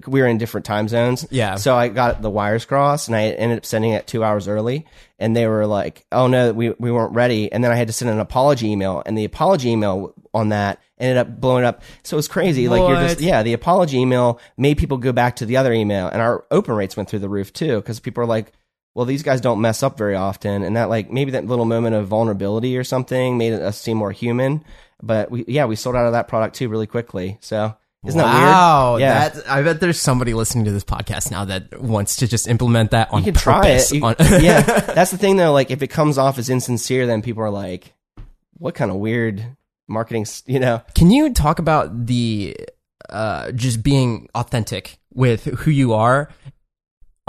We 0.07 0.21
were 0.21 0.27
in 0.27 0.37
different 0.37 0.65
time 0.65 0.87
zones, 0.87 1.25
Yeah. 1.29 1.55
So 1.55 1.75
I 1.75 1.87
got 1.89 2.21
the 2.21 2.29
wires 2.29 2.65
crossed, 2.65 3.07
and 3.07 3.15
I 3.15 3.23
ended 3.23 3.59
up 3.59 3.65
sending 3.65 3.91
it 3.91 4.07
two 4.07 4.23
hours 4.23 4.47
early. 4.47 4.85
And 5.17 5.35
they 5.35 5.47
were 5.47 5.65
like, 5.65 6.05
"Oh 6.11 6.27
no, 6.27 6.53
we 6.53 6.69
we 6.71 6.91
weren't 6.91 7.13
ready." 7.13 7.51
And 7.51 7.63
then 7.63 7.71
I 7.71 7.75
had 7.75 7.87
to 7.87 7.93
send 7.93 8.09
an 8.09 8.19
apology 8.19 8.69
email, 8.69 9.03
and 9.05 9.17
the 9.17 9.25
apology 9.25 9.69
email 9.69 10.13
on 10.33 10.49
that 10.49 10.79
ended 10.97 11.17
up 11.17 11.39
blowing 11.39 11.65
up. 11.65 11.81
So 12.03 12.15
it 12.15 12.19
was 12.19 12.27
crazy. 12.27 12.67
Like 12.69 12.79
you're 12.87 13.01
just 13.07 13.21
yeah, 13.21 13.43
the 13.43 13.53
apology 13.53 13.97
email 13.97 14.39
made 14.57 14.77
people 14.77 14.97
go 14.97 15.11
back 15.11 15.37
to 15.37 15.45
the 15.45 15.57
other 15.57 15.73
email, 15.73 16.07
and 16.07 16.21
our 16.21 16.45
open 16.51 16.75
rates 16.75 16.95
went 16.95 17.09
through 17.09 17.19
the 17.19 17.29
roof 17.29 17.51
too 17.53 17.77
because 17.77 17.99
people 17.99 18.23
are 18.23 18.27
like, 18.27 18.53
"Well, 18.95 19.05
these 19.05 19.23
guys 19.23 19.41
don't 19.41 19.61
mess 19.61 19.83
up 19.83 19.97
very 19.97 20.15
often," 20.15 20.63
and 20.63 20.75
that 20.77 20.89
like 20.89 21.11
maybe 21.11 21.31
that 21.31 21.45
little 21.45 21.65
moment 21.65 21.95
of 21.95 22.07
vulnerability 22.07 22.77
or 22.77 22.83
something 22.83 23.37
made 23.37 23.53
us 23.53 23.79
seem 23.79 23.97
more 23.97 24.11
human. 24.11 24.63
But 25.01 25.31
we 25.31 25.45
yeah, 25.47 25.65
we 25.65 25.75
sold 25.75 25.95
out 25.95 26.05
of 26.05 26.13
that 26.13 26.27
product 26.27 26.55
too 26.55 26.69
really 26.69 26.87
quickly. 26.87 27.37
So 27.41 27.75
isn't 28.05 28.21
wow, 28.21 28.25
that 28.25 28.91
weird? 28.91 29.01
Yeah. 29.01 29.29
that 29.29 29.49
I 29.49 29.61
bet 29.61 29.79
there's 29.81 29.99
somebody 29.99 30.33
listening 30.33 30.65
to 30.65 30.71
this 30.71 30.85
podcast 30.85 31.31
now 31.31 31.45
that 31.45 31.81
wants 31.81 32.17
to 32.17 32.27
just 32.27 32.47
implement 32.47 32.91
that 32.91 33.11
on 33.11 33.23
you 33.23 33.31
can 33.31 33.33
try 33.33 33.67
it. 33.67 33.91
Yeah, 34.41 34.61
that's 34.61 35.11
the 35.11 35.17
thing 35.17 35.35
though. 35.35 35.51
Like 35.51 35.69
if 35.69 35.81
it 35.81 35.87
comes 35.87 36.17
off 36.17 36.37
as 36.37 36.49
insincere, 36.49 37.05
then 37.07 37.21
people 37.21 37.43
are 37.43 37.49
like, 37.49 37.93
"What 38.53 38.73
kind 38.75 38.89
of 38.89 38.97
weird 38.97 39.45
marketing?" 39.87 40.25
You 40.45 40.59
know? 40.59 40.81
Can 40.95 41.11
you 41.11 41.33
talk 41.33 41.59
about 41.59 42.05
the 42.07 42.55
uh, 43.09 43.51
just 43.51 43.83
being 43.83 44.29
authentic 44.33 44.97
with 45.13 45.45
who 45.45 45.71
you 45.71 45.93
are? 45.93 46.29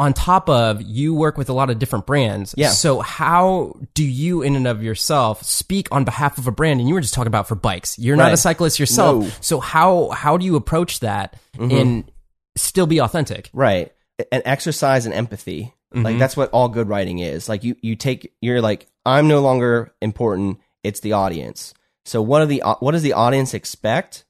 On 0.00 0.14
top 0.14 0.48
of 0.48 0.80
you 0.80 1.14
work 1.14 1.36
with 1.36 1.50
a 1.50 1.52
lot 1.52 1.68
of 1.68 1.78
different 1.78 2.06
brands. 2.06 2.54
Yeah. 2.56 2.70
So 2.70 3.00
how 3.00 3.74
do 3.92 4.02
you 4.02 4.40
in 4.40 4.56
and 4.56 4.66
of 4.66 4.82
yourself 4.82 5.42
speak 5.42 5.88
on 5.92 6.04
behalf 6.04 6.38
of 6.38 6.46
a 6.46 6.50
brand? 6.50 6.80
And 6.80 6.88
you 6.88 6.94
were 6.94 7.02
just 7.02 7.12
talking 7.12 7.28
about 7.28 7.46
for 7.46 7.54
bikes. 7.54 7.98
You're 7.98 8.16
not 8.16 8.32
a 8.32 8.38
cyclist 8.38 8.80
yourself. 8.80 9.16
No. 9.16 9.22
Mm-hmm. 9.28 9.42
So 9.42 9.60
how 9.60 10.08
how 10.08 10.38
do 10.38 10.46
you 10.46 10.56
approach 10.56 11.00
that 11.00 11.36
and 11.58 12.10
still 12.56 12.86
be 12.86 13.00
authentic? 13.00 13.50
Right. 13.52 13.92
And 14.32 14.42
exercise 14.46 15.04
and 15.04 15.14
empathy. 15.14 15.74
Like 15.92 16.18
that's 16.18 16.36
what 16.36 16.50
all 16.50 16.68
good 16.68 16.88
writing 16.88 17.18
is. 17.18 17.48
Like 17.48 17.64
you, 17.64 17.76
you 17.82 17.96
take, 17.96 18.32
you're 18.40 18.62
like, 18.62 18.86
I'm 19.04 19.28
no 19.28 19.40
longer 19.40 19.92
important. 20.00 20.60
It's 20.82 21.00
the 21.00 21.12
audience. 21.12 21.74
So 22.04 22.22
what 22.22 22.40
are 22.40 22.46
the, 22.46 22.62
what 22.78 22.92
does 22.92 23.02
the 23.02 23.12
audience 23.12 23.54
expect? 23.54 24.24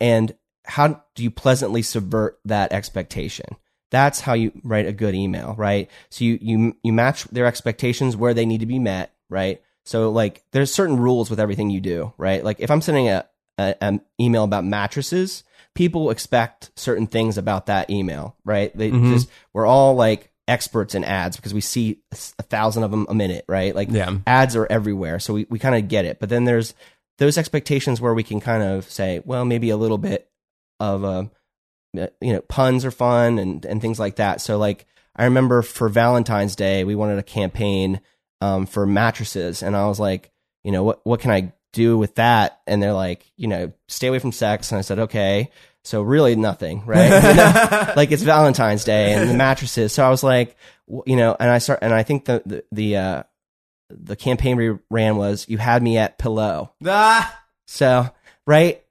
And 0.00 0.34
how 0.64 1.02
do 1.14 1.22
you 1.22 1.30
pleasantly 1.30 1.82
subvert 1.82 2.38
that 2.46 2.72
expectation? 2.72 3.56
That's 3.90 4.20
how 4.20 4.34
you 4.34 4.52
write 4.64 4.86
a 4.86 4.92
good 4.92 5.14
email, 5.14 5.54
right? 5.56 5.90
So 6.10 6.24
you, 6.24 6.38
you, 6.40 6.76
you 6.82 6.92
match 6.92 7.24
their 7.24 7.46
expectations 7.46 8.16
where 8.16 8.34
they 8.34 8.46
need 8.46 8.60
to 8.60 8.66
be 8.66 8.78
met, 8.78 9.14
right? 9.28 9.62
So 9.84 10.10
like 10.10 10.42
there's 10.50 10.72
certain 10.72 10.96
rules 10.98 11.30
with 11.30 11.38
everything 11.40 11.70
you 11.70 11.80
do, 11.80 12.12
right? 12.18 12.42
Like 12.44 12.60
if 12.60 12.70
I'm 12.70 12.80
sending 12.80 13.08
a, 13.08 13.24
a, 13.58 13.82
an 13.82 14.00
email 14.20 14.44
about 14.44 14.64
mattresses, 14.64 15.44
people 15.74 16.10
expect 16.10 16.70
certain 16.74 17.06
things 17.06 17.38
about 17.38 17.66
that 17.66 17.88
email, 17.88 18.36
right? 18.44 18.76
They 18.76 18.90
mm-hmm. 18.90 19.12
just 19.12 19.28
we're 19.52 19.66
all 19.66 19.94
like 19.94 20.32
experts 20.48 20.94
in 20.94 21.04
ads 21.04 21.36
because 21.36 21.54
we 21.54 21.60
see 21.60 22.00
a 22.12 22.42
thousand 22.42 22.82
of 22.82 22.90
them 22.90 23.06
a 23.08 23.14
minute, 23.14 23.44
right? 23.48 23.74
Like 23.74 23.88
Yeah. 23.90 24.18
ads 24.26 24.56
are 24.56 24.66
everywhere, 24.66 25.20
so 25.20 25.34
we 25.34 25.46
we 25.48 25.58
kind 25.60 25.76
of 25.76 25.88
get 25.88 26.04
it. 26.04 26.18
But 26.18 26.30
then 26.30 26.44
there's 26.44 26.74
those 27.18 27.38
expectations 27.38 28.00
where 28.00 28.14
we 28.14 28.22
can 28.22 28.40
kind 28.40 28.62
of 28.62 28.90
say, 28.90 29.22
well, 29.24 29.44
maybe 29.44 29.70
a 29.70 29.76
little 29.76 29.98
bit 29.98 30.28
of 30.80 31.04
a 31.04 31.30
you 32.20 32.32
know 32.32 32.40
puns 32.42 32.84
are 32.84 32.90
fun 32.90 33.38
and 33.38 33.64
and 33.64 33.80
things 33.80 33.98
like 33.98 34.16
that. 34.16 34.40
So 34.40 34.58
like 34.58 34.86
I 35.14 35.24
remember 35.24 35.62
for 35.62 35.88
Valentine's 35.88 36.56
Day, 36.56 36.84
we 36.84 36.94
wanted 36.94 37.18
a 37.18 37.22
campaign 37.22 38.00
um, 38.40 38.66
for 38.66 38.86
mattresses, 38.86 39.62
and 39.62 39.76
I 39.76 39.86
was 39.86 39.98
like, 39.98 40.30
you 40.64 40.72
know, 40.72 40.82
what 40.82 41.00
what 41.04 41.20
can 41.20 41.30
I 41.30 41.52
do 41.72 41.96
with 41.98 42.14
that? 42.16 42.60
And 42.66 42.82
they're 42.82 42.92
like, 42.92 43.30
you 43.36 43.48
know, 43.48 43.72
stay 43.88 44.06
away 44.08 44.18
from 44.18 44.32
sex. 44.32 44.72
And 44.72 44.78
I 44.78 44.82
said, 44.82 44.98
okay. 45.00 45.50
So 45.84 46.02
really 46.02 46.34
nothing, 46.34 46.84
right? 46.84 47.06
You 47.06 47.34
know, 47.36 47.92
like 47.96 48.10
it's 48.10 48.22
Valentine's 48.24 48.82
Day 48.84 49.12
and 49.12 49.30
the 49.30 49.34
mattresses. 49.34 49.92
So 49.92 50.04
I 50.04 50.10
was 50.10 50.24
like, 50.24 50.56
you 51.06 51.14
know, 51.16 51.36
and 51.38 51.48
I 51.48 51.58
start, 51.58 51.78
and 51.82 51.94
I 51.94 52.02
think 52.02 52.24
the 52.24 52.42
the 52.44 52.64
the, 52.72 52.96
uh, 52.96 53.22
the 53.90 54.16
campaign 54.16 54.56
we 54.56 54.76
ran 54.90 55.16
was 55.16 55.46
"You 55.48 55.58
had 55.58 55.82
me 55.82 55.96
at 55.96 56.18
pillow." 56.18 56.72
Ah, 56.84 57.40
So 57.66 58.08
right, 58.48 58.82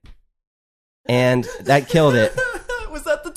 and 1.06 1.46
that 1.62 1.90
killed 1.90 2.16
it. 2.16 2.34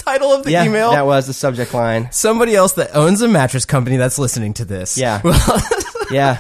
Was 0.09 0.19
that 0.19 0.19
the 0.21 0.25
title 0.25 0.33
of 0.33 0.45
the 0.45 0.51
Yeah, 0.53 0.65
email? 0.65 0.91
that 0.93 1.07
was 1.07 1.27
the 1.27 1.33
subject 1.33 1.75
line. 1.75 2.09
Somebody 2.13 2.55
else 2.55 2.73
that 2.75 2.95
owns 2.95 3.23
a 3.23 3.29
mattress 3.29 3.65
company 3.65 3.97
that's 3.97 4.19
listening 4.19 4.55
to 4.55 4.65
this. 4.65 4.97
Yeah. 4.99 5.21
Yeah. 6.11 6.39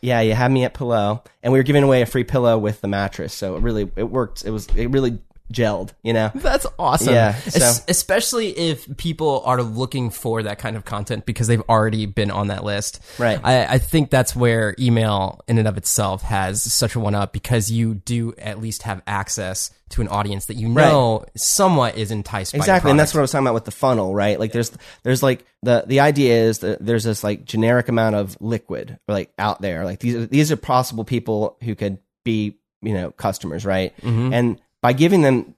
Yeah, 0.00 0.22
you 0.22 0.32
had 0.32 0.50
me 0.50 0.64
at 0.64 0.72
pillow, 0.72 1.22
and 1.42 1.52
we 1.52 1.58
were 1.58 1.62
giving 1.62 1.82
away 1.82 2.00
a 2.00 2.06
free 2.06 2.24
pillow 2.24 2.56
with 2.56 2.80
the 2.80 2.88
mattress. 2.88 3.34
So 3.34 3.56
it 3.56 3.62
really, 3.62 3.90
it 3.94 4.04
worked. 4.04 4.42
It 4.44 4.50
was, 4.50 4.66
it 4.74 4.86
really 4.86 5.18
gelled, 5.52 5.92
you 6.02 6.12
know. 6.12 6.30
That's 6.34 6.66
awesome. 6.78 7.14
Yeah, 7.14 7.36
Es- 7.46 7.84
especially 7.88 8.48
if 8.50 8.96
people 8.96 9.42
are 9.44 9.62
looking 9.62 10.10
for 10.10 10.42
that 10.42 10.58
kind 10.58 10.76
of 10.76 10.84
content 10.84 11.26
because 11.26 11.46
they've 11.46 11.62
already 11.68 12.06
been 12.06 12.30
on 12.30 12.48
that 12.48 12.64
list. 12.64 13.00
Right. 13.18 13.40
I, 13.42 13.64
I 13.74 13.78
think 13.78 14.10
that's 14.10 14.34
where 14.34 14.74
email 14.78 15.40
in 15.46 15.58
and 15.58 15.68
of 15.68 15.76
itself 15.76 16.22
has 16.22 16.62
such 16.62 16.94
a 16.94 17.00
one 17.00 17.14
up 17.14 17.32
because 17.32 17.70
you 17.70 17.94
do 17.94 18.34
at 18.38 18.60
least 18.60 18.82
have 18.82 19.02
access 19.06 19.70
to 19.90 20.00
an 20.00 20.08
audience 20.08 20.46
that 20.46 20.54
you 20.54 20.68
know 20.68 21.24
somewhat 21.36 21.96
is 21.96 22.10
enticed 22.10 22.52
by 22.52 22.58
Exactly, 22.58 22.90
and 22.90 22.98
that's 22.98 23.14
what. 23.14 23.20
I 23.20 23.22
was 23.22 23.30
talking 23.30 23.46
about 23.46 23.54
with 23.54 23.66
the 23.66 23.70
funnel, 23.70 24.14
right? 24.14 24.38
Like 24.38 24.50
there's 24.50 24.72
there's 25.04 25.22
like 25.22 25.44
the 25.62 25.84
the 25.86 26.00
idea 26.00 26.42
is 26.42 26.58
that 26.60 26.84
there's 26.84 27.04
this 27.04 27.22
like 27.22 27.44
generic 27.44 27.88
amount 27.88 28.16
of 28.16 28.36
liquid 28.40 28.98
like 29.06 29.32
out 29.38 29.60
there. 29.62 29.84
Like 29.84 30.00
these 30.00 30.16
are, 30.16 30.26
these 30.26 30.50
are 30.50 30.56
possible 30.56 31.04
people 31.04 31.56
who 31.62 31.76
could 31.76 31.98
be 32.24 32.58
you 32.82 32.94
know 32.94 33.12
customers, 33.12 33.64
right? 33.64 33.96
Mm-hmm. 33.98 34.32
And 34.32 34.60
by 34.86 34.92
giving 34.92 35.22
them 35.22 35.56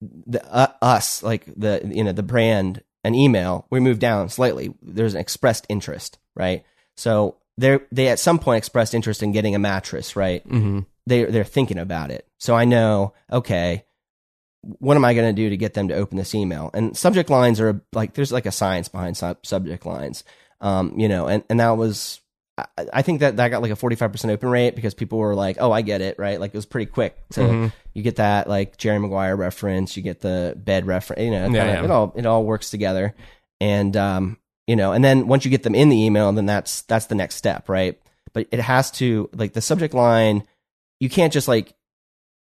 the 0.00 0.42
uh, 0.50 0.72
us 0.80 1.22
like 1.22 1.44
the 1.44 1.82
you 1.84 2.02
know 2.02 2.12
the 2.12 2.22
brand 2.22 2.82
an 3.04 3.14
email, 3.14 3.66
we 3.68 3.80
move 3.80 3.98
down 3.98 4.30
slightly. 4.30 4.72
There's 4.80 5.12
an 5.12 5.20
expressed 5.20 5.66
interest, 5.68 6.18
right? 6.34 6.64
So 6.96 7.36
they 7.58 7.80
they 7.92 8.08
at 8.08 8.18
some 8.18 8.38
point 8.38 8.56
expressed 8.56 8.94
interest 8.94 9.22
in 9.22 9.32
getting 9.32 9.54
a 9.54 9.58
mattress, 9.58 10.16
right? 10.16 10.42
Mm-hmm. 10.48 10.78
They 11.06 11.24
they're 11.26 11.44
thinking 11.44 11.76
about 11.76 12.10
it. 12.10 12.26
So 12.38 12.54
I 12.54 12.64
know, 12.64 13.12
okay, 13.30 13.84
what 14.62 14.96
am 14.96 15.04
I 15.04 15.12
going 15.12 15.28
to 15.28 15.42
do 15.42 15.50
to 15.50 15.56
get 15.58 15.74
them 15.74 15.88
to 15.88 15.94
open 15.94 16.16
this 16.16 16.34
email? 16.34 16.70
And 16.72 16.96
subject 16.96 17.28
lines 17.28 17.60
are 17.60 17.82
like 17.92 18.14
there's 18.14 18.32
like 18.32 18.46
a 18.46 18.52
science 18.52 18.88
behind 18.88 19.18
sub- 19.18 19.44
subject 19.44 19.84
lines, 19.84 20.24
um, 20.62 20.98
you 20.98 21.08
know, 21.10 21.26
and 21.26 21.44
and 21.50 21.60
that 21.60 21.76
was. 21.76 22.21
I- 22.58 22.66
I 22.92 23.02
think 23.02 23.20
that 23.20 23.36
that 23.36 23.48
got 23.48 23.62
like 23.62 23.70
a 23.72 23.76
45% 23.76 24.30
open 24.30 24.48
rate 24.50 24.76
because 24.76 24.92
people 24.94 25.18
were 25.18 25.34
like, 25.34 25.56
"Oh, 25.60 25.72
I 25.72 25.80
get 25.82 26.00
it," 26.02 26.18
right? 26.18 26.38
Like 26.38 26.52
it 26.54 26.56
was 26.56 26.66
pretty 26.66 26.90
quick 26.90 27.16
to 27.30 27.72
you 27.94 28.02
get 28.02 28.16
that 28.16 28.48
like 28.48 28.76
Jerry 28.76 28.98
Maguire 28.98 29.34
reference, 29.36 29.96
you 29.96 30.02
get 30.02 30.20
the 30.20 30.54
bed 30.56 30.86
reference, 30.86 31.22
you 31.22 31.30
know, 31.30 31.46
it, 31.46 31.52
Yeah, 31.52 31.64
yeah. 31.64 31.84
it 31.84 31.90
all 31.90 32.12
it 32.16 32.26
all 32.26 32.44
works 32.44 32.68
together. 32.70 33.14
And 33.60 33.96
um, 33.96 34.38
you 34.66 34.76
know, 34.76 34.92
and 34.92 35.02
then 35.04 35.28
once 35.28 35.44
you 35.44 35.50
get 35.50 35.62
them 35.62 35.74
in 35.74 35.88
the 35.88 36.04
email, 36.04 36.30
then 36.32 36.46
that's 36.46 36.82
that's 36.82 37.06
the 37.06 37.14
next 37.14 37.36
step, 37.36 37.68
right? 37.68 37.98
But 38.34 38.48
it 38.52 38.60
has 38.60 38.90
to 38.92 39.30
like 39.34 39.52
the 39.54 39.60
subject 39.62 39.94
line, 39.94 40.44
you 41.00 41.08
can't 41.08 41.32
just 41.32 41.48
like 41.48 41.72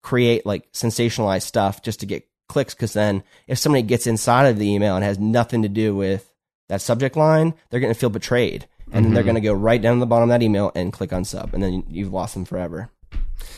create 0.02 0.46
like 0.46 0.72
sensationalized 0.74 1.44
stuff 1.44 1.82
just 1.82 2.00
to 2.02 2.06
get 2.06 2.28
clicks 2.50 2.74
because 2.74 2.94
then 2.94 3.24
if 3.48 3.58
somebody 3.58 3.82
gets 3.84 4.06
inside 4.08 4.48
of 4.48 4.58
the 4.60 4.70
email 4.70 4.96
and 4.96 5.04
has 5.04 5.18
nothing 5.20 5.62
to 5.64 5.70
do 5.70 5.96
with 5.96 6.30
that 6.70 6.82
subject 6.82 7.16
line, 7.16 7.54
they're 7.70 7.80
going 7.80 7.94
to 7.94 8.00
feel 8.00 8.10
betrayed. 8.10 8.68
And 8.94 9.04
then 9.06 9.14
they're 9.14 9.24
going 9.24 9.36
to 9.36 9.42
go 9.42 9.54
right 9.54 9.82
down 9.82 9.96
to 9.96 10.00
the 10.00 10.06
bottom 10.06 10.30
of 10.30 10.34
that 10.40 10.44
email 10.44 10.72
and 10.76 10.94
click 10.94 11.12
on 11.12 11.26
sub, 11.26 11.54
and 11.54 11.62
then 11.64 11.84
you've 11.90 12.14
lost 12.14 12.34
them 12.36 12.46
forever. 12.46 12.90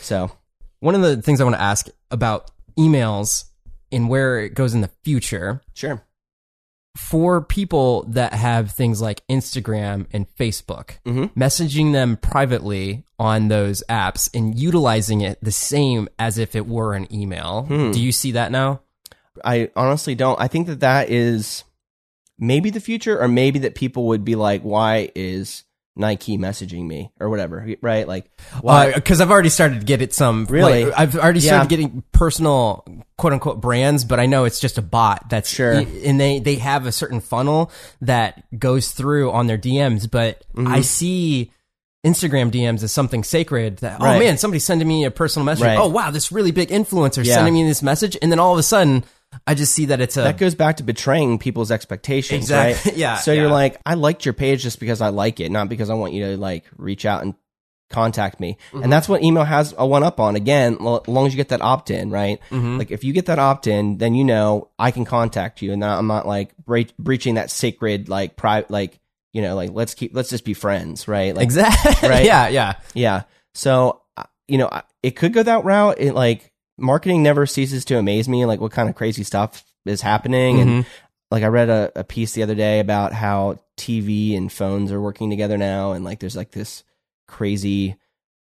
So, 0.00 0.30
One 0.80 0.94
of 0.94 1.00
the 1.02 1.20
things 1.22 1.40
I 1.40 1.44
want 1.44 1.56
to 1.56 1.62
ask 1.62 1.88
about 2.10 2.50
emails 2.78 3.44
and 3.90 4.08
where 4.08 4.38
it 4.40 4.54
goes 4.54 4.74
in 4.74 4.80
the 4.82 4.90
future 5.04 5.62
sure. 5.74 6.02
for 6.96 7.40
people 7.40 8.04
that 8.08 8.32
have 8.34 8.70
things 8.72 9.00
like 9.02 9.22
Instagram 9.28 10.06
and 10.12 10.26
Facebook, 10.38 10.98
Mhm. 11.06 11.30
messaging 11.34 11.92
them 11.92 12.16
privately 12.18 13.04
on 13.18 13.48
those 13.48 13.82
apps 13.88 14.28
and 14.34 14.58
utilizing 14.58 15.20
it 15.22 15.38
the 15.42 15.52
same 15.52 16.08
as 16.18 16.36
if 16.38 16.54
it 16.54 16.66
were 16.66 16.94
an 16.94 17.06
email. 17.12 17.64
Hmm. 17.68 17.90
Do 17.90 18.00
you 18.02 18.12
see 18.12 18.32
that 18.32 18.50
now? 18.52 18.80
I 19.44 19.70
honestly 19.76 20.14
don't. 20.14 20.40
I 20.40 20.48
think 20.48 20.66
that 20.66 20.80
that 20.80 21.10
is 21.10 21.64
maybe 22.38 22.70
the 22.70 22.80
future, 22.80 23.20
or 23.20 23.28
maybe 23.28 23.60
that 23.60 23.74
people 23.74 24.06
would 24.08 24.24
be 24.24 24.34
like, 24.36 24.62
"Why 24.62 25.10
is 25.14 25.64
Nike 25.96 26.36
messaging 26.38 26.86
me?" 26.86 27.10
or 27.18 27.28
whatever, 27.30 27.66
right? 27.80 28.06
Like, 28.06 28.26
why? 28.60 28.92
Because 28.92 29.20
I've 29.20 29.30
already 29.30 29.48
started 29.48 29.80
to 29.80 29.86
get 29.86 30.02
it 30.02 30.12
some. 30.12 30.44
Really? 30.46 30.84
like, 30.86 30.94
I've 30.98 31.16
already 31.16 31.40
started 31.40 31.64
Yeah. 31.70 31.76
getting 31.76 32.02
personal 32.12 32.84
quote 33.16 33.32
unquote 33.32 33.60
brands, 33.60 34.04
but 34.04 34.20
I 34.20 34.26
know 34.26 34.44
it's 34.44 34.60
just 34.60 34.76
a 34.78 34.82
bot. 34.82 35.28
That's 35.30 35.48
Sure. 35.50 35.72
and 36.04 36.20
they 36.20 36.38
they 36.38 36.56
have 36.56 36.86
a 36.86 36.92
certain 36.92 37.20
funnel 37.20 37.70
that 38.02 38.44
goes 38.58 38.90
through 38.90 39.30
on 39.32 39.46
their 39.46 39.58
DMs, 39.58 40.10
but 40.10 40.44
Mm-hmm. 40.54 40.68
I 40.72 40.80
see. 40.82 41.50
Instagram 42.06 42.52
DMs 42.52 42.84
as 42.84 42.92
something 42.92 43.24
sacred 43.24 43.78
that, 43.78 44.00
oh 44.00 44.16
man, 44.16 44.38
somebody's 44.38 44.62
sending 44.62 44.86
me 44.86 45.04
a 45.04 45.10
personal 45.10 45.44
message. 45.44 45.64
Right. 45.64 45.76
Oh 45.76 45.88
wow, 45.88 46.12
this 46.12 46.30
really 46.30 46.52
big 46.52 46.68
influencer 46.68 47.24
Yeah. 47.24 47.34
sending 47.34 47.54
me 47.54 47.66
this 47.66 47.82
message. 47.82 48.16
And 48.22 48.30
then 48.30 48.38
all 48.38 48.52
of 48.52 48.60
a 48.60 48.62
sudden, 48.62 49.02
I 49.46 49.54
just 49.54 49.72
see 49.72 49.86
that 49.86 50.00
it's 50.00 50.16
a, 50.16 50.22
that 50.22 50.38
goes 50.38 50.54
back 50.54 50.78
to 50.78 50.82
betraying 50.82 51.38
people's 51.38 51.70
expectations, 51.70 52.44
Exactly. 52.44 52.90
right? 52.92 52.98
Yeah, 52.98 53.16
So 53.16 53.32
you're 53.32 53.50
like, 53.50 53.80
I 53.84 53.94
liked 53.94 54.24
your 54.24 54.34
page 54.34 54.62
just 54.62 54.80
because 54.80 55.00
I 55.00 55.08
like 55.08 55.40
it, 55.40 55.50
not 55.50 55.68
because 55.68 55.90
I 55.90 55.94
want 55.94 56.12
you 56.14 56.24
to 56.26 56.36
like 56.36 56.64
reach 56.76 57.04
out 57.04 57.22
and 57.22 57.34
contact 57.90 58.40
me. 58.40 58.56
Mm-hmm. 58.72 58.82
And 58.84 58.92
that's 58.92 59.08
what 59.08 59.22
email 59.22 59.44
has 59.44 59.74
a 59.76 59.86
one 59.86 60.02
up 60.02 60.18
on. 60.20 60.36
Again, 60.36 60.74
as 60.74 61.06
long 61.08 61.26
as 61.26 61.32
you 61.32 61.36
get 61.36 61.50
that 61.50 61.60
opt 61.60 61.90
in, 61.90 62.10
right? 62.10 62.40
Mm-hmm. 62.50 62.78
Like 62.78 62.90
if 62.90 63.04
you 63.04 63.12
get 63.12 63.26
that 63.26 63.38
opt 63.38 63.66
in, 63.66 63.98
then 63.98 64.14
you 64.14 64.24
know 64.24 64.70
I 64.78 64.90
can 64.90 65.04
contact 65.04 65.62
you, 65.62 65.72
and 65.72 65.84
I'm 65.84 66.06
not 66.06 66.26
like 66.26 66.56
bre- 66.56 66.80
breaching 66.98 67.34
that 67.34 67.50
sacred 67.50 68.08
like 68.08 68.36
private 68.36 68.70
like 68.70 68.98
you 69.32 69.42
know 69.42 69.54
like 69.54 69.70
let's 69.72 69.94
keep 69.94 70.14
let's 70.14 70.30
just 70.30 70.44
be 70.44 70.54
friends, 70.54 71.06
right? 71.06 71.34
Like 71.34 71.44
exactly. 71.44 71.92
Right? 72.08 72.24
yeah, 72.24 72.48
yeah. 72.48 72.74
Yeah. 72.94 73.22
So, 73.54 74.02
uh, 74.16 74.24
you 74.48 74.58
know, 74.58 74.70
it 75.02 75.12
could 75.12 75.32
go 75.32 75.42
that 75.42 75.64
route. 75.64 75.96
It 76.00 76.12
like 76.14 76.52
marketing 76.78 77.22
never 77.22 77.46
ceases 77.46 77.84
to 77.86 77.98
amaze 77.98 78.28
me. 78.28 78.44
Like 78.46 78.60
what 78.60 78.72
kind 78.72 78.88
of 78.88 78.94
crazy 78.94 79.22
stuff 79.24 79.64
is 79.84 80.00
happening. 80.00 80.60
And 80.60 80.70
Mm-hmm. 80.70 80.88
like 81.30 81.42
I 81.42 81.48
read 81.48 81.68
a, 81.68 81.92
a 81.96 82.04
piece 82.04 82.32
the 82.32 82.42
other 82.42 82.54
day 82.54 82.80
about 82.80 83.12
how 83.12 83.58
TV 83.76 84.36
and 84.36 84.50
phones 84.52 84.92
are 84.92 85.00
working 85.00 85.30
together 85.30 85.56
now. 85.58 85.92
And 85.92 86.04
like 86.04 86.20
there's 86.20 86.36
like 86.36 86.50
this 86.52 86.84
crazy, 87.28 87.96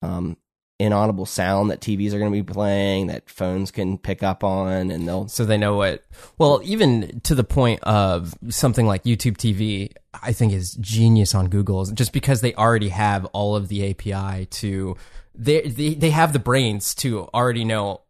um, 0.01 0.37
inaudible 0.79 1.27
sound 1.27 1.69
that 1.69 1.79
TVs 1.79 2.11
are 2.11 2.17
going 2.17 2.31
to 2.31 2.43
be 2.43 2.53
playing 2.53 3.05
that 3.07 3.29
phones 3.29 3.69
can 3.69 3.99
pick 3.99 4.23
up 4.23 4.43
on 4.43 4.89
and 4.89 5.07
they'll, 5.07 5.27
so 5.27 5.45
they 5.45 5.55
know 5.57 5.75
what 5.75 6.03
well 6.39 6.59
even 6.63 7.21
to 7.23 7.35
the 7.35 7.43
point 7.43 7.79
of 7.83 8.33
something 8.49 8.87
like 8.87 9.03
youtube 9.03 9.37
tv 9.37 9.91
i 10.23 10.33
think 10.33 10.51
is 10.51 10.73
genius 10.81 11.35
on 11.35 11.49
google's 11.49 11.91
just 11.91 12.11
because 12.11 12.41
they 12.41 12.55
already 12.55 12.89
have 12.89 13.25
all 13.25 13.55
of 13.55 13.67
the 13.67 13.91
api 13.91 14.47
to 14.47 14.97
they 15.35 15.61
they, 15.69 15.93
they 15.93 16.09
have 16.09 16.33
the 16.33 16.39
brains 16.39 16.95
to 16.95 17.25
already 17.31 17.63
know 17.63 18.01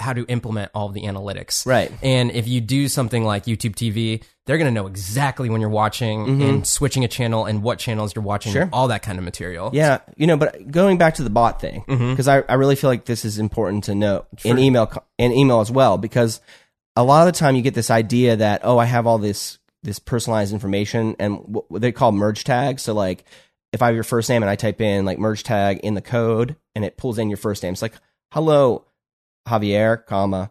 how 0.00 0.12
to 0.12 0.24
implement 0.26 0.70
all 0.74 0.86
of 0.88 0.94
the 0.94 1.02
analytics 1.02 1.66
Right. 1.66 1.92
and 2.02 2.30
if 2.30 2.48
you 2.48 2.60
do 2.60 2.88
something 2.88 3.24
like 3.24 3.44
youtube 3.44 3.74
tv 3.74 4.22
they're 4.46 4.58
going 4.58 4.72
to 4.72 4.74
know 4.74 4.86
exactly 4.88 5.48
when 5.48 5.60
you're 5.60 5.70
watching 5.70 6.42
and 6.42 6.66
switching 6.66 7.04
a 7.04 7.08
channel 7.08 7.44
and 7.44 7.62
what 7.62 7.78
channels 7.78 8.14
you're 8.16 8.24
watching 8.24 8.52
Sure. 8.52 8.68
all 8.72 8.88
that 8.88 9.02
kind 9.02 9.16
of 9.18 9.24
material 9.24 9.70
Yeah, 9.72 9.98
you 10.16 10.26
know, 10.26 10.36
but 10.36 10.70
going 10.70 10.98
back 10.98 11.14
to 11.16 11.22
the 11.22 11.30
bot 11.30 11.60
thing, 11.60 11.84
Mm-hmm. 11.86 12.10
because 12.10 12.26
I, 12.26 12.42
I 12.48 12.54
really 12.54 12.74
feel 12.74 12.90
like 12.90 13.04
this 13.04 13.24
is 13.24 13.38
important 13.38 13.84
to 13.84 13.94
note 13.94 14.26
in 14.44 14.58
email 14.58 14.90
in 15.18 15.30
email 15.32 15.60
as 15.60 15.70
well, 15.70 15.98
because 15.98 16.40
a 16.96 17.04
lot 17.04 17.28
of 17.28 17.32
the 17.32 17.38
time 17.38 17.54
you 17.54 17.62
get 17.62 17.74
this 17.74 17.90
idea 17.90 18.36
that 18.36 18.62
oh, 18.64 18.76
I 18.78 18.86
have 18.86 19.06
all 19.06 19.18
this 19.18 19.58
this 19.84 19.98
personalized 20.00 20.52
information, 20.52 21.14
and 21.20 21.36
what 21.46 21.80
they 21.80 21.92
call 21.92 22.10
merge 22.10 22.42
tags. 22.42 22.82
So 22.82 22.92
like, 22.92 23.24
if 23.72 23.80
I 23.82 23.86
have 23.86 23.94
your 23.94 24.02
first 24.04 24.28
name 24.28 24.42
and 24.42 24.50
I 24.50 24.56
type 24.56 24.80
in 24.80 25.04
like 25.04 25.18
merge 25.20 25.44
tag 25.44 25.78
in 25.84 25.94
the 25.94 26.02
code, 26.02 26.56
and 26.74 26.84
it 26.84 26.96
pulls 26.96 27.18
in 27.18 27.30
your 27.30 27.36
first 27.36 27.62
name, 27.62 27.72
it's 27.74 27.82
like 27.82 27.94
hello, 28.32 28.84
Javier, 29.50 30.04
comma. 30.06 30.50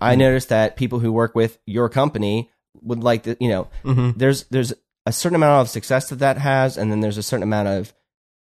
I 0.00 0.16
noticed 0.16 0.48
that 0.48 0.76
people 0.76 0.98
who 0.98 1.12
work 1.12 1.34
with 1.34 1.58
your 1.64 1.88
company 1.88 2.50
would 2.82 3.04
like 3.04 3.22
to, 3.24 3.36
you 3.38 3.48
know, 3.48 3.68
Mhm. 3.84 4.14
there's 4.18 4.44
there's 4.50 4.72
a 5.06 5.12
certain 5.12 5.36
amount 5.36 5.62
of 5.62 5.68
success 5.68 6.08
that 6.08 6.18
that 6.20 6.38
has, 6.38 6.76
and 6.76 6.90
then 6.90 7.00
there's 7.00 7.18
a 7.18 7.22
certain 7.22 7.42
amount 7.44 7.68
of 7.68 7.92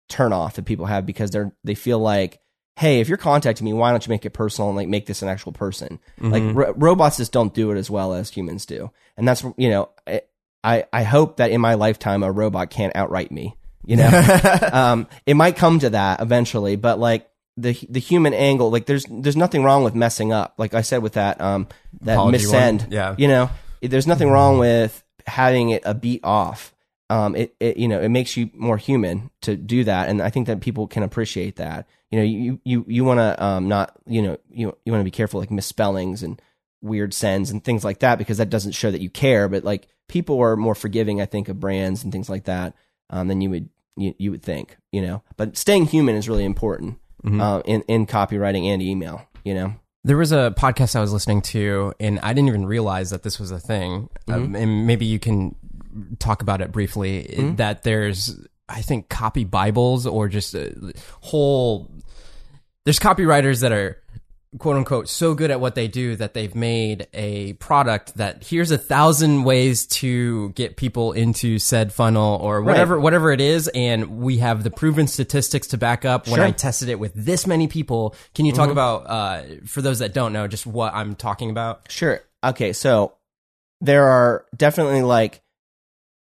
turn 0.08 0.32
off 0.32 0.54
that 0.54 0.64
people 0.64 0.86
have 0.86 1.04
because 1.06 1.30
they're 1.30 1.52
they 1.64 1.74
feel 1.74 1.98
like, 1.98 2.40
hey, 2.76 3.00
if 3.00 3.08
you're 3.08 3.18
contacting 3.18 3.64
me, 3.64 3.72
why 3.72 3.90
don't 3.90 4.06
you 4.06 4.10
make 4.10 4.24
it 4.24 4.30
personal 4.30 4.68
and 4.70 4.76
like 4.76 4.88
make 4.88 5.06
this 5.06 5.22
an 5.22 5.28
actual 5.28 5.52
person? 5.52 5.98
Like 6.20 6.42
ro- 6.54 6.74
robots 6.76 7.18
just 7.18 7.32
don't 7.32 7.52
do 7.54 7.70
it 7.72 7.76
as 7.78 7.90
well 7.90 8.14
as 8.14 8.30
humans 8.30 8.64
do, 8.66 8.90
and 9.16 9.26
that's 9.28 9.44
you 9.56 9.68
know, 9.70 9.90
I- 10.06 10.22
I 10.64 10.84
I 10.92 11.02
hope 11.04 11.36
that 11.38 11.50
in 11.50 11.60
my 11.60 11.74
lifetime 11.74 12.22
a 12.22 12.30
robot 12.32 12.70
can't 12.70 12.94
outright 12.96 13.30
me. 13.32 13.54
You 13.84 13.96
know, 13.96 14.08
um, 14.72 15.06
it 15.26 15.34
might 15.34 15.56
come 15.56 15.78
to 15.80 15.90
that 15.90 16.20
eventually, 16.20 16.76
but 16.76 16.98
like 16.98 17.26
the 17.60 17.78
the 17.88 18.00
human 18.00 18.34
angle, 18.34 18.70
like 18.70 18.86
there's 18.86 19.04
there's 19.10 19.36
nothing 19.36 19.62
wrong 19.62 19.84
with 19.84 19.94
messing 19.94 20.32
up. 20.32 20.54
Like 20.58 20.74
I 20.74 20.82
said 20.82 21.02
with 21.02 21.14
that 21.14 21.40
um 21.40 21.68
that 22.02 22.14
Apology 22.14 22.46
one, 22.46 22.54
missend, 22.54 22.86
yeah. 22.90 23.14
you 23.18 23.28
know, 23.28 23.50
there's 23.82 24.06
nothing 24.06 24.30
wrong 24.30 24.58
with 24.58 25.02
having 25.26 25.70
it 25.70 25.82
a 25.84 25.94
beat 25.94 26.24
off. 26.24 26.74
um, 27.10 27.34
it, 27.34 27.54
it 27.58 27.76
you 27.76 27.88
know 27.88 28.00
it 28.00 28.08
makes 28.08 28.36
you 28.36 28.50
more 28.54 28.76
human 28.76 29.30
to 29.42 29.56
do 29.56 29.84
that, 29.84 30.08
and 30.08 30.22
I 30.22 30.30
think 30.30 30.46
that 30.46 30.60
people 30.60 30.86
can 30.86 31.02
appreciate 31.02 31.56
that. 31.56 31.86
You 32.10 32.18
know, 32.18 32.24
you 32.24 32.60
you 32.64 32.84
you 32.88 33.04
want 33.04 33.18
to 33.18 33.44
um, 33.44 33.68
not 33.68 33.92
you 34.06 34.22
know 34.22 34.38
you 34.48 34.76
you 34.84 34.92
want 34.92 35.00
to 35.00 35.04
be 35.04 35.10
careful 35.10 35.40
like 35.40 35.50
misspellings 35.50 36.22
and 36.22 36.40
weird 36.82 37.12
sends 37.12 37.50
and 37.50 37.62
things 37.62 37.84
like 37.84 37.98
that 37.98 38.16
because 38.16 38.38
that 38.38 38.48
doesn't 38.48 38.72
show 38.72 38.90
that 38.90 39.02
you 39.02 39.10
care. 39.10 39.48
But 39.48 39.64
like 39.64 39.88
people 40.08 40.40
are 40.40 40.56
more 40.56 40.74
forgiving, 40.74 41.20
I 41.20 41.26
think, 41.26 41.48
of 41.48 41.60
brands 41.60 42.04
and 42.04 42.12
things 42.12 42.30
like 42.30 42.44
that 42.44 42.74
um, 43.10 43.28
than 43.28 43.40
you 43.40 43.50
would 43.50 43.68
you, 43.96 44.14
you 44.18 44.30
would 44.30 44.42
think. 44.42 44.76
You 44.92 45.02
know, 45.02 45.22
but 45.36 45.56
staying 45.56 45.86
human 45.86 46.14
is 46.14 46.28
really 46.28 46.44
important 46.44 46.98
uh, 47.24 47.62
in 47.64 47.82
in 47.82 48.06
copywriting 48.06 48.66
and 48.66 48.82
email. 48.82 49.22
You 49.44 49.54
know. 49.54 49.74
There 50.02 50.16
was 50.16 50.32
a 50.32 50.54
podcast 50.56 50.96
I 50.96 51.00
was 51.00 51.12
listening 51.12 51.42
to, 51.42 51.92
and 52.00 52.18
I 52.20 52.32
didn't 52.32 52.48
even 52.48 52.64
realize 52.64 53.10
that 53.10 53.22
this 53.22 53.38
was 53.38 53.50
a 53.50 53.60
thing. 53.60 54.08
Um, 54.28 54.54
and 54.54 54.86
maybe 54.86 55.04
you 55.04 55.18
can 55.18 55.54
talk 56.18 56.40
about 56.40 56.62
it 56.62 56.72
briefly. 56.72 57.24
That 57.56 57.82
there's, 57.82 58.34
I 58.66 58.80
think, 58.80 59.10
copy 59.10 59.44
Bibles 59.44 60.06
or 60.06 60.28
just 60.28 60.54
a 60.54 60.94
whole. 61.20 61.90
There's 62.86 62.98
copywriters 62.98 63.60
that 63.60 63.72
are 63.72 63.98
quote 64.58 64.76
unquote 64.76 65.08
so 65.08 65.34
good 65.34 65.50
at 65.50 65.60
what 65.60 65.74
they 65.74 65.86
do 65.86 66.16
that 66.16 66.34
they've 66.34 66.54
made 66.54 67.06
a 67.14 67.52
product 67.54 68.16
that 68.16 68.44
here's 68.44 68.70
a 68.70 68.78
thousand 68.78 69.44
ways 69.44 69.86
to 69.86 70.50
get 70.50 70.76
people 70.76 71.12
into 71.12 71.58
said 71.58 71.92
funnel 71.92 72.38
or 72.42 72.60
whatever 72.62 72.98
whatever 72.98 73.30
it 73.30 73.40
is. 73.40 73.68
And 73.68 74.18
we 74.18 74.38
have 74.38 74.64
the 74.64 74.70
proven 74.70 75.06
statistics 75.06 75.68
to 75.68 75.78
back 75.78 76.04
up. 76.04 76.26
When 76.26 76.40
I 76.40 76.50
tested 76.50 76.88
it 76.88 76.98
with 76.98 77.12
this 77.14 77.46
many 77.46 77.68
people 77.68 78.14
can 78.34 78.44
you 78.44 78.52
talk 78.52 78.70
about 78.70 79.04
uh 79.06 79.42
for 79.66 79.82
those 79.82 80.00
that 80.00 80.14
don't 80.14 80.32
know 80.32 80.48
just 80.48 80.66
what 80.66 80.94
I'm 80.94 81.14
talking 81.14 81.50
about? 81.50 81.90
Sure. 81.90 82.20
Okay, 82.42 82.72
so 82.72 83.14
there 83.80 84.08
are 84.08 84.46
definitely 84.56 85.02
like 85.02 85.42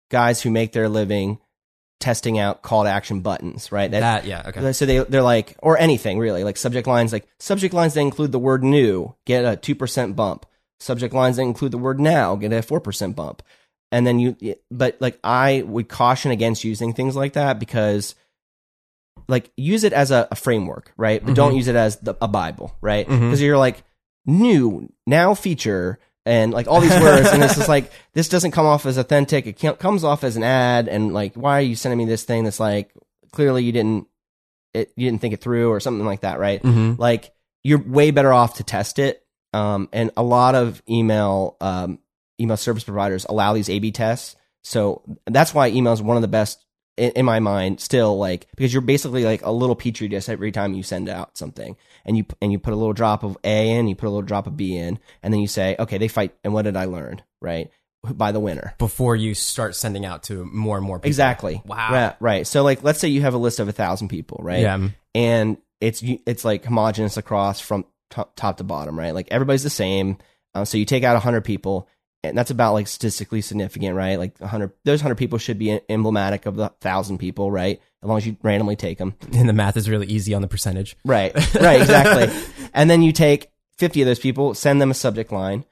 guys 0.10 0.42
who 0.42 0.50
make 0.50 0.72
their 0.72 0.90
living 0.90 1.40
testing 2.06 2.38
out 2.38 2.62
call 2.62 2.84
to 2.84 2.90
action 2.90 3.22
buttons, 3.22 3.72
right? 3.72 3.90
that 3.90 4.26
yeah 4.26 4.44
okay 4.46 4.72
So 4.74 4.86
they 4.86 5.00
they're 5.00 5.24
like, 5.24 5.56
or 5.64 5.76
anything 5.80 6.20
really, 6.20 6.44
like 6.44 6.56
subject 6.56 6.86
lines, 6.86 7.12
like 7.12 7.28
subject 7.40 7.74
lines 7.74 7.96
that 7.96 8.02
include 8.02 8.32
the 8.32 8.38
word 8.38 8.64
new 8.64 9.16
get 9.26 9.44
a 9.44 9.56
two 9.58 9.74
percent 9.74 10.16
bump. 10.16 10.46
Subject 10.80 11.16
lines 11.16 11.38
that 11.38 11.42
include 11.42 11.72
the 11.72 11.80
word 11.80 12.00
now 12.00 12.36
get 12.36 12.54
a 12.54 12.62
four 12.62 12.80
percent 12.80 13.16
bump. 13.16 13.42
And 13.92 14.06
then 14.06 14.20
you, 14.20 14.36
but 14.70 14.98
like 15.00 15.18
I 15.24 15.64
would 15.66 15.90
caution 15.90 16.30
against 16.30 16.64
using 16.64 16.94
things 16.94 17.16
like 17.16 17.34
that 17.34 17.60
because, 17.60 18.14
like, 19.28 19.52
use 19.58 19.84
it 19.84 19.94
as 19.94 20.12
a, 20.12 20.28
a 20.30 20.36
framework, 20.36 20.94
right? 20.98 21.26
But 21.26 21.34
don't 21.34 21.50
mm-hmm. 21.50 21.58
use 21.58 21.68
it 21.70 21.76
as 21.76 21.98
the, 21.98 22.16
a 22.22 22.28
Bible, 22.28 22.76
right? 22.82 23.08
Mm-hmm. 23.08 23.26
Because 23.26 23.42
you're 23.42 23.58
like 23.58 23.84
new 24.28 24.92
now 25.08 25.34
feature 25.34 25.98
and 26.26 26.52
like 26.52 26.68
all 26.68 26.82
these 26.82 27.00
words, 27.00 27.30
and 27.30 27.44
it's 27.44 27.56
just 27.56 27.70
like 27.70 27.92
this 28.14 28.30
doesn't 28.30 28.52
come 28.52 28.66
off 28.66 28.86
as 28.86 28.98
authentic. 28.98 29.46
It 29.46 29.58
can't, 29.58 29.78
comes 29.78 30.04
off 30.04 30.24
as 30.24 30.38
an 30.38 30.44
ad, 30.44 30.88
and 30.88 31.14
like, 31.14 31.36
why 31.36 31.60
are 31.60 31.62
you 31.62 31.76
sending 31.76 31.98
me 31.98 32.06
this 32.06 32.24
thing 32.24 32.44
that's 32.44 32.60
like 32.60 32.92
clearly 33.32 33.64
you 33.64 33.72
didn't 33.72 34.08
it 34.74 34.92
you 34.96 35.10
didn't 35.10 35.22
think 35.22 35.34
it 35.34 35.42
through 35.42 35.70
or 35.70 35.80
something 35.80 36.06
like 36.06 36.22
that, 36.22 36.40
right? 36.40 36.62
mm-hmm. 36.62 37.00
Like 37.00 37.32
you're 37.64 37.82
way 37.82 38.12
better 38.12 38.34
off 38.34 38.56
to 38.56 38.64
test 38.64 39.00
it. 39.00 39.22
Um, 39.54 39.88
and 39.94 40.12
a 40.18 40.24
lot 40.24 40.56
of 40.56 40.82
email 40.90 41.56
um, 41.62 42.00
email 42.42 42.58
service 42.58 42.84
providers 42.84 43.26
allow 43.30 43.54
these 43.54 43.70
A/B 43.70 43.92
tests, 43.92 44.36
so 44.64 45.04
that's 45.28 45.54
why 45.54 45.70
email 45.70 45.94
is 45.94 46.02
one 46.02 46.18
of 46.18 46.22
the 46.22 46.28
best 46.28 46.65
in, 46.98 47.12
in 47.12 47.26
my 47.26 47.40
mind. 47.40 47.80
Still, 47.80 48.18
like 48.18 48.48
because 48.56 48.74
you're 48.74 48.82
basically 48.82 49.24
like 49.24 49.44
a 49.44 49.52
little 49.52 49.76
petri 49.76 50.08
dish 50.08 50.30
every 50.30 50.52
time 50.52 50.74
you 50.74 50.84
send 50.84 51.10
out 51.10 51.38
something, 51.38 51.76
and 52.06 52.18
you 52.18 52.26
and 52.42 52.52
you 52.52 52.60
put 52.60 52.74
a 52.74 52.78
little 52.78 52.94
drop 52.94 53.24
of 53.24 53.38
A 53.44 53.72
in, 53.72 53.88
you 53.88 53.96
put 53.96 54.08
a 54.08 54.10
little 54.10 54.22
drop 54.22 54.48
of 54.48 54.58
B 54.58 54.78
in, 54.78 55.00
and 55.24 55.34
then 55.34 55.42
you 55.42 55.48
say, 55.48 55.76
okay, 55.80 55.98
they 55.98 56.08
fight, 56.08 56.36
and 56.44 56.54
what 56.54 56.64
did 56.64 56.76
I 56.76 56.86
learn, 56.86 57.22
right? 57.42 57.70
By 58.04 58.32
the 58.32 58.40
winner. 58.40 58.76
before 58.78 59.16
you 59.16 59.34
start 59.34 59.76
sending 59.76 60.06
out 60.06 60.24
to 60.24 60.46
more 60.46 60.78
and 60.78 60.86
more 60.86 61.00
people 61.00 61.08
Exactly. 61.08 61.62
Wow. 61.66 61.92
Right, 61.92 62.16
right. 62.20 62.48
So 62.48 62.64
like 62.64 62.84
let's 62.84 63.00
say 63.00 63.08
you 63.08 63.22
have 63.22 63.34
a 63.34 63.40
list 63.40 63.60
of 63.60 63.68
a 63.68 63.72
thousand 63.72 64.10
people, 64.10 64.40
right? 64.44 64.62
Yeah. 64.62 64.90
And 65.16 65.58
it's 65.82 66.04
it's 66.04 66.46
like 66.46 66.66
homogenous 66.66 67.18
across 67.18 67.60
from 67.60 67.86
top, 68.12 68.36
top 68.36 68.58
to 68.58 68.64
bottom, 68.64 68.98
right? 68.98 69.14
Like 69.14 69.30
everybody's 69.32 69.64
the 69.64 69.70
same. 69.70 70.18
Um, 70.54 70.66
so 70.66 70.78
you 70.78 70.86
take 70.86 71.04
out 71.04 71.22
hundred 71.22 71.42
people, 71.46 71.88
and 72.30 72.38
that's 72.38 72.52
about 72.52 72.74
like 72.74 72.88
statistically 72.88 73.42
significant, 73.42 73.96
right? 73.96 74.18
Like 74.18 74.40
hundred, 74.40 74.72
those 74.84 75.02
hundred 75.02 75.16
people 75.16 75.38
should 75.38 75.60
be 75.60 75.80
emblematic 75.90 76.46
of 76.46 76.56
the 76.56 76.70
thousand 76.82 77.18
people, 77.18 77.52
right? 77.52 77.82
As 78.04 78.10
long 78.10 78.18
as 78.18 78.28
you 78.28 78.38
randomly 78.44 78.76
take 78.76 78.98
them, 78.98 79.16
and 79.34 79.50
the 79.50 79.54
math 79.54 79.78
is 79.78 79.90
really 79.90 80.08
easy 80.08 80.34
on 80.34 80.42
the 80.42 80.48
percentage 80.48 80.96
right? 81.06 81.34
Right, 81.56 81.82
exactly. 81.82 82.34
and 82.74 82.90
then 82.90 83.02
you 83.02 83.12
take 83.12 83.52
fifty 83.78 84.02
of 84.02 84.08
those 84.08 84.20
people, 84.20 84.54
send 84.54 84.82
them 84.82 84.92
a 84.92 84.96
subject 84.96 85.32
line. 85.32 85.66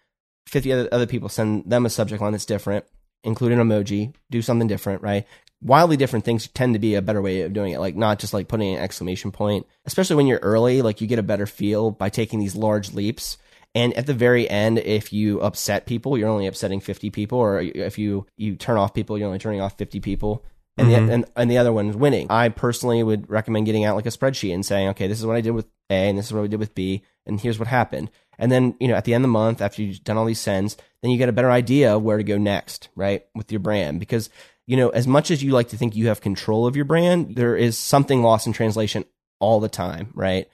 Fifty 0.48 0.72
other 0.74 0.90
other 0.92 1.08
people, 1.08 1.30
send 1.30 1.66
them 1.70 1.86
a 1.86 1.90
subject 1.90 2.22
line 2.22 2.32
that's 2.34 2.46
different, 2.46 2.86
include 3.24 3.52
an 3.54 3.60
emoji, 3.60 4.14
do 4.30 4.42
something 4.42 4.68
different, 4.68 5.02
right? 5.02 5.26
Wildly 5.62 5.96
different 5.96 6.26
things 6.26 6.48
tend 6.50 6.74
to 6.74 6.80
be 6.80 6.96
a 6.96 7.02
better 7.02 7.22
way 7.22 7.42
of 7.42 7.54
doing 7.54 7.72
it. 7.72 7.80
Like 7.80 7.96
not 7.96 8.20
just 8.20 8.34
like 8.34 8.50
putting 8.50 8.76
an 8.76 8.82
exclamation 8.82 9.32
point, 9.32 9.66
especially 9.86 10.18
when 10.18 10.28
you're 10.28 10.40
early. 10.40 10.82
Like 10.82 11.00
you 11.00 11.08
get 11.08 11.20
a 11.20 11.24
better 11.24 11.46
feel 11.46 11.90
by 11.92 12.10
taking 12.10 12.40
these 12.40 12.56
large 12.56 12.92
leaps. 12.94 13.38
And 13.76 13.94
at 13.96 14.06
the 14.06 14.14
very 14.14 14.50
end, 14.50 14.80
if 14.80 15.12
you 15.12 15.42
upset 15.42 15.86
people, 15.86 16.18
you're 16.18 16.30
only 16.30 16.46
upsetting 16.46 16.80
50 16.80 17.10
people, 17.10 17.40
or 17.40 17.62
if 17.62 17.98
you 17.98 18.26
you 18.38 18.56
turn 18.56 18.78
off 18.78 18.94
people, 18.94 19.18
you're 19.18 19.28
only 19.28 19.40
turning 19.40 19.62
off 19.62 19.78
50 19.78 20.00
people. 20.00 20.44
And, 20.78 20.90
the, 20.90 20.96
mm-hmm. 20.96 21.10
and 21.12 21.26
and 21.36 21.52
the 21.52 21.58
other 21.60 21.72
one 21.72 21.90
is 21.90 21.96
winning. 21.96 22.28
I 22.32 22.50
personally 22.50 23.04
would 23.04 23.30
recommend 23.30 23.68
getting 23.68 23.84
out 23.84 23.96
like 23.96 24.08
a 24.08 24.10
spreadsheet 24.10 24.54
and 24.54 24.66
saying, 24.66 24.90
okay, 24.90 25.08
this 25.08 25.20
is 25.20 25.26
what 25.26 25.36
I 25.36 25.42
did 25.42 25.52
with 25.52 25.68
A, 25.90 26.10
and 26.10 26.18
this 26.18 26.28
is 26.28 26.34
what 26.34 26.42
we 26.42 26.48
did 26.48 26.60
with 26.60 26.74
B, 26.74 27.04
and 27.26 27.40
here's 27.40 27.60
what 27.60 27.68
happened. 27.68 28.10
And 28.40 28.52
then 28.52 28.76
you 28.80 28.88
know 28.88 28.96
at 28.96 29.06
the 29.06 29.14
end 29.14 29.24
of 29.24 29.30
the 29.30 29.34
month, 29.34 29.62
after 29.62 29.84
you've 29.84 30.04
done 30.04 30.18
all 30.18 30.26
these 30.26 30.40
sends, 30.40 30.78
then 31.02 31.12
you 31.12 31.18
get 31.18 31.30
a 31.30 31.34
better 31.34 31.52
idea 31.52 31.96
of 31.96 32.02
where 32.02 32.18
to 32.18 32.24
go 32.24 32.38
next, 32.38 32.90
right, 32.96 33.24
with 33.36 33.52
your 33.52 33.60
brand. 33.60 34.00
Because 34.00 34.30
you 34.66 34.78
know 34.78 34.90
as 34.90 35.08
much 35.08 35.30
as 35.30 35.44
you 35.44 35.52
like 35.52 35.70
to 35.70 35.78
think 35.78 35.96
you 35.96 36.08
have 36.08 36.22
control 36.22 36.66
of 36.66 36.76
your 36.76 36.86
brand, 36.86 37.36
there 37.36 37.56
is 37.56 37.78
something 37.78 38.24
lost 38.24 38.48
in 38.48 38.54
translation 38.54 39.06
all 39.40 39.60
the 39.60 39.70
time, 39.70 40.12
right? 40.16 40.48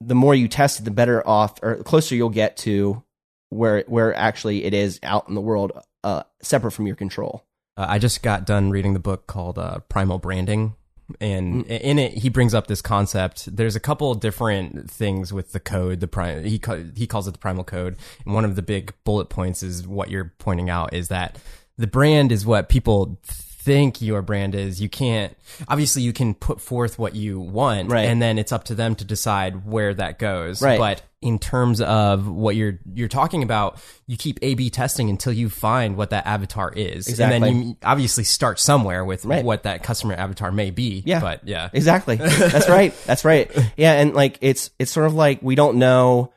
The 0.00 0.14
more 0.14 0.34
you 0.34 0.48
test 0.48 0.80
it, 0.80 0.84
the 0.84 0.90
better 0.90 1.26
off 1.26 1.58
or 1.62 1.76
closer 1.82 2.14
you'll 2.14 2.28
get 2.28 2.56
to 2.58 3.02
where 3.50 3.84
where 3.86 4.14
actually 4.14 4.64
it 4.64 4.74
is 4.74 4.98
out 5.02 5.28
in 5.28 5.34
the 5.34 5.40
world, 5.40 5.72
uh, 6.04 6.22
separate 6.42 6.72
from 6.72 6.86
your 6.86 6.96
control. 6.96 7.44
Uh, 7.76 7.86
I 7.88 7.98
just 7.98 8.22
got 8.22 8.44
done 8.46 8.70
reading 8.70 8.94
the 8.94 8.98
book 9.00 9.26
called 9.26 9.58
uh, 9.58 9.78
Primal 9.88 10.18
Branding, 10.18 10.74
and 11.20 11.64
Mm. 11.64 11.80
in 11.80 11.98
it 11.98 12.12
he 12.18 12.28
brings 12.28 12.52
up 12.54 12.66
this 12.66 12.82
concept. 12.82 13.54
There's 13.56 13.76
a 13.76 13.80
couple 13.80 14.10
of 14.10 14.20
different 14.20 14.90
things 14.90 15.32
with 15.32 15.52
the 15.52 15.60
code. 15.60 16.00
The 16.00 16.08
prime 16.08 16.44
he 16.44 16.58
ca- 16.58 16.84
he 16.94 17.06
calls 17.06 17.26
it 17.28 17.32
the 17.32 17.38
primal 17.38 17.64
code, 17.64 17.96
and 18.24 18.34
one 18.34 18.44
of 18.44 18.56
the 18.56 18.62
big 18.62 18.92
bullet 19.04 19.28
points 19.28 19.62
is 19.62 19.86
what 19.86 20.10
you're 20.10 20.32
pointing 20.38 20.68
out 20.68 20.92
is 20.92 21.08
that 21.08 21.38
the 21.78 21.86
brand 21.86 22.32
is 22.32 22.44
what 22.44 22.68
people 22.68 23.18
think 23.66 24.00
your 24.00 24.22
brand 24.22 24.54
is. 24.54 24.80
You 24.80 24.88
can't 24.88 25.36
obviously 25.68 26.02
you 26.02 26.12
can 26.12 26.34
put 26.34 26.60
forth 26.60 26.98
what 27.00 27.16
you 27.16 27.40
want, 27.40 27.90
Right. 27.90 28.06
and 28.08 28.22
then 28.22 28.38
it's 28.38 28.52
up 28.52 28.64
to 28.64 28.74
them 28.76 28.94
to 28.94 29.04
decide 29.04 29.66
where 29.66 29.92
that 29.92 30.20
goes. 30.20 30.62
Right. 30.62 30.78
But 30.78 31.02
in 31.20 31.40
terms 31.40 31.80
of 31.80 32.28
what 32.28 32.54
you're 32.54 32.78
you're 32.94 33.08
talking 33.08 33.42
about, 33.42 33.78
you 34.06 34.16
keep 34.16 34.38
A/B 34.42 34.70
testing 34.70 35.10
until 35.10 35.32
you 35.32 35.50
find 35.50 35.96
what 35.96 36.10
that 36.10 36.26
avatar 36.26 36.72
is, 36.72 37.18
and 37.18 37.32
then 37.32 37.62
you 37.62 37.76
obviously 37.82 38.22
start 38.22 38.60
somewhere 38.60 39.04
with 39.04 39.24
Right. 39.24 39.44
what 39.44 39.64
that 39.64 39.82
customer 39.82 40.14
avatar 40.14 40.52
may 40.52 40.70
be. 40.70 41.02
Yeah. 41.04 41.18
but 41.20 41.40
yeah, 41.48 41.68
Exactly. 41.72 42.16
That's 42.16 42.68
right. 42.68 42.94
That's 43.06 43.24
right. 43.24 43.50
Yeah, 43.76 43.94
and 43.94 44.14
like 44.14 44.38
it's 44.42 44.70
it's 44.78 44.92
sort 44.92 45.06
of 45.06 45.14
like 45.14 45.40
we 45.42 45.56
don't 45.56 45.78
know 45.78 46.32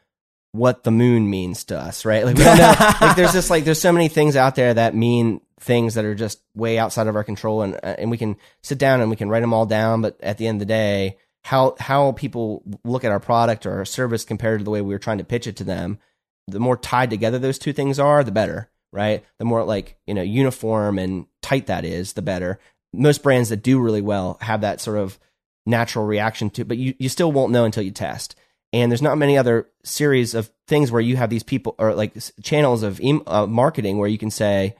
what 0.51 0.83
the 0.83 0.89
moon 0.89 1.29
means 1.29 1.65
to 1.65 1.77
us, 1.77 2.05
right? 2.05 2.25
Like 2.25 2.35
we 2.35 2.43
don't 2.43 2.57
know. 2.57 2.73
like 3.01 3.15
there's 3.15 3.33
just 3.33 3.51
like 3.51 3.65
there's 3.65 3.79
so 3.79 3.91
many 3.91 4.07
things 4.07 4.35
out 4.35 4.55
there 4.55 4.73
that 4.73 4.95
mean 4.95 5.41
things 5.59 5.93
that 5.93 6.05
are 6.05 6.15
just 6.15 6.41
way 6.55 6.77
outside 6.77 7.07
of 7.07 7.15
our 7.15 7.23
control, 7.23 7.61
and 7.61 7.75
uh, 7.75 7.95
and 7.97 8.11
we 8.11 8.17
can 8.17 8.35
sit 8.61 8.77
down 8.77 9.01
and 9.01 9.09
we 9.09 9.15
can 9.15 9.29
write 9.29 9.41
them 9.41 9.53
all 9.53 9.65
down, 9.65 10.01
but 10.01 10.19
at 10.21 10.37
the 10.37 10.47
end 10.47 10.61
of 10.61 10.67
the 10.67 10.73
day, 10.73 11.17
how 11.43 11.75
how 11.79 12.11
people 12.13 12.63
look 12.83 13.03
at 13.03 13.11
our 13.11 13.19
product 13.19 13.65
or 13.65 13.73
our 13.73 13.85
service 13.85 14.25
compared 14.25 14.59
to 14.59 14.63
the 14.63 14.71
way 14.71 14.81
we 14.81 14.93
were 14.93 14.99
trying 14.99 15.17
to 15.17 15.23
pitch 15.23 15.47
it 15.47 15.55
to 15.57 15.63
them, 15.63 15.99
the 16.47 16.59
more 16.59 16.77
tied 16.77 17.09
together 17.09 17.39
those 17.39 17.59
two 17.59 17.73
things 17.73 17.99
are, 17.99 18.23
the 18.23 18.31
better, 18.31 18.69
right? 18.91 19.23
The 19.37 19.45
more 19.45 19.63
like 19.63 19.97
you 20.07 20.13
know 20.13 20.21
uniform 20.21 20.99
and 20.99 21.25
tight 21.41 21.67
that 21.67 21.85
is, 21.85 22.13
the 22.13 22.21
better. 22.21 22.59
Most 22.93 23.21
brands 23.21 23.49
that 23.49 23.63
do 23.63 23.79
really 23.79 24.01
well 24.01 24.37
have 24.41 24.61
that 24.61 24.81
sort 24.81 24.97
of 24.97 25.19
natural 25.65 26.05
reaction 26.05 26.49
to, 26.51 26.65
but 26.65 26.77
you, 26.77 26.95
you 26.97 27.07
still 27.07 27.31
won't 27.31 27.51
know 27.51 27.65
until 27.65 27.83
you 27.83 27.91
test. 27.91 28.35
And 28.71 28.91
there's 28.91 29.01
not 29.01 29.17
many 29.17 29.37
other 29.37 29.67
series 29.83 30.35
of 30.35 30.51
things 30.67 30.91
where 30.91 31.01
you 31.01 31.17
have 31.17 31.29
these 31.29 31.43
people 31.43 31.75
or 31.79 31.93
like 31.93 32.13
channels 32.43 32.83
of 32.83 33.01
uh, 33.27 33.47
marketing 33.47 33.97
where 33.97 34.09
you 34.09 34.17
can 34.17 34.29
say, 34.29 34.75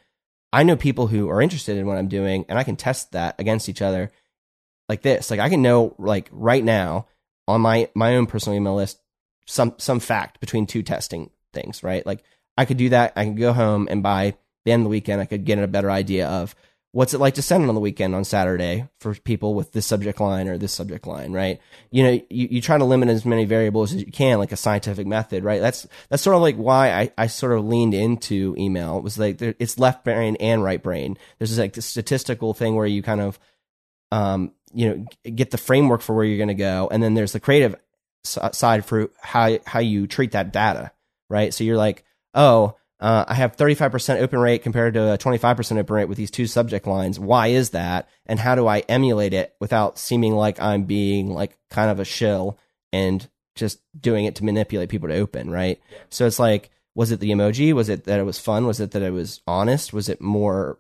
I 0.51 0.63
know 0.63 0.75
people 0.75 1.07
who 1.07 1.29
are 1.29 1.41
interested 1.41 1.77
in 1.77 1.85
what 1.85 1.97
I'm 1.97 2.07
doing 2.07 2.45
and 2.49 2.57
I 2.57 2.63
can 2.63 2.75
test 2.75 3.11
that 3.11 3.35
against 3.39 3.69
each 3.69 3.81
other 3.81 4.11
like 4.87 5.01
this. 5.01 5.29
Like 5.29 5.39
I 5.39 5.49
can 5.49 5.61
know 5.61 5.95
like 5.97 6.27
right 6.31 6.63
now 6.63 7.07
on 7.47 7.61
my, 7.61 7.89
my 7.95 8.15
own 8.15 8.25
personal 8.25 8.57
email 8.57 8.75
list, 8.75 8.99
some, 9.45 9.75
some 9.77 9.99
fact 9.99 10.39
between 10.39 10.65
two 10.65 10.83
testing 10.83 11.29
things, 11.53 11.83
right? 11.83 12.05
Like 12.05 12.23
I 12.57 12.65
could 12.65 12.77
do 12.77 12.89
that. 12.89 13.13
I 13.15 13.25
could 13.25 13.37
go 13.37 13.53
home 13.53 13.87
and 13.89 14.01
by 14.01 14.35
the 14.65 14.71
end 14.71 14.81
of 14.81 14.85
the 14.85 14.89
weekend, 14.89 15.21
I 15.21 15.25
could 15.25 15.45
get 15.45 15.59
a 15.59 15.67
better 15.67 15.91
idea 15.91 16.27
of 16.27 16.55
what's 16.91 17.13
it 17.13 17.19
like 17.19 17.35
to 17.35 17.41
send 17.41 17.67
on 17.67 17.75
the 17.75 17.81
weekend 17.81 18.15
on 18.15 18.23
Saturday 18.23 18.87
for 18.99 19.13
people 19.13 19.53
with 19.53 19.71
this 19.73 19.85
subject 19.85 20.19
line 20.19 20.47
or 20.47 20.57
this 20.57 20.73
subject 20.73 21.05
line, 21.05 21.31
right? 21.31 21.59
You 21.91 22.03
know, 22.03 22.11
you, 22.29 22.47
you 22.49 22.61
try 22.61 22.79
to 22.79 22.85
limit 22.85 23.09
as 23.09 23.25
many 23.25 23.45
variables 23.45 23.93
as 23.93 24.01
you 24.01 24.11
can, 24.11 24.39
like 24.39 24.51
a 24.51 24.57
scientific 24.57 25.05
method, 25.05 25.43
right? 25.43 25.61
That's, 25.61 25.85
that's 26.09 26.23
sort 26.23 26.35
of 26.35 26.41
like 26.41 26.55
why 26.55 26.91
I, 26.91 27.11
I 27.15 27.27
sort 27.27 27.51
of 27.51 27.65
leaned 27.65 27.93
into 27.93 28.55
email. 28.57 28.97
It 28.97 29.03
was 29.03 29.19
like, 29.19 29.37
there, 29.37 29.53
it's 29.59 29.77
left 29.77 30.03
brain 30.03 30.35
and 30.37 30.63
right 30.63 30.81
brain. 30.81 31.15
There's 31.37 31.51
this 31.51 31.59
like 31.59 31.73
this 31.73 31.85
statistical 31.85 32.55
thing 32.55 32.75
where 32.75 32.87
you 32.87 33.03
kind 33.03 33.21
of, 33.21 33.37
um, 34.11 34.53
you 34.73 34.89
know, 34.89 35.05
get 35.29 35.51
the 35.51 35.57
framework 35.59 36.01
for 36.01 36.15
where 36.15 36.25
you're 36.25 36.37
going 36.37 36.47
to 36.47 36.55
go. 36.55 36.89
And 36.91 37.03
then 37.03 37.13
there's 37.13 37.33
the 37.33 37.39
creative 37.39 37.75
side 38.23 38.83
for 38.83 39.11
how, 39.21 39.59
how 39.65 39.79
you 39.79 40.07
treat 40.07 40.31
that 40.31 40.51
data, 40.51 40.91
right? 41.29 41.53
So 41.53 41.63
you're 41.63 41.77
like, 41.77 42.03
oh, 42.33 42.75
uh, 42.99 43.23
I 43.27 43.33
have 43.35 43.55
35% 43.55 44.21
open 44.21 44.39
rate 44.39 44.61
compared 44.61 44.93
to 44.95 45.13
a 45.13 45.17
25% 45.17 45.77
open 45.77 45.95
rate 45.95 46.05
with 46.05 46.17
these 46.17 46.31
two 46.31 46.47
subject 46.47 46.85
lines. 46.85 47.17
Why 47.19 47.47
is 47.47 47.69
that? 47.69 48.09
And 48.25 48.39
how 48.39 48.55
do 48.55 48.67
I 48.67 48.79
emulate 48.89 49.33
it 49.33 49.55
without 49.59 49.97
seeming 49.97 50.35
like 50.35 50.61
I'm 50.61 50.83
being 50.83 51.33
like 51.33 51.57
kind 51.69 51.89
of 51.89 51.99
a 51.99 52.05
shill 52.05 52.57
and 52.91 53.27
just 53.55 53.79
doing 53.99 54.25
it 54.25 54.35
to 54.35 54.45
manipulate 54.45 54.89
people 54.89 55.07
to 55.07 55.15
open, 55.15 55.49
right? 55.49 55.79
So 56.09 56.27
it's 56.27 56.39
like, 56.39 56.71
was 56.93 57.11
it 57.11 57.21
the 57.21 57.31
emoji? 57.31 57.71
Was 57.71 57.87
it 57.87 58.03
that 58.03 58.19
it 58.19 58.23
was 58.23 58.39
fun? 58.39 58.65
Was 58.65 58.81
it 58.81 58.91
that 58.91 59.01
it 59.01 59.13
was 59.13 59.41
honest? 59.47 59.93
Was 59.93 60.09
it 60.09 60.19
more, 60.19 60.77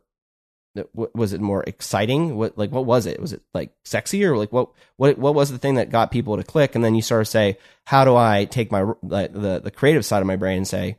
was 0.93 1.31
it 1.31 1.39
more 1.39 1.63
exciting? 1.63 2.35
What, 2.35 2.57
like, 2.57 2.71
what 2.71 2.85
was 2.85 3.05
it? 3.05 3.21
Was 3.21 3.31
it 3.31 3.41
like 3.53 3.71
sexy 3.85 4.25
or 4.25 4.35
like 4.37 4.51
what, 4.51 4.69
what, 4.97 5.17
what 5.17 5.35
was 5.35 5.51
the 5.51 5.57
thing 5.57 5.75
that 5.75 5.89
got 5.89 6.11
people 6.11 6.35
to 6.35 6.43
click? 6.43 6.75
And 6.75 6.83
then 6.83 6.95
you 6.95 7.01
sort 7.01 7.21
of 7.21 7.29
say, 7.29 7.57
how 7.85 8.03
do 8.03 8.17
I 8.17 8.43
take 8.43 8.71
my, 8.71 8.81
the, 9.01 9.61
the 9.63 9.71
creative 9.71 10.05
side 10.05 10.19
of 10.19 10.27
my 10.27 10.35
brain 10.35 10.57
and 10.57 10.67
say, 10.67 10.97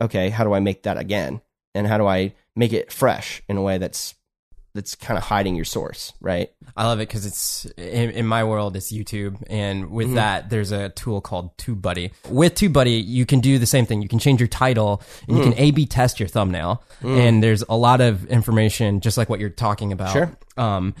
okay, 0.00 0.30
how 0.30 0.44
do 0.44 0.52
I 0.54 0.60
make 0.60 0.82
that 0.84 0.96
again? 0.98 1.40
And 1.74 1.86
how 1.86 1.98
do 1.98 2.06
I 2.06 2.34
make 2.54 2.72
it 2.72 2.92
fresh 2.92 3.42
in 3.48 3.56
a 3.56 3.62
way 3.62 3.78
that's 3.78 4.14
that's 4.74 4.96
kind 4.96 5.16
of 5.16 5.22
hiding 5.22 5.54
your 5.54 5.64
source, 5.64 6.12
right? 6.20 6.50
I 6.76 6.84
love 6.86 6.98
it 6.98 7.06
because 7.08 7.24
it's 7.26 7.64
in, 7.76 8.10
in 8.10 8.26
my 8.26 8.42
world, 8.42 8.74
it's 8.74 8.92
YouTube, 8.92 9.40
and 9.48 9.88
with 9.90 10.06
Mm-hmm. 10.08 10.16
that, 10.16 10.50
there's 10.50 10.72
a 10.72 10.88
tool 10.88 11.20
called 11.20 11.56
TubeBuddy. 11.58 12.10
With 12.28 12.56
TubeBuddy, 12.56 13.04
you 13.06 13.24
can 13.24 13.38
do 13.38 13.60
the 13.60 13.66
same 13.66 13.86
thing. 13.86 14.02
You 14.02 14.08
can 14.08 14.18
change 14.18 14.40
your 14.40 14.48
title, 14.48 15.00
and 15.28 15.36
you 15.36 15.42
Mm. 15.44 15.52
can 15.54 15.58
A/B 15.62 15.86
test 15.86 16.18
your 16.18 16.28
thumbnail, 16.28 16.82
and 17.02 17.40
there's 17.40 17.62
a 17.68 17.76
lot 17.76 18.00
of 18.00 18.26
information, 18.26 18.98
just 19.00 19.16
like 19.16 19.28
what 19.28 19.38
you're 19.38 19.48
talking 19.48 19.92
about. 19.92 20.10
Sure. 20.12 20.36
Um, 20.56 20.94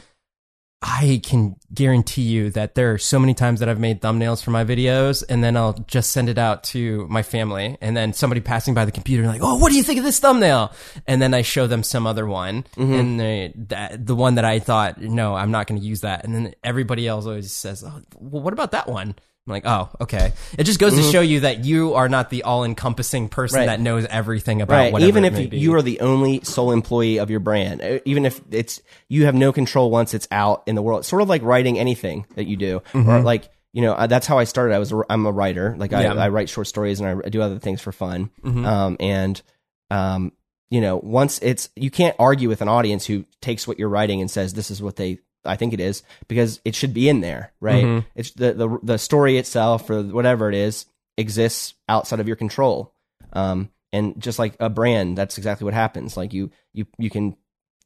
I 0.86 1.22
can 1.24 1.56
guarantee 1.72 2.22
you 2.22 2.50
that 2.50 2.74
there 2.74 2.92
are 2.92 2.98
so 2.98 3.18
many 3.18 3.32
times 3.32 3.60
that 3.60 3.70
I've 3.70 3.80
made 3.80 4.02
thumbnails 4.02 4.44
for 4.44 4.50
my 4.50 4.64
videos, 4.64 5.24
and 5.26 5.42
then 5.42 5.56
I'll 5.56 5.72
just 5.72 6.10
send 6.10 6.28
it 6.28 6.36
out 6.36 6.62
to 6.64 7.06
my 7.08 7.22
family, 7.22 7.78
and 7.80 7.96
then 7.96 8.12
somebody 8.12 8.42
passing 8.42 8.74
by 8.74 8.84
the 8.84 8.92
computer 8.92 9.26
like, 9.26 9.40
"Oh, 9.42 9.56
what 9.56 9.70
do 9.70 9.76
you 9.78 9.82
think 9.82 9.98
of 9.98 10.04
this 10.04 10.18
thumbnail?" 10.18 10.72
And 11.06 11.22
then 11.22 11.32
I 11.32 11.40
show 11.40 11.66
them 11.66 11.82
some 11.82 12.06
other 12.06 12.26
one, 12.26 12.64
mm-hmm. 12.76 12.92
and 12.92 13.18
they, 13.18 13.54
that 13.68 14.06
the 14.06 14.14
one 14.14 14.34
that 14.34 14.44
I 14.44 14.58
thought, 14.58 15.00
no, 15.00 15.34
I'm 15.34 15.50
not 15.50 15.66
going 15.66 15.80
to 15.80 15.86
use 15.86 16.02
that, 16.02 16.24
and 16.24 16.34
then 16.34 16.54
everybody 16.62 17.08
else 17.08 17.24
always 17.24 17.50
says, 17.50 17.82
"Oh, 17.82 18.02
well, 18.18 18.42
what 18.42 18.52
about 18.52 18.72
that 18.72 18.86
one?" 18.86 19.14
I'm 19.46 19.52
like, 19.52 19.66
"Oh, 19.66 19.90
okay." 20.00 20.32
It 20.56 20.64
just 20.64 20.80
goes 20.80 20.94
to 20.94 21.02
show 21.02 21.20
you 21.20 21.40
that 21.40 21.64
you 21.66 21.94
are 21.94 22.08
not 22.08 22.30
the 22.30 22.44
all-encompassing 22.44 23.28
person 23.28 23.58
Right. 23.60 23.66
that 23.66 23.78
knows 23.80 24.06
everything 24.06 24.62
about 24.62 24.74
Right. 24.76 24.92
whatever. 24.92 25.08
Even 25.08 25.24
if 25.26 25.52
you, 25.52 25.74
are 25.74 25.82
the 25.82 26.00
only 26.00 26.40
sole 26.44 26.72
employee 26.72 27.18
of 27.18 27.30
your 27.30 27.40
brand, 27.40 28.00
even 28.06 28.24
if 28.24 28.40
it's 28.50 28.80
you 29.08 29.26
have 29.26 29.34
no 29.34 29.52
control 29.52 29.90
once 29.90 30.14
it's 30.14 30.26
out 30.30 30.62
in 30.66 30.74
the 30.76 30.82
world. 30.82 31.00
It's 31.00 31.08
sort 31.08 31.20
of 31.20 31.28
like 31.28 31.42
writing 31.42 31.78
anything 31.78 32.24
that 32.36 32.46
you 32.46 32.56
do, 32.56 32.82
or 32.94 33.20
like 33.20 33.50
you 33.74 33.82
know 33.82 33.92
uh, 33.92 34.06
that's 34.06 34.26
how 34.26 34.38
I 34.38 34.44
started. 34.44 34.74
I 34.74 34.78
was 34.78 34.92
a, 34.92 35.02
I'm 35.10 35.26
a 35.26 35.32
writer. 35.32 35.74
Like 35.78 35.92
I, 35.92 36.04
Yeah. 36.04 36.14
I 36.14 36.28
write 36.30 36.48
short 36.48 36.66
stories 36.66 37.00
and 37.00 37.08
I, 37.08 37.26
I 37.26 37.28
do 37.28 37.42
other 37.42 37.58
things 37.58 37.82
for 37.82 37.92
fun. 37.92 38.30
Um, 38.44 38.96
and 38.98 39.42
um, 39.90 40.32
you 40.70 40.80
know, 40.80 40.96
once 40.96 41.38
it's 41.42 41.68
you 41.76 41.90
can't 41.90 42.16
argue 42.18 42.48
with 42.48 42.62
an 42.62 42.68
audience 42.68 43.04
who 43.04 43.26
takes 43.42 43.68
what 43.68 43.78
you're 43.78 43.90
writing 43.90 44.22
and 44.22 44.30
says 44.30 44.54
this 44.54 44.70
is 44.70 44.80
what 44.80 44.96
they 44.96 45.18
I 45.44 45.56
think 45.56 45.72
it 45.72 45.80
is 45.80 46.02
because 46.28 46.60
it 46.64 46.74
should 46.74 46.94
be 46.94 47.08
in 47.08 47.20
there, 47.20 47.52
right? 47.60 48.04
It's 48.14 48.30
the 48.32 48.52
the 48.54 48.78
the 48.82 48.98
story 48.98 49.38
itself 49.38 49.88
or 49.90 50.02
whatever 50.02 50.48
it 50.48 50.54
is 50.54 50.86
exists 51.16 51.74
outside 51.88 52.20
of 52.20 52.26
your 52.26 52.36
control. 52.36 52.92
Um, 53.32 53.70
and 53.92 54.20
just 54.20 54.38
like 54.38 54.56
a 54.60 54.68
brand, 54.70 55.16
that's 55.18 55.38
exactly 55.38 55.64
what 55.64 55.74
happens. 55.74 56.16
Like 56.16 56.32
you 56.32 56.50
you 56.72 56.86
you 56.98 57.10
can 57.10 57.36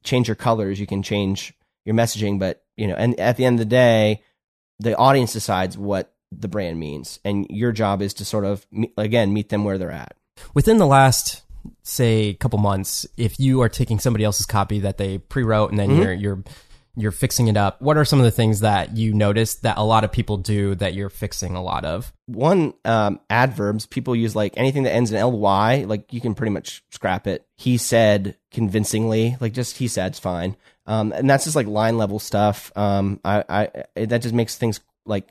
change 0.05 0.29
your 0.29 0.37
colors, 0.37 0.79
you 0.81 0.87
can 0.87 1.03
change 1.03 1.53
your 1.85 1.95
messaging, 1.95 2.39
but 2.39 2.63
you 2.77 2.87
know, 2.87 2.95
and 2.95 3.19
at 3.21 3.37
the 3.37 3.45
end 3.45 3.55
of 3.61 3.67
the 3.67 3.71
day, 3.71 4.23
the 4.79 4.97
audience 4.97 5.33
decides 5.33 5.77
what 5.77 6.15
the 6.31 6.49
brand 6.49 6.79
means, 6.79 7.19
and 7.25 7.47
your 7.51 7.73
job 7.73 8.01
is 8.03 8.15
to 8.15 8.25
sort 8.25 8.45
of 8.45 8.67
again 8.97 9.33
meet 9.33 9.49
them 9.49 9.65
where 9.65 9.79
they're 9.79 9.91
at. 9.91 10.15
within 10.55 10.79
the 10.79 10.87
last 10.87 11.43
say 11.83 12.35
couple 12.35 12.59
months 12.59 13.07
if 13.17 13.39
you 13.41 13.61
are 13.61 13.69
taking 13.69 13.99
somebody 13.99 14.25
else's 14.25 14.47
copy 14.47 14.79
that 14.81 14.97
they 14.97 15.19
pre-wrote 15.19 15.71
and 15.71 15.79
then 15.79 15.91
Mm-hmm. 15.91 16.03
you're 16.03 16.13
you're 16.13 16.45
you're 16.99 17.13
fixing 17.13 17.49
it 17.49 17.57
up. 17.57 17.81
What 17.81 17.97
are 17.97 18.05
some 18.05 18.19
of 18.19 18.25
the 18.25 18.31
things 18.31 18.61
that 18.61 18.97
you 18.97 19.15
notice 19.15 19.55
that 19.57 19.79
a 19.79 19.85
lot 19.85 20.05
of 20.05 20.13
people 20.13 20.37
do 20.37 20.75
that 20.77 20.95
you're 20.95 21.09
fixing 21.09 21.55
a 21.55 21.63
lot 21.63 21.85
of? 21.85 22.13
One 22.27 22.75
um, 22.85 23.21
adverbs 23.31 23.87
people 23.87 24.17
use 24.17 24.35
like 24.35 24.55
anything 24.57 24.83
that 24.83 24.93
ends 24.93 25.13
in 25.13 25.25
ly 25.25 25.85
like 25.85 26.13
you 26.13 26.21
can 26.21 26.35
pretty 26.35 26.51
much 26.51 26.83
scrap 26.91 27.27
it. 27.27 27.47
He 27.57 27.77
said 27.79 28.37
convincingly 28.51 29.37
like 29.41 29.53
just 29.53 29.77
he 29.77 29.89
said's 29.89 30.19
fine. 30.19 30.57
Um, 30.87 31.13
and 31.13 31.29
that's 31.29 31.45
just 31.45 31.57
like 31.57 31.67
line 31.67 31.99
level 31.99 32.19
stuff. 32.19 32.73
Um, 32.77 33.21
I, 33.25 33.45
I 33.97 34.05
that 34.07 34.23
just 34.23 34.35
makes 34.35 34.57
things 34.57 34.81
like 35.07 35.29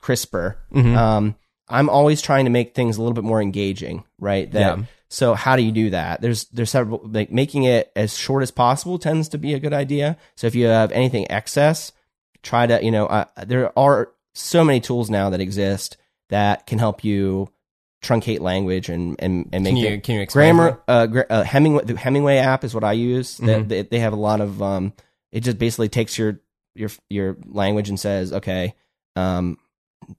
crisper. 0.00 0.58
Mm-hmm. 0.72 0.96
um, 0.96 1.34
i'm 1.68 1.88
always 1.88 2.20
trying 2.20 2.44
to 2.44 2.50
make 2.50 2.74
things 2.74 2.96
a 2.96 3.00
little 3.00 3.14
bit 3.14 3.22
more 3.22 3.40
engaging 3.40 4.02
right? 4.22 4.50
That 4.52 4.78
Yeah. 4.78 4.84
So 5.12 5.34
how 5.34 5.56
do 5.56 5.62
you 5.62 5.72
do 5.72 5.90
that? 5.90 6.20
There's 6.20 6.44
there's 6.46 6.70
several 6.70 7.00
like 7.04 7.30
making 7.30 7.64
it 7.64 7.92
as 7.94 8.16
short 8.16 8.42
as 8.42 8.50
possible 8.50 8.98
tends 8.98 9.28
to 9.30 9.38
be 9.38 9.52
a 9.54 9.58
good 9.60 9.72
idea. 9.74 10.16
So 10.36 10.46
if 10.46 10.54
you 10.54 10.66
have 10.66 10.90
anything 10.92 11.30
excess 11.30 11.92
try 12.42 12.66
to 12.66 12.82
you 12.84 12.90
know 12.90 13.06
uh, 13.06 13.24
there 13.46 13.76
are 13.78 14.10
so 14.34 14.64
many 14.64 14.80
tools 14.80 15.08
now 15.10 15.30
that 15.30 15.40
exist 15.40 15.96
that 16.30 16.66
can 16.66 16.78
help 16.80 17.04
you 17.04 17.48
truncate 18.02 18.40
language 18.40 18.88
and 18.88 19.14
and, 19.20 19.48
and 19.52 19.62
make 19.62 19.74
can 19.74 19.76
you 19.76 19.86
it 19.88 20.02
can 20.02 20.14
you 20.16 20.20
explain 20.22 20.56
grammar 20.56 20.80
uh, 20.88 21.06
gra- 21.06 21.26
uh 21.30 21.44
hemingway 21.44 21.84
the 21.84 21.96
hemingway 21.96 22.38
app 22.38 22.64
is 22.64 22.74
what 22.74 22.82
i 22.82 22.92
use. 22.92 23.36
They- 23.38 23.54
Mhm. 23.54 23.68
they, 23.68 23.82
they 23.82 23.98
have 24.00 24.12
a 24.12 24.16
lot 24.16 24.40
of 24.40 24.60
um 24.60 24.92
it 25.30 25.40
just 25.40 25.58
basically 25.58 25.88
takes 25.88 26.18
your 26.18 26.40
your 26.74 26.90
your 27.08 27.36
language 27.46 27.88
and 27.90 28.00
says 28.00 28.32
okay 28.32 28.74
um 29.14 29.56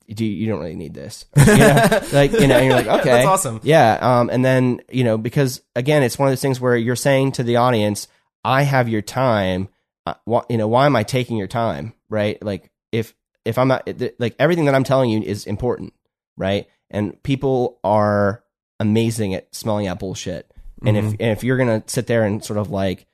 do 0.09 0.25
you, 0.25 0.31
you 0.31 0.47
don't 0.47 0.59
really 0.59 0.75
need 0.75 0.93
this. 0.93 1.25
You 1.37 1.57
know? 1.57 2.01
like 2.13 2.31
you 2.31 2.47
know 2.47 2.59
you're 2.59 2.73
like 2.75 2.87
okay. 2.87 3.09
That's 3.09 3.27
awesome. 3.27 3.59
yeah 3.63 3.97
um 4.01 4.29
and 4.29 4.43
then 4.43 4.81
you 4.89 5.03
know 5.03 5.17
because 5.17 5.61
again 5.75 6.03
it's 6.03 6.17
one 6.17 6.27
of 6.27 6.31
those 6.31 6.41
things 6.41 6.59
where 6.59 6.75
you're 6.75 6.95
saying 6.95 7.33
to 7.33 7.43
the 7.43 7.57
audience 7.57 8.07
i 8.43 8.63
have 8.63 8.89
your 8.89 9.01
time. 9.01 9.69
Uh, 10.05 10.15
wh- 10.29 10.45
you 10.49 10.57
know 10.57 10.67
why 10.67 10.85
am 10.85 10.95
i 10.95 11.03
taking 11.03 11.37
your 11.37 11.47
time? 11.47 11.93
Right? 12.09 12.41
Like 12.43 12.71
if 12.91 13.13
if 13.45 13.57
i'm 13.57 13.67
not 13.67 13.87
like 14.19 14.35
everything 14.39 14.65
that 14.65 14.75
i'm 14.75 14.83
telling 14.83 15.09
you 15.09 15.21
is 15.21 15.45
important 15.45 15.93
right? 16.37 16.67
And 16.89 17.21
people 17.23 17.79
are 17.83 18.43
amazing 18.79 19.33
at 19.33 19.53
smelling 19.53 19.87
out 19.87 19.99
bullshit. 19.99 20.49
And 20.85 20.97
if 20.97 21.05
and 21.05 21.21
if 21.21 21.43
you're 21.43 21.57
gonna 21.57 21.83
sit 21.87 22.07
there 22.07 22.25
and 22.25 22.43
sort 22.43 22.59
of 22.59 22.69
like 22.69 23.05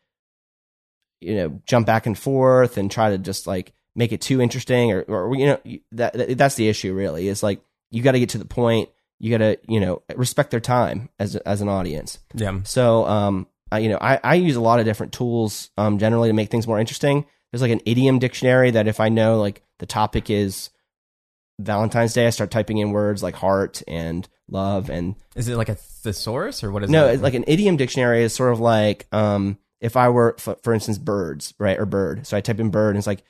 you 1.22 1.36
know 1.36 1.61
jump 1.65 1.86
back 1.86 2.07
and 2.07 2.17
forth 2.17 2.78
and 2.78 2.89
try 2.89 3.11
to 3.11 3.17
just 3.17 3.45
like 3.45 3.74
make 3.95 4.11
it 4.11 4.21
too 4.21 4.41
interesting 4.41 4.91
or 4.91 5.01
or 5.03 5.35
you 5.35 5.45
know 5.47 5.59
that, 5.91 6.13
that 6.13 6.37
that's 6.37 6.55
the 6.55 6.69
issue 6.69 6.93
really 6.93 7.27
is 7.27 7.43
like 7.43 7.61
you 7.91 8.01
got 8.01 8.11
to 8.13 8.19
get 8.19 8.29
to 8.29 8.37
the 8.37 8.45
point 8.45 8.89
you 9.19 9.29
got 9.29 9.39
to 9.39 9.59
you 9.67 9.79
know 9.79 10.01
respect 10.15 10.51
their 10.51 10.59
time 10.59 11.09
as 11.19 11.35
as 11.35 11.61
an 11.61 11.69
audience 11.69 12.19
yeah 12.33 12.59
so, 12.63 13.05
um, 13.05 13.47
I, 13.71 13.79
you 13.79 13.89
know, 13.89 13.97
I, 13.99 14.19
I 14.23 14.35
use 14.35 14.55
a 14.55 14.61
lot 14.61 14.79
of 14.79 14.85
different 14.85 15.13
tools, 15.13 15.69
um, 15.77 15.99
generally 15.99 16.29
to 16.29 16.33
make 16.33 16.49
things 16.49 16.67
more 16.67 16.79
interesting. 16.79 17.25
There's 17.51 17.61
like 17.61 17.71
an 17.71 17.81
idiom 17.85 18.19
dictionary 18.19 18.71
that 18.71 18.87
if 18.87 18.99
I 18.99 19.09
know 19.09 19.39
like 19.39 19.63
the 19.79 19.85
topic 19.85 20.29
is 20.29 20.69
Valentine's 21.59 22.13
Day, 22.13 22.27
I 22.27 22.31
start 22.31 22.51
typing 22.51 22.77
in 22.77 22.91
words 22.91 23.21
like 23.21 23.35
heart 23.35 23.81
and 23.87 24.27
love 24.47 24.89
and 24.89 25.15
is 25.35 25.47
it 25.47 25.57
like 25.57 25.69
a 25.69 25.75
thesaurus 25.75 26.63
or 26.63 26.71
what 26.71 26.83
is 26.83 26.89
it? 26.89 26.93
no, 26.93 27.07
it 27.07 27.15
it's 27.15 27.23
like 27.23 27.35
an 27.35 27.45
idiom 27.47 27.77
dictionary 27.77 28.23
is 28.23 28.33
sort 28.33 28.51
of 28.51 28.59
like, 28.59 29.07
um, 29.11 29.57
if 29.79 29.95
I 29.95 30.09
were, 30.09 30.35
for, 30.37 30.57
for 30.63 30.73
instance, 30.73 30.97
birds, 30.97 31.53
right, 31.57 31.79
or 31.79 31.85
bird. 31.85 32.27
So 32.27 32.35
I 32.35 32.41
type 32.41 32.59
in 32.59 32.69
bird, 32.69 32.89
and 32.89 32.97
it's 32.97 33.07
like 33.07 33.23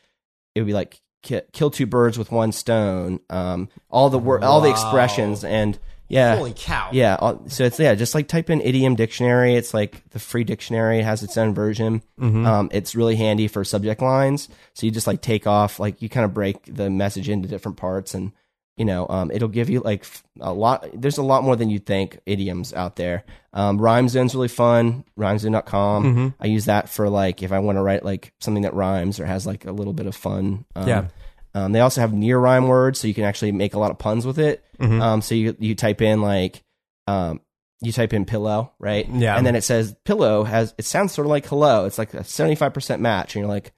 it 0.56 0.62
would 0.62 0.68
be 0.68 0.74
like 0.74 1.02
ki- 1.24 1.42
kill 1.54 1.70
two 1.72 1.86
birds 1.86 2.18
with 2.18 2.32
one 2.32 2.52
stone. 2.52 3.20
Um, 3.30 3.70
all 3.90 4.10
the 4.10 4.20
word, 4.20 4.44
all 4.44 4.62
the 4.62 4.70
Wow. 4.70 4.74
expressions, 4.76 5.44
and 5.44 5.78
yeah, 6.08 6.36
holy 6.38 6.54
cow 6.56 6.90
yeah, 6.92 7.18
all- 7.20 7.44
so 7.50 7.66
it's 7.66 7.80
yeah, 7.80 7.94
just 7.94 8.16
like 8.16 8.28
type 8.28 8.50
in 8.50 8.62
idiom 8.62 8.96
dictionary. 8.96 9.54
It's 9.56 9.74
like 9.76 10.10
the 10.10 10.18
free 10.20 10.44
dictionary 10.44 11.02
has 11.04 11.22
its 11.22 11.38
own 11.38 11.54
version. 11.54 12.02
Mm-hmm. 12.20 12.46
Um, 12.48 12.70
it's 12.72 12.96
really 12.96 13.16
handy 13.16 13.48
for 13.48 13.64
subject 13.64 14.02
lines. 14.02 14.50
So 14.74 14.86
you 14.88 14.92
just 14.92 15.06
like 15.08 15.22
take 15.22 15.46
off, 15.46 15.80
like 15.80 16.02
you 16.02 16.10
kind 16.10 16.26
of 16.26 16.34
break 16.34 16.58
the 16.66 16.90
message 16.90 17.30
into 17.30 17.48
different 17.48 17.78
parts, 17.78 18.16
and 18.16 18.32
you 18.80 18.86
know, 18.86 19.06
um, 19.10 19.30
it'll 19.30 19.50
give 19.50 19.70
you 19.70 19.82
like 19.82 20.06
a 20.40 20.52
lot. 20.54 20.88
There's 20.94 21.18
a 21.20 21.24
lot 21.24 21.44
more 21.44 21.56
than 21.56 21.70
you 21.70 21.78
think 21.80 22.18
idioms 22.26 22.74
out 22.74 22.96
there. 22.96 23.26
Um, 23.54 23.78
RhymeZone's 23.78 24.34
really 24.34 24.48
fun. 24.48 25.04
RhymeZone.com. 25.20 26.04
Mm-hmm. 26.04 26.28
I 26.40 26.48
use 26.48 26.66
that 26.66 26.90
for 26.90 27.10
like 27.10 27.44
if 27.44 27.52
I 27.52 27.60
want 27.60 27.78
to 27.78 27.82
write 27.82 28.04
like 28.04 28.34
something 28.40 28.64
that 28.64 28.74
rhymes 28.74 29.20
or 29.20 29.26
has 29.26 29.46
like 29.46 29.66
a 29.66 29.72
little 29.72 29.94
bit 29.94 30.08
of 30.08 30.16
fun. 30.16 30.66
Um, 30.76 30.88
Yeah. 30.88 31.08
um, 31.54 31.72
they 31.74 31.82
also 31.82 32.02
have 32.02 32.14
near 32.14 32.40
rhyme 32.40 32.68
words, 32.68 33.00
so 33.00 33.08
you 33.08 33.14
can 33.14 33.24
actually 33.26 33.52
make 33.52 33.74
a 33.74 33.80
lot 33.80 33.92
of 33.92 33.98
puns 34.00 34.26
with 34.26 34.40
it. 34.40 34.64
Mm-hmm. 34.80 35.02
Um, 35.02 35.22
so 35.22 35.36
you 35.36 35.56
you 35.60 35.76
type 35.76 36.02
in 36.02 36.22
like 36.22 36.64
um, 37.08 37.42
you 37.82 37.92
type 37.92 38.14
in 38.14 38.26
pillow, 38.26 38.72
right? 38.80 39.08
Yeah. 39.10 39.36
And 39.38 39.46
then 39.46 39.56
it 39.56 39.64
says 39.64 39.96
pillow 40.06 40.44
has 40.44 40.74
it 40.78 40.86
sounds 40.86 41.14
sort 41.14 41.26
of 41.26 41.32
like 41.32 41.46
hello. 41.48 41.86
It's 41.86 41.98
like 41.98 42.14
a 42.14 42.24
seventy 42.24 42.56
five 42.56 42.74
percent 42.74 43.02
match, 43.02 43.36
and 43.36 43.42
you're 43.42 43.50
like, 43.50 43.74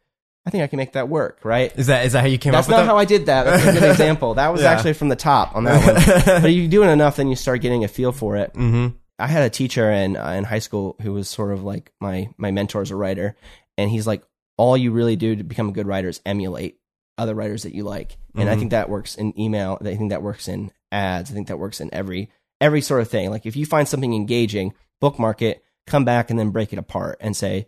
I 0.46 0.50
think 0.50 0.64
I 0.64 0.68
can 0.68 0.78
make 0.78 0.94
that 0.94 1.08
work, 1.08 1.40
right? 1.44 1.72
Is 1.78 1.88
that 1.88 2.06
is 2.06 2.14
that 2.14 2.22
how 2.22 2.28
you 2.28 2.38
came 2.40 2.54
That's 2.54 2.68
up 2.68 2.70
with 2.70 2.78
not 2.78 2.82
that? 2.84 2.88
how 2.88 2.98
I 2.98 3.06
did 3.06 3.28
that. 3.28 3.44
That's 3.44 3.66
a 3.66 3.80
good 3.80 3.90
example. 3.92 4.34
That 4.36 4.52
was 4.52 4.62
Yeah. 4.62 4.72
actually 4.72 4.94
from 4.94 5.10
the 5.10 5.16
top 5.16 5.56
on 5.56 5.66
that 5.66 6.26
one. 6.26 6.42
but 6.42 6.52
you 6.54 6.68
do 6.68 6.84
it 6.84 6.88
enough, 6.88 7.16
then 7.18 7.28
you 7.28 7.36
start 7.36 7.62
getting 7.62 7.84
a 7.84 7.88
feel 7.88 8.12
for 8.12 8.36
it. 8.38 8.54
mm-hmm. 8.54 8.96
I 9.20 9.28
had 9.28 9.44
a 9.44 9.50
teacher 9.52 9.92
in 9.92 10.18
uh, 10.18 10.30
in 10.32 10.44
high 10.46 10.60
school 10.60 10.96
who 11.02 11.14
was 11.14 11.30
sort 11.30 11.52
of 11.54 11.64
like 11.64 11.92
my 12.02 12.30
my 12.38 12.50
mentor 12.50 12.82
as 12.82 12.90
a 12.90 12.96
writer, 12.96 13.36
and 13.78 13.88
he's 13.90 14.08
like, 14.08 14.24
all 14.58 14.76
you 14.76 14.92
really 14.92 15.16
do 15.16 15.36
to 15.36 15.44
become 15.44 15.70
a 15.70 15.74
good 15.74 15.86
writer 15.86 16.10
is 16.10 16.22
emulate 16.26 16.78
other 17.20 17.36
writers 17.36 17.62
that 17.64 17.76
you 17.76 17.84
like, 17.84 18.18
and 18.36 18.50
I 18.50 18.56
Mhm. 18.56 18.60
think 18.60 18.72
that 18.72 18.90
works 18.90 19.14
in 19.14 19.40
email. 19.40 19.78
I 19.80 19.96
think 19.96 20.10
that 20.10 20.24
works 20.24 20.48
in 20.48 20.72
ads. 20.92 21.30
I 21.30 21.36
think 21.36 21.50
that 21.50 21.60
works 21.60 21.80
in 21.82 21.94
every 21.94 22.32
every 22.60 22.82
sort 22.82 23.02
of 23.02 23.10
thing. 23.10 23.30
Like 23.30 23.46
if 23.46 23.56
you 23.56 23.68
find 23.68 23.88
something 23.88 24.12
engaging, 24.12 24.74
bookmark 25.00 25.44
it, 25.44 25.64
come 25.86 26.04
back, 26.04 26.32
and 26.32 26.40
then 26.40 26.50
break 26.50 26.74
it 26.74 26.80
apart 26.80 27.18
and 27.22 27.38
say, 27.38 27.68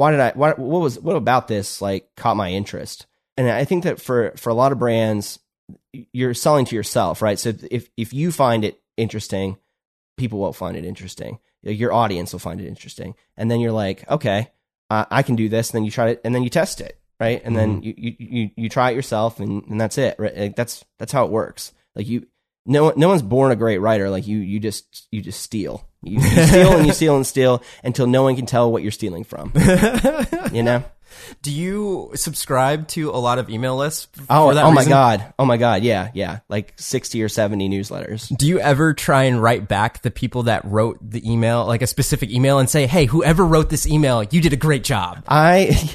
why 0.00 0.12
did 0.12 0.20
I? 0.20 0.30
What, 0.30 0.58
what 0.58 0.80
was 0.80 0.98
what 0.98 1.14
about 1.14 1.46
this 1.46 1.82
like 1.82 2.08
caught 2.16 2.34
my 2.34 2.50
interest? 2.50 3.04
And 3.36 3.50
I 3.50 3.66
think 3.66 3.84
that 3.84 4.00
for 4.00 4.32
for 4.34 4.48
a 4.48 4.54
lot 4.54 4.72
of 4.72 4.78
brands, 4.78 5.38
you're 5.92 6.32
selling 6.32 6.64
to 6.64 6.74
yourself, 6.74 7.20
right? 7.20 7.38
So 7.38 7.52
if 7.70 7.90
if 7.98 8.14
you 8.14 8.32
find 8.32 8.64
it 8.64 8.80
interesting, 8.96 9.58
people 10.16 10.38
will 10.38 10.54
find 10.54 10.74
it 10.74 10.86
interesting. 10.86 11.38
Your 11.62 11.92
audience 11.92 12.32
will 12.32 12.40
find 12.40 12.62
it 12.62 12.66
interesting, 12.66 13.14
and 13.36 13.50
then 13.50 13.60
you're 13.60 13.72
like, 13.72 14.10
okay, 14.10 14.50
uh, 14.88 15.04
I 15.10 15.22
can 15.22 15.36
do 15.36 15.50
this. 15.50 15.68
And 15.68 15.76
then 15.76 15.84
you 15.84 15.90
try 15.90 16.08
it, 16.08 16.22
and 16.24 16.34
then 16.34 16.44
you 16.44 16.48
test 16.48 16.80
it, 16.80 16.98
right? 17.20 17.42
And 17.44 17.54
then 17.54 17.82
you, 17.82 17.92
you 17.94 18.16
you 18.18 18.50
you 18.56 18.68
try 18.70 18.92
it 18.92 18.96
yourself, 18.96 19.38
and, 19.38 19.66
and 19.66 19.78
that's 19.78 19.98
it. 19.98 20.16
Right? 20.18 20.34
Like 20.34 20.56
that's 20.56 20.82
that's 20.98 21.12
how 21.12 21.26
it 21.26 21.30
works. 21.30 21.74
Like 21.94 22.08
you, 22.08 22.26
no 22.64 22.94
no 22.96 23.08
one's 23.08 23.20
born 23.20 23.52
a 23.52 23.56
great 23.56 23.82
writer. 23.82 24.08
Like 24.08 24.26
you 24.26 24.38
you 24.38 24.60
just 24.60 25.08
you 25.12 25.20
just 25.20 25.42
steal. 25.42 25.89
You, 26.02 26.18
you 26.20 26.46
steal 26.46 26.76
and 26.76 26.86
you 26.86 26.92
steal 26.92 27.16
and 27.16 27.26
steal 27.26 27.62
until 27.84 28.06
no 28.06 28.22
one 28.22 28.34
can 28.36 28.46
tell 28.46 28.70
what 28.72 28.82
you're 28.82 28.90
stealing 28.92 29.24
from. 29.24 29.52
You 30.52 30.62
know? 30.64 30.82
Do 31.42 31.52
you 31.52 32.10
subscribe 32.14 32.88
to 32.88 33.10
a 33.10 33.18
lot 33.18 33.38
of 33.38 33.50
email 33.50 33.76
lists? 33.76 34.08
f- 34.18 34.26
Oh, 34.30 34.52
that 34.54 34.64
oh 34.64 34.70
my 34.70 34.80
reason? 34.80 34.90
god. 34.90 35.34
Oh 35.38 35.44
my 35.44 35.56
god. 35.58 35.82
Yeah, 35.82 36.10
yeah. 36.14 36.40
Like 36.48 36.72
60 36.76 37.22
or 37.22 37.28
70 37.28 37.68
newsletters. 37.68 38.34
Do 38.36 38.46
you 38.48 38.58
ever 38.60 38.94
try 38.94 39.24
and 39.24 39.40
write 39.42 39.68
back 39.68 40.02
the 40.02 40.10
people 40.10 40.44
that 40.44 40.64
wrote 40.64 40.98
the 41.02 41.28
email, 41.30 41.66
like 41.66 41.82
a 41.82 41.86
specific 41.86 42.30
email, 42.30 42.58
and 42.58 42.68
say, 42.70 42.86
"Hey, 42.86 43.04
whoever 43.06 43.44
wrote 43.44 43.70
this 43.70 43.86
email, 43.86 44.22
you 44.24 44.40
did 44.40 44.52
a 44.52 44.56
great 44.56 44.82
job." 44.84 45.24
I 45.28 45.90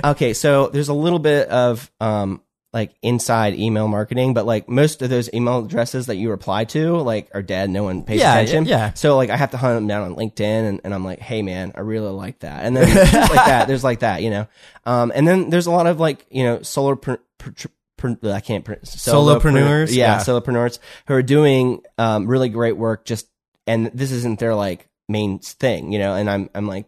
okay, 0.04 0.34
so 0.34 0.68
there's 0.68 0.88
a 0.88 0.94
little 0.94 1.18
bit 1.20 1.48
of 1.48 1.90
um 2.00 2.40
like 2.72 2.94
inside 3.02 3.54
email 3.54 3.88
marketing, 3.88 4.32
but 4.32 4.46
like 4.46 4.68
most 4.68 5.02
of 5.02 5.10
those 5.10 5.28
email 5.34 5.64
addresses 5.64 6.06
that 6.06 6.16
you 6.16 6.30
reply 6.30 6.64
to 6.66 6.96
like 6.98 7.28
are 7.34 7.42
dead. 7.42 7.68
No 7.70 7.82
one 7.82 8.02
pays 8.04 8.20
Yeah, 8.20 8.36
attention. 8.36 8.64
yeah. 8.66 8.92
So 8.94 9.16
like 9.16 9.28
I 9.30 9.36
have 9.36 9.50
to 9.50 9.56
hunt 9.56 9.76
them 9.76 9.86
down 9.88 10.02
on 10.04 10.14
LinkedIn, 10.16 10.68
and, 10.68 10.80
and 10.84 10.94
I'm 10.94 11.04
like, 11.04 11.18
hey 11.18 11.42
man, 11.42 11.72
I 11.74 11.80
really 11.80 12.10
like 12.12 12.38
that. 12.40 12.64
And 12.64 12.76
then 12.76 12.86
like 12.94 13.32
that. 13.46 13.66
There's 13.68 13.82
like 13.84 14.00
that, 14.00 14.22
you 14.22 14.30
know. 14.30 14.46
Um, 14.86 15.10
and 15.14 15.26
then 15.26 15.50
there's 15.50 15.66
a 15.66 15.70
lot 15.72 15.86
of 15.86 15.98
like 15.98 16.26
you 16.30 16.44
know 16.44 16.62
solar. 16.62 16.94
Per, 16.96 17.18
I 17.42 18.40
can't. 18.40 18.64
pr- 18.64 18.74
Solopreneurs? 18.74 19.40
solopreneur- 19.40 19.88
yeah, 19.90 19.94
Yeah. 19.94 20.18
solopreneurs 20.20 20.78
who 21.06 21.14
are 21.14 21.22
doing 21.22 21.82
um 21.98 22.26
really 22.26 22.48
great 22.48 22.76
work. 22.76 23.04
Just 23.04 23.26
and 23.66 23.86
this 23.92 24.10
isn't 24.12 24.38
their 24.40 24.54
like 24.54 24.88
main 25.08 25.38
thing, 25.40 25.92
you 25.92 25.98
know. 25.98 26.14
And 26.14 26.30
I'm 26.30 26.48
I'm 26.54 26.66
like 26.66 26.86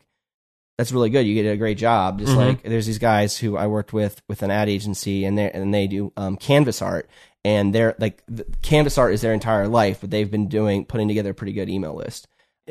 that's 0.78 0.92
really 0.92 1.10
good. 1.10 1.26
You 1.26 1.34
get 1.40 1.48
a 1.50 1.56
great 1.56 1.78
job. 1.78 2.18
Just 2.20 2.32
Mhm. 2.32 2.36
like 2.36 2.62
there's 2.62 2.86
these 2.86 2.98
guys 2.98 3.36
who 3.36 3.56
I 3.56 3.66
worked 3.66 3.92
with 3.92 4.20
with 4.28 4.42
an 4.42 4.50
ad 4.50 4.68
agency, 4.68 5.24
and 5.24 5.36
they 5.36 5.50
and 5.50 5.72
they 5.72 5.86
do 5.86 6.12
um, 6.16 6.36
canvas 6.36 6.80
art, 6.82 7.08
and 7.44 7.74
they're 7.74 7.94
like 7.98 8.22
the, 8.28 8.44
canvas 8.62 8.98
art 8.98 9.12
is 9.14 9.20
their 9.20 9.34
entire 9.34 9.68
life, 9.68 9.98
but 10.00 10.10
they've 10.10 10.30
been 10.30 10.48
doing 10.48 10.84
putting 10.84 11.08
together 11.08 11.30
a 11.30 11.34
pretty 11.34 11.52
good 11.52 11.68
email 11.68 11.94
list. 11.94 12.26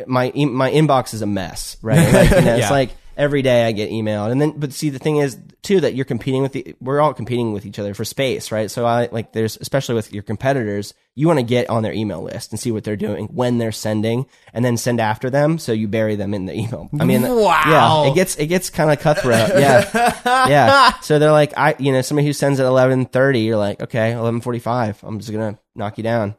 My 0.07 0.31
my 0.35 0.71
inbox 0.71 1.13
is 1.13 1.21
a 1.21 1.25
mess, 1.27 1.77
right? 1.81 1.97
Like, 2.13 2.29
you 2.31 2.41
know, 2.41 2.55
Yeah. 2.55 2.57
It's 2.57 2.71
like 2.71 2.89
every 3.17 3.41
day 3.41 3.65
I 3.65 3.71
get 3.71 3.89
emailed, 3.91 4.31
and 4.31 4.41
then 4.41 4.51
but 4.57 4.73
see 4.73 4.89
the 4.89 4.99
thing 4.99 5.17
is 5.17 5.37
too 5.61 5.81
that 5.81 5.93
you're 5.95 6.05
competing 6.05 6.41
with 6.41 6.53
the 6.53 6.75
we're 6.81 6.99
all 7.01 7.13
competing 7.13 7.53
with 7.53 7.65
each 7.65 7.77
other 7.79 7.93
for 7.93 8.03
space, 8.05 8.51
right? 8.51 8.69
So 8.71 8.85
I 8.85 9.09
like 9.11 9.33
there's 9.33 9.57
especially 9.61 9.95
with 9.95 10.11
your 10.13 10.23
competitors, 10.23 10.93
you 11.15 11.27
want 11.27 11.39
to 11.39 11.43
get 11.45 11.69
on 11.69 11.83
their 11.83 11.93
email 11.93 12.21
list 12.21 12.51
and 12.51 12.59
see 12.59 12.71
what 12.71 12.83
they're 12.83 12.95
doing 12.95 13.25
when 13.27 13.57
they're 13.57 13.71
sending, 13.71 14.25
and 14.53 14.63
then 14.65 14.77
send 14.77 14.99
after 14.99 15.29
them, 15.29 15.57
so 15.59 15.71
you 15.71 15.87
bury 15.87 16.15
them 16.15 16.33
in 16.33 16.45
the 16.45 16.53
email. 16.53 16.89
I 16.99 17.05
mean, 17.05 17.21
Wow. 17.23 18.03
yeah, 18.05 18.11
it 18.11 18.15
gets 18.15 18.35
it 18.37 18.47
gets 18.47 18.69
kind 18.69 18.89
of 18.91 18.99
cutthroat. 18.99 19.49
Yeah, 19.49 20.17
yeah. 20.47 20.99
So 21.01 21.19
they're 21.19 21.31
like, 21.31 21.53
I, 21.57 21.75
you 21.79 21.91
know, 21.91 22.01
somebody 22.01 22.25
who 22.27 22.33
sends 22.33 22.59
at 22.59 22.65
eleven 22.65 23.05
thirty, 23.05 23.41
you're 23.41 23.57
like, 23.57 23.81
okay, 23.83 24.13
eleven 24.13 24.41
forty 24.41 24.59
five. 24.59 24.99
I'm 25.03 25.19
just 25.19 25.31
gonna 25.31 25.59
knock 25.75 25.97
you 25.97 26.03
down, 26.03 26.35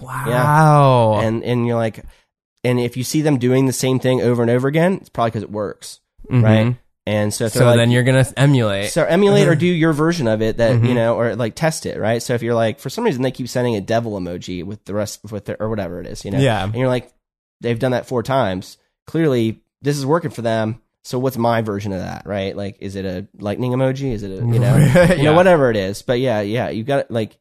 Wow. 0.00 1.20
and 1.20 1.42
and 1.44 1.66
you're 1.66 1.76
like, 1.76 2.04
and 2.64 2.78
if 2.80 2.96
you 2.96 3.04
see 3.04 3.22
them 3.22 3.38
doing 3.38 3.66
the 3.66 3.72
same 3.72 3.98
thing 3.98 4.20
over 4.20 4.42
and 4.42 4.50
over 4.50 4.68
again, 4.68 4.94
it's 4.94 5.08
probably 5.08 5.30
because 5.30 5.42
it 5.44 5.50
works, 5.50 6.00
Mhm. 6.30 6.42
right? 6.42 6.76
And 7.06 7.32
so 7.32 7.46
if 7.46 7.52
So 7.54 7.64
like, 7.64 7.76
then 7.78 7.90
you're 7.90 8.02
gonna 8.02 8.26
emulate. 8.36 8.90
so 8.90 9.02
emulate 9.04 9.48
or 9.48 9.54
do 9.54 9.66
your 9.66 9.92
version 9.94 10.28
of 10.28 10.42
it 10.42 10.58
that 10.58 10.76
Mhm. 10.76 10.88
you 10.88 10.94
know, 10.94 11.16
or 11.18 11.34
like 11.36 11.54
test 11.54 11.86
it, 11.86 11.98
right? 11.98 12.22
So 12.22 12.34
if 12.34 12.42
you're 12.42 12.54
like, 12.54 12.78
for 12.80 12.90
some 12.90 13.04
reason 13.04 13.22
they 13.22 13.30
keep 13.30 13.48
sending 13.48 13.76
a 13.76 13.80
devil 13.80 14.12
emoji 14.20 14.62
with 14.64 14.84
the 14.84 14.92
rest 14.92 15.20
with 15.30 15.46
their 15.46 15.56
or 15.60 15.70
whatever 15.70 16.00
it 16.00 16.06
is, 16.06 16.24
you 16.24 16.30
know, 16.30 16.38
Yeah. 16.38 16.62
and 16.64 16.74
you're 16.74 16.88
like, 16.88 17.10
they've 17.62 17.78
done 17.78 17.92
that 17.92 18.06
four 18.06 18.22
times. 18.22 18.76
Clearly, 19.06 19.60
this 19.80 19.96
is 19.96 20.04
working 20.04 20.30
for 20.30 20.42
them. 20.42 20.82
So 21.04 21.18
what's 21.18 21.38
my 21.38 21.62
version 21.62 21.92
of 21.94 22.00
that, 22.00 22.26
right? 22.26 22.54
Like, 22.54 22.76
is 22.80 22.94
it 22.94 23.06
a 23.06 23.26
lightning 23.40 23.72
emoji? 23.72 24.12
Is 24.12 24.22
it 24.22 24.30
a 24.32 24.44
you 24.44 24.58
know, 24.58 24.76
you 25.16 25.22
know, 25.22 25.32
whatever 25.32 25.70
it 25.70 25.76
is? 25.76 26.02
But 26.02 26.20
yeah, 26.20 26.42
yeah, 26.42 26.68
you 26.68 26.84
got 26.84 27.10
like 27.10 27.38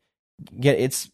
get 0.57 0.80
it's 0.80 1.09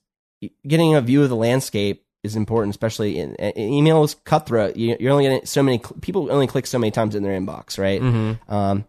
getting 0.67 0.93
a 0.93 1.01
view 1.01 1.23
of 1.23 1.29
the 1.29 1.35
landscape 1.35 2.03
is 2.23 2.35
important, 2.35 2.71
especially 2.73 3.19
in, 3.19 3.35
in 3.35 3.73
email 3.73 4.03
is 4.03 4.15
cutthroat. 4.23 4.75
You, 4.77 4.95
you're 4.99 5.11
only 5.11 5.25
getting 5.25 5.45
so 5.45 5.61
many 5.61 5.79
people 6.01 6.31
only 6.31 6.47
click 6.47 6.65
so 6.67 6.79
many 6.79 6.91
times 6.91 7.15
in 7.15 7.23
their 7.23 7.39
inbox, 7.39 7.77
right? 7.77 8.01
Mhm. 8.01 8.37
Um, 8.49 8.85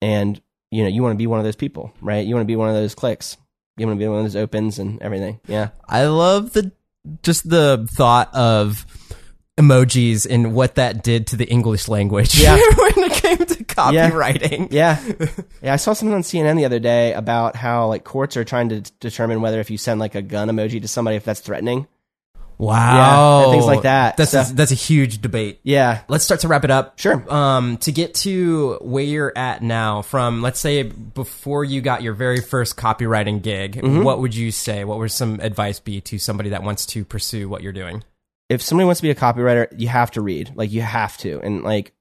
and 0.00 0.40
you 0.70 0.82
know, 0.82 0.88
you 0.88 1.02
want 1.02 1.12
to 1.12 1.18
be 1.18 1.26
one 1.26 1.38
of 1.38 1.44
those 1.44 1.56
people, 1.56 1.92
right? 2.00 2.26
You 2.26 2.34
want 2.34 2.44
to 2.44 2.50
be 2.50 2.56
one 2.56 2.68
of 2.70 2.74
those 2.74 2.94
clicks. 2.94 3.36
You 3.76 3.86
want 3.86 3.98
to 3.98 4.02
be 4.04 4.08
one 4.08 4.18
of 4.18 4.24
those 4.24 4.36
opens 4.36 4.78
and 4.78 5.00
everything. 5.02 5.38
Yeah. 5.46 5.68
I 5.86 6.06
love 6.06 6.52
the 6.54 6.72
just 7.22 7.48
the 7.48 7.86
thought 7.92 8.34
of 8.34 8.86
emojis 9.58 10.26
and 10.28 10.54
what 10.54 10.76
that 10.76 11.02
did 11.02 11.26
to 11.28 11.36
the 11.36 11.44
English 11.44 11.88
language 11.88 12.34
Yeah. 12.40 12.54
when 12.76 12.92
it 13.10 13.12
came 13.12 13.36
to 13.38 13.64
copywriting. 13.64 14.68
Yeah. 14.72 14.98
Yeah. 15.62 15.74
I 15.74 15.76
saw 15.76 15.92
something 15.92 16.14
on 16.14 16.22
CNN 16.22 16.56
the 16.56 16.64
other 16.64 16.80
day 16.80 17.12
about 17.12 17.54
how 17.54 17.86
like 17.88 18.02
courts 18.04 18.36
are 18.36 18.44
trying 18.44 18.70
to 18.70 18.80
determine 18.98 19.40
whether 19.42 19.60
if 19.60 19.70
you 19.70 19.78
send 19.78 20.00
like 20.00 20.14
a 20.14 20.22
gun 20.22 20.48
emoji 20.48 20.80
to 20.82 20.88
somebody, 20.88 21.16
if 21.16 21.24
that's 21.24 21.40
threatening. 21.40 21.86
Wow. 22.58 23.38
Yeah, 23.40 23.44
and 23.44 23.52
things 23.52 23.66
like 23.66 23.82
that. 23.82 24.16
That's 24.16 24.30
So- 24.32 24.40
a, 24.42 24.52
that's 24.52 24.72
a 24.72 24.76
huge 24.76 25.20
debate. 25.20 25.60
Yeah. 25.62 26.02
Let's 26.08 26.24
start 26.24 26.40
to 26.40 26.48
wrap 26.48 26.64
it 26.64 26.70
up. 26.70 26.98
Sure. 26.98 27.24
Um, 27.32 27.76
to 27.78 27.92
get 27.92 28.14
to 28.16 28.78
where 28.80 29.04
you're 29.04 29.32
at 29.36 29.62
now, 29.62 30.02
from 30.02 30.42
let's 30.42 30.60
say 30.60 30.82
before 30.82 31.64
you 31.64 31.80
got 31.80 32.02
your 32.02 32.14
very 32.14 32.40
first 32.40 32.76
copywriting 32.76 33.42
gig, 33.42 33.76
Mm-hmm. 33.76 34.02
what 34.02 34.20
would 34.20 34.34
you 34.34 34.50
say? 34.52 34.84
What 34.84 34.98
would 34.98 35.10
some 35.10 35.40
advice 35.40 35.80
be 35.80 36.00
to 36.02 36.18
somebody 36.18 36.50
that 36.50 36.62
wants 36.62 36.86
to 36.86 37.04
pursue 37.04 37.48
what 37.48 37.62
you're 37.62 37.72
doing? 37.72 38.04
if 38.48 38.60
somebody 38.60 38.84
wants 38.84 39.00
to 39.00 39.04
be 39.04 39.10
a 39.10 39.14
copywriter, 39.14 39.66
you 39.78 39.88
have 39.88 40.10
to 40.10 40.20
read. 40.20 40.52
Like 40.54 40.70
you 40.70 40.82
have 40.82 41.16
to. 41.18 41.40
And 41.40 41.62
like 41.62 41.94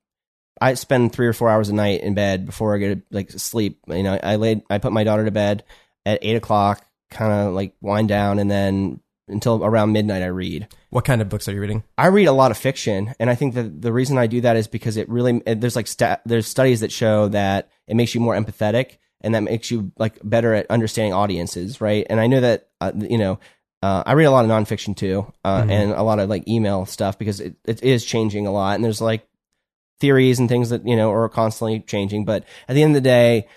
I 0.59 0.73
spend 0.73 1.13
three 1.13 1.27
or 1.27 1.31
four 1.33 1.49
hours 1.49 1.69
a 1.69 1.73
night 1.73 2.01
in 2.01 2.13
bed 2.13 2.45
before 2.45 2.75
I 2.75 2.79
go 2.79 2.95
to 2.95 3.01
like 3.09 3.31
sleep. 3.31 3.79
You 3.87 4.03
know, 4.03 4.19
I 4.21 4.35
laid 4.35 4.63
I 4.69 4.77
put 4.77 4.91
my 4.91 5.05
daughter 5.05 5.23
to 5.23 5.31
bed 5.31 5.63
at 6.05 6.19
eight 6.23 6.35
o'clock, 6.35 6.85
kind 7.09 7.31
of 7.31 7.53
like 7.53 7.73
wind 7.79 8.09
down, 8.09 8.37
and 8.37 8.51
then 8.51 8.99
until 9.31 9.63
around 9.63 9.91
midnight 9.91 10.23
I 10.23 10.27
read. 10.27 10.67
What 10.89 11.05
kind 11.05 11.21
of 11.21 11.29
books 11.29 11.47
are 11.47 11.53
you 11.53 11.61
reading? 11.61 11.83
I 11.97 12.07
read 12.07 12.25
a 12.25 12.31
lot 12.33 12.51
of 12.51 12.57
fiction, 12.57 13.13
and 13.19 13.29
I 13.29 13.35
think 13.35 13.53
that 13.55 13.81
the 13.81 13.93
reason 13.93 14.17
I 14.17 14.27
do 14.27 14.41
that 14.41 14.55
is 14.55 14.67
because 14.67 14.97
it 14.97 15.09
really 15.09 15.41
there's 15.45 15.75
like 15.75 15.87
sta 15.87 16.17
there's 16.25 16.47
studies 16.47 16.81
that 16.81 16.91
show 16.91 17.27
that 17.29 17.69
it 17.87 17.95
makes 17.95 18.13
you 18.13 18.21
more 18.21 18.35
empathetic, 18.35 18.97
and 19.21 19.35
that 19.35 19.43
makes 19.43 19.71
you 19.71 19.91
like 19.97 20.19
better 20.23 20.53
at 20.53 20.69
understanding 20.69 21.13
audiences, 21.13 21.81
right? 21.81 22.05
And 22.09 22.19
I 22.19 22.27
know 22.27 22.41
that 22.41 22.69
uh, 22.79 22.91
you 22.95 23.17
know 23.17 23.39
uh, 23.83 24.03
I 24.05 24.13
read 24.13 24.25
a 24.25 24.31
lot 24.31 24.45
of 24.45 24.51
nonfiction 24.51 24.95
too, 24.95 25.31
uh, 25.43 25.65
and 25.67 25.91
a 25.91 26.03
lot 26.03 26.19
of 26.19 26.29
like 26.29 26.47
email 26.47 26.85
stuff 26.85 27.17
because 27.17 27.39
it, 27.39 27.55
it 27.65 27.83
is 27.83 28.05
changing 28.05 28.45
a 28.45 28.51
lot, 28.51 28.75
and 28.75 28.83
there's 28.83 29.01
like 29.01 29.27
theories 29.99 30.39
and 30.39 30.49
things 30.49 30.69
that 30.69 30.85
you 30.87 30.95
know 30.95 31.11
are 31.11 31.29
constantly 31.29 31.79
changing. 31.79 32.25
But 32.25 32.43
at 32.67 32.75
the 32.75 32.83
end 32.83 32.95
of 32.95 33.01
the 33.03 33.09
day, 33.09 33.47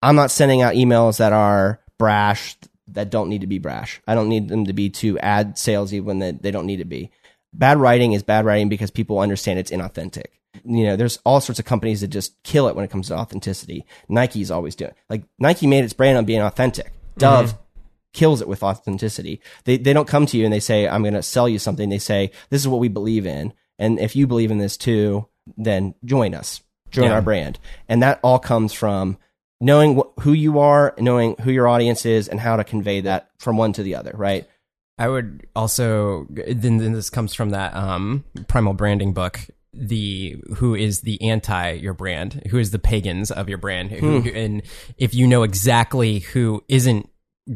I'm 0.00 0.16
not 0.16 0.30
sending 0.30 0.62
out 0.62 0.74
emails 0.74 1.18
that 1.18 1.32
are 1.32 1.80
brash 1.98 2.56
that 2.98 3.10
don't 3.10 3.28
need 3.28 3.42
to 3.42 3.46
be 3.46 3.60
brash. 3.60 4.00
I 4.08 4.16
don't 4.16 4.28
need 4.28 4.48
them 4.48 4.64
to 4.64 4.72
be 4.72 4.90
too 4.90 5.20
ad 5.20 5.54
salesy 5.54 6.02
when 6.02 6.18
they, 6.18 6.32
they 6.32 6.50
don't 6.50 6.66
need 6.66 6.78
to 6.78 6.84
be. 6.84 7.12
Bad 7.52 7.78
writing 7.78 8.12
is 8.12 8.24
bad 8.24 8.44
writing 8.44 8.68
because 8.68 8.90
people 8.90 9.20
understand 9.20 9.60
it's 9.60 9.70
inauthentic. 9.70 10.24
You 10.64 10.84
know, 10.84 10.96
there's 10.96 11.20
all 11.24 11.40
sorts 11.40 11.60
of 11.60 11.64
companies 11.64 12.00
that 12.00 12.08
just 12.08 12.42
kill 12.42 12.66
it 12.66 12.74
when 12.74 12.84
it 12.84 12.90
comes 12.90 13.06
to 13.06 13.14
authenticity. 13.16 13.86
Nike's 14.08 14.50
always 14.50 14.74
doing 14.74 14.90
like 15.08 15.22
Nike 15.38 15.68
made 15.68 15.84
its 15.84 15.92
brand 15.92 16.18
on 16.18 16.24
being 16.24 16.40
authentic. 16.42 16.86
Mm-hmm. 16.86 17.20
Dove 17.20 17.58
kills 18.12 18.40
it 18.40 18.48
with 18.48 18.64
authenticity. 18.64 19.40
They 19.62 19.76
they 19.76 19.92
don't 19.92 20.08
come 20.08 20.26
to 20.26 20.36
you 20.36 20.42
and 20.44 20.52
they 20.52 20.58
say 20.58 20.88
I'm 20.88 21.02
going 21.02 21.14
to 21.14 21.22
sell 21.22 21.48
you 21.48 21.60
something. 21.60 21.88
They 21.88 22.00
say 22.00 22.32
this 22.50 22.60
is 22.60 22.66
what 22.66 22.80
we 22.80 22.88
believe 22.88 23.26
in, 23.28 23.52
and 23.78 24.00
if 24.00 24.16
you 24.16 24.26
believe 24.26 24.50
in 24.50 24.58
this 24.58 24.76
too, 24.76 25.28
then 25.56 25.94
join 26.04 26.34
us, 26.34 26.62
join 26.90 27.04
Yeah. 27.04 27.12
our 27.14 27.22
brand, 27.22 27.60
and 27.88 28.02
that 28.02 28.18
all 28.24 28.40
comes 28.40 28.72
from 28.72 29.18
knowing 29.60 29.96
wh- 29.98 30.20
who 30.22 30.32
you 30.32 30.58
are, 30.58 30.94
knowing 30.98 31.36
who 31.42 31.50
your 31.50 31.68
audience 31.68 32.04
is, 32.06 32.28
and 32.28 32.38
how 32.40 32.56
to 32.56 32.64
convey 32.64 33.00
that 33.02 33.30
from 33.38 33.56
one 33.56 33.72
to 33.74 33.82
the 33.82 33.94
other. 33.94 34.12
Right? 34.14 34.46
I 34.98 35.08
would 35.08 35.46
also 35.54 36.26
then, 36.30 36.78
then 36.78 36.92
this 36.92 37.08
comes 37.10 37.32
from 37.34 37.50
that 37.50 37.74
um, 37.74 38.24
primal 38.48 38.74
branding 38.74 39.12
book. 39.12 39.40
The 39.72 40.36
who 40.56 40.74
is 40.74 41.02
the 41.02 41.22
anti 41.30 41.72
your 41.72 41.94
brand? 41.94 42.42
Who 42.50 42.58
is 42.58 42.70
the 42.72 42.78
pagans 42.80 43.30
of 43.30 43.48
your 43.48 43.58
brand? 43.58 43.90
Who, 43.92 44.20
Hmm. 44.22 44.28
and 44.34 44.62
if 44.96 45.14
you 45.14 45.26
know 45.26 45.42
exactly 45.44 46.20
who 46.20 46.64
isn't 46.68 47.08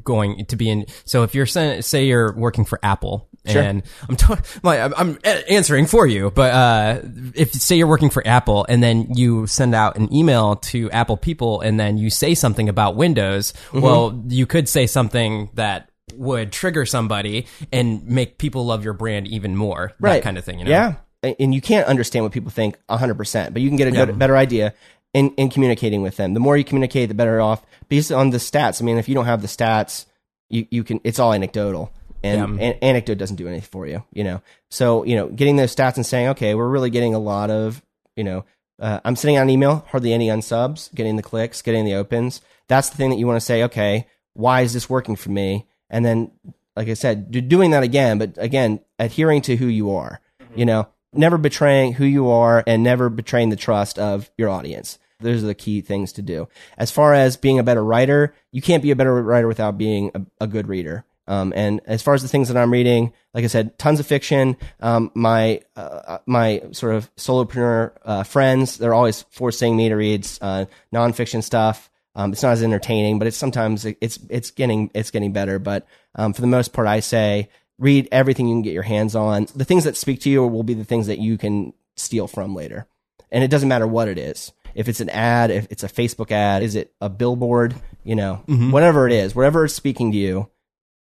going 0.05 0.47
to 0.47 0.57
be 0.57 0.71
in, 0.71 0.87
so 1.05 1.23
if 1.23 1.35
you're 1.35 1.47
say, 1.47 1.81
say 1.81 2.07
you're 2.07 2.35
working 2.35 2.65
for 2.65 2.79
Apple. 2.83 3.29
And 3.45 3.83
I'm, 4.09 4.17
like, 4.63 4.93
I'm 4.97 5.19
answering 5.25 5.87
for 5.87 6.07
you, 6.07 6.31
but 6.31 6.53
uh, 6.53 7.01
if 7.35 7.53
say 7.53 7.75
you're 7.75 7.89
working 7.89 8.11
for 8.11 8.25
Apple 8.25 8.65
and 8.69 8.81
then 8.81 9.09
you 9.15 9.49
send 9.49 9.75
out 9.75 9.97
an 9.97 10.15
email 10.15 10.57
to 10.57 10.89
Apple 10.93 11.17
people 11.17 11.61
and 11.61 11.81
then 11.81 11.99
you 11.99 12.09
say 12.09 12.35
something 12.35 12.69
about 12.69 12.95
Windows, 12.95 13.53
Mm-hmm. 13.53 13.81
well, 13.81 14.23
you 14.29 14.47
could 14.47 14.69
say 14.69 14.87
something 14.87 15.51
that 15.55 15.91
would 16.15 16.53
trigger 16.53 16.87
somebody 16.87 17.47
and 17.73 18.07
make 18.07 18.39
people 18.39 18.67
love 18.67 18.85
your 18.85 18.93
brand 18.93 19.27
even 19.27 19.57
more. 19.57 19.93
That 20.19 20.23
kind 20.23 20.39
of 20.39 20.45
thing, 20.45 20.59
you 20.59 20.67
know? 20.67 20.71
Yeah. 20.71 20.95
And 21.39 21.55
you 21.55 21.61
can't 21.61 21.87
understand 21.87 22.25
what 22.25 22.33
people 22.33 22.51
think 22.51 22.79
100%, 22.91 23.53
but 23.53 23.63
you 23.63 23.69
can 23.69 23.77
get 23.77 23.89
a 23.89 23.91
good, 23.93 24.19
better 24.19 24.37
idea 24.37 24.75
in, 25.15 25.31
in 25.35 25.51
communicating 25.51 26.03
with 26.03 26.17
them. 26.17 26.35
The 26.35 26.41
more 26.41 26.57
you 26.57 26.65
communicate, 26.65 27.09
the 27.09 27.15
better 27.15 27.41
off. 27.41 27.65
Based 27.89 28.11
on 28.11 28.31
the 28.31 28.39
stats, 28.39 28.81
I 28.81 28.85
mean, 28.85 28.99
if 28.99 29.09
you 29.09 29.15
don't 29.15 29.27
have 29.27 29.43
the 29.43 29.49
stats, 29.49 30.07
you, 30.49 30.67
you 30.71 30.85
can, 30.85 31.01
it's 31.05 31.19
all 31.19 31.33
anecdotal. 31.33 31.93
And, 32.23 32.41
an 32.61 32.73
anecdote 32.83 33.19
doesn't 33.19 33.37
do 33.37 33.49
anything 33.49 33.69
for 33.69 33.87
you, 33.87 34.05
you 34.13 34.23
know? 34.23 34.43
So, 34.71 35.05
you 35.05 35.17
know, 35.17 35.29
getting 35.29 35.57
those 35.57 35.75
stats 35.75 35.97
and 35.97 36.07
saying, 36.07 36.29
okay, 36.29 36.55
we're 36.55 36.69
really 36.69 36.91
getting 36.91 37.15
a 37.15 37.19
lot 37.19 37.51
of, 37.51 37.83
you 38.17 38.25
know, 38.25 38.45
uh, 38.81 39.01
I'm 39.05 39.17
sending 39.17 39.37
out 39.37 39.43
an 39.43 39.51
email, 39.51 39.85
hardly 39.89 40.13
any 40.13 40.29
unsubs, 40.29 40.93
getting 40.95 41.17
the 41.17 41.23
clicks, 41.23 41.63
getting 41.63 41.85
the 41.85 41.95
opens. 41.95 42.41
That's 42.69 42.91
the 42.91 42.97
thing 42.97 43.11
that 43.11 43.19
you 43.19 43.27
want 43.27 43.37
to 43.37 43.45
say, 43.45 43.65
okay, 43.65 44.07
why 44.35 44.63
is 44.63 44.73
this 44.73 44.89
working 44.89 45.17
for 45.17 45.31
me? 45.31 45.67
And 45.91 46.05
then, 46.05 46.31
like 46.77 46.89
I 46.89 46.95
said, 46.95 47.31
do- 47.31 47.41
doing 47.41 47.73
that 47.73 47.83
again, 47.83 48.19
but 48.19 48.39
again, 48.39 48.81
adhering 48.99 49.43
to 49.43 49.57
who 49.57 49.67
you 49.67 49.95
are, 49.95 50.21
you 50.55 50.65
know, 50.65 50.89
never 51.13 51.39
betraying 51.39 51.95
who 51.95 52.05
you 52.05 52.31
are 52.31 52.65
and 52.67 52.83
never 52.83 53.11
betraying 53.11 53.51
the 53.51 53.57
trust 53.57 53.99
of 53.99 54.31
your 54.39 54.49
audience. 54.49 54.99
Those 55.23 55.43
are 55.43 55.47
the 55.47 55.55
key 55.55 55.81
things 55.81 56.13
to 56.15 56.23
do. 56.23 56.49
As 56.77 56.91
far 56.91 57.15
as 57.15 57.37
being 57.37 57.59
a 57.59 57.63
better 57.63 57.85
writer, 57.85 58.35
you 58.51 58.61
can't 58.61 58.83
be 58.83 58.91
a 58.91 58.97
better 58.97 59.23
writer 59.23 59.49
without 59.49 59.79
being 59.79 60.11
a, 60.15 60.45
a 60.45 60.47
good 60.47 60.69
reader. 60.69 61.05
Um, 61.27 61.53
and 61.55 61.81
as 61.87 62.03
far 62.03 62.15
as 62.15 62.23
the 62.23 62.29
things 62.29 62.49
that 62.49 62.57
I'm 62.57 62.73
reading, 62.73 63.13
like 63.33 63.45
I 63.45 63.47
said, 63.47 63.79
tons 63.79 64.01
of 64.01 64.07
fiction. 64.07 64.57
Um, 64.81 65.11
my 65.15 65.61
uh, 65.77 66.19
my 66.27 66.63
sort 66.73 66.95
of 66.95 67.15
solopreneur 67.17 67.93
uh, 68.05 68.23
friends, 68.25 68.77
they're 68.79 68.95
always 68.95 69.23
forcing 69.31 69.77
me 69.77 69.89
to 69.89 69.95
read 69.95 70.27
uh, 70.41 70.67
nonfiction 70.93 71.43
stuff. 71.43 71.91
Um, 72.15 72.33
it's 72.33 72.43
not 72.43 72.53
as 72.53 72.63
entertaining, 72.63 73.19
but 73.19 73.29
it's 73.29 73.37
sometimes 73.37 73.87
it's 73.87 74.19
it's 74.29 74.51
getting 74.51 74.91
it's 74.95 75.11
getting 75.11 75.33
better. 75.33 75.59
But 75.59 75.87
um, 76.15 76.33
for 76.33 76.41
the 76.41 76.47
most 76.47 76.73
part, 76.73 76.89
I 76.89 77.01
say 77.01 77.49
read 77.79 78.09
everything 78.13 78.49
you 78.49 78.55
can 78.55 78.63
get 78.63 78.75
your 78.75 78.83
hands 78.83 79.15
on. 79.15 79.47
The 79.55 79.65
things 79.65 79.85
that 79.85 79.97
speak 79.97 80.21
to 80.23 80.31
you 80.31 80.47
will 80.47 80.63
be 80.65 80.75
the 80.75 80.85
things 80.85 81.07
that 81.07 81.19
you 81.19 81.39
can 81.39 81.73
steal 81.97 82.27
from 82.27 82.55
later, 82.55 82.87
and 83.31 83.45
it 83.45 83.49
doesn't 83.49 83.69
matter 83.69 83.87
what 83.87 84.09
it 84.09 84.19
is. 84.19 84.53
If 84.75 84.89
it's 84.89 85.01
an 85.01 85.11
ad, 85.11 85.51
if 85.51 85.67
it's 85.71 85.85
a 85.85 85.89
Facebook 85.89 86.31
ad, 86.31 86.63
is 86.63 86.75
it 86.75 86.95
a 87.01 87.09
billboard? 87.09 87.75
You 88.05 88.17
know, 88.17 88.43
whatever 88.71 89.07
it 89.07 89.13
is, 89.13 89.35
wherever 89.35 89.65
it's 89.65 89.75
speaking 89.75 90.13
to 90.13 90.19
you, 90.19 90.51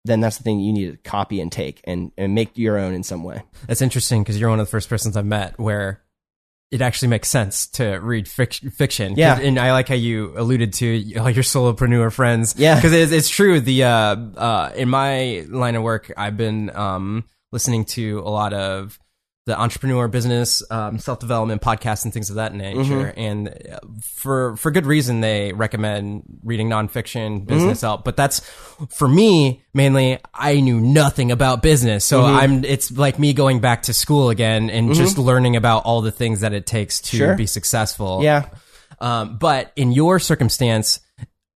then 0.04 0.20
that's 0.20 0.38
the 0.38 0.44
thing 0.44 0.60
you 0.60 0.72
need 0.72 0.90
to 0.92 0.96
copy 0.98 1.40
and 1.40 1.50
take 1.50 1.80
and, 1.84 2.12
and 2.16 2.34
make 2.34 2.56
your 2.58 2.78
own 2.78 2.94
in 2.94 3.02
some 3.02 3.24
way. 3.24 3.42
That's 3.66 3.82
interesting 3.82 4.22
because 4.22 4.38
you're 4.38 4.50
one 4.50 4.60
of 4.60 4.66
the 4.66 4.70
first 4.70 4.88
persons 4.88 5.16
I've 5.16 5.26
met 5.26 5.58
where 5.58 6.02
it 6.72 6.80
actually 6.80 7.08
makes 7.08 7.28
sense 7.28 7.66
to 7.66 7.98
read 7.98 8.24
fic- 8.26 8.72
fiction. 8.72 9.14
Yeah. 9.16 9.38
and 9.38 9.58
I 9.58 9.72
like 9.72 9.88
how 9.88 9.94
you 9.94 10.32
alluded 10.36 10.72
to 10.74 11.18
all 11.18 11.30
your 11.30 11.44
solopreneur 11.44 12.10
friends. 12.10 12.54
Yeah. 12.56 12.76
because 12.76 12.92
it's, 12.92 13.12
it's 13.12 13.28
true. 13.28 13.60
The 13.60 13.84
uh, 13.84 13.88
uh, 13.90 14.72
in 14.74 14.88
my 14.88 15.44
line 15.48 15.74
of 15.74 15.82
work, 15.82 16.10
I've 16.16 16.36
been 16.36 16.74
um, 16.74 17.24
listening 17.52 17.84
to 17.86 18.20
a 18.20 18.30
lot 18.30 18.54
of 18.54 18.98
the 19.44 19.60
entrepreneur 19.60 20.06
business, 20.06 20.62
um, 20.70 20.98
self 20.98 21.18
development 21.18 21.62
podcasts, 21.62 22.04
and 22.04 22.12
things 22.14 22.30
of 22.30 22.36
that 22.36 22.54
nature. 22.54 23.12
And 23.16 23.48
uh, 23.48 23.80
for 24.00 24.56
for 24.56 24.70
good 24.70 24.86
reason, 24.86 25.20
they 25.20 25.52
recommend 25.52 26.22
reading 26.44 26.68
nonfiction, 26.68 27.44
business 27.44 27.80
help. 27.80 28.04
But 28.04 28.16
that's 28.16 28.40
for 28.90 29.08
me 29.08 29.62
mainly. 29.74 30.18
I 30.32 30.60
knew 30.60 30.80
nothing 30.80 31.32
about 31.32 31.60
business, 31.62 32.04
so 32.04 32.24
I'm. 32.24 32.64
It's 32.64 32.92
like 32.92 33.18
me 33.18 33.32
going 33.32 33.60
back 33.60 33.82
to 33.84 33.92
school 33.92 34.30
again 34.30 34.70
and 34.70 34.94
just 34.94 35.18
learning 35.18 35.56
about 35.56 35.84
all 35.86 36.02
the 36.02 36.12
things 36.12 36.40
that 36.40 36.52
it 36.52 36.64
takes 36.66 37.00
to 37.00 37.16
Sure. 37.16 37.34
be 37.34 37.46
successful. 37.46 38.20
Yeah. 38.22 38.48
Um, 39.00 39.38
but 39.38 39.72
in 39.74 39.90
your 39.90 40.20
circumstance, 40.20 41.00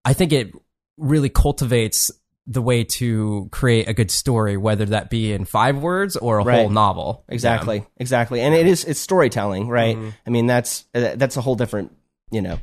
I 0.03 0.11
think 0.11 0.33
it 0.33 0.51
really 0.97 1.29
cultivates 1.29 2.11
the 2.49 2.61
way 2.61 2.85
to 2.85 3.49
create 3.51 3.89
a 3.89 3.93
good 3.93 4.09
story, 4.09 4.55
whether 4.55 4.85
that 4.85 5.09
be 5.09 5.33
in 5.33 5.43
five 5.43 5.77
words 5.77 6.15
or 6.15 6.39
a 6.39 6.43
Right. 6.45 6.61
whole 6.61 6.69
novel. 6.69 7.25
Exactly, 7.27 7.85
exactly, 7.97 8.39
and 8.41 8.55
it 8.55 8.65
is 8.65 8.85
it's 8.85 8.99
storytelling, 9.01 9.67
right? 9.67 9.97
I 10.25 10.29
mean, 10.29 10.47
that's 10.47 10.85
uh, 10.95 11.15
that's 11.15 11.35
a 11.35 11.41
whole 11.41 11.55
different, 11.55 11.91
you 12.31 12.41
know, 12.41 12.59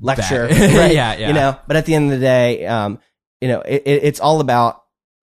lecture, 0.00 0.44
right? 0.50 0.94
Yeah, 0.94 1.16
yeah. 1.16 1.28
You 1.28 1.34
know, 1.34 1.56
but 1.66 1.76
at 1.76 1.84
the 1.86 1.94
end 1.94 2.06
of 2.12 2.18
the 2.18 2.24
day, 2.24 2.66
um, 2.66 2.98
you 3.42 3.48
know, 3.48 3.60
it, 3.60 3.82
it, 3.84 4.04
it's 4.04 4.20
all 4.20 4.40
about 4.40 4.84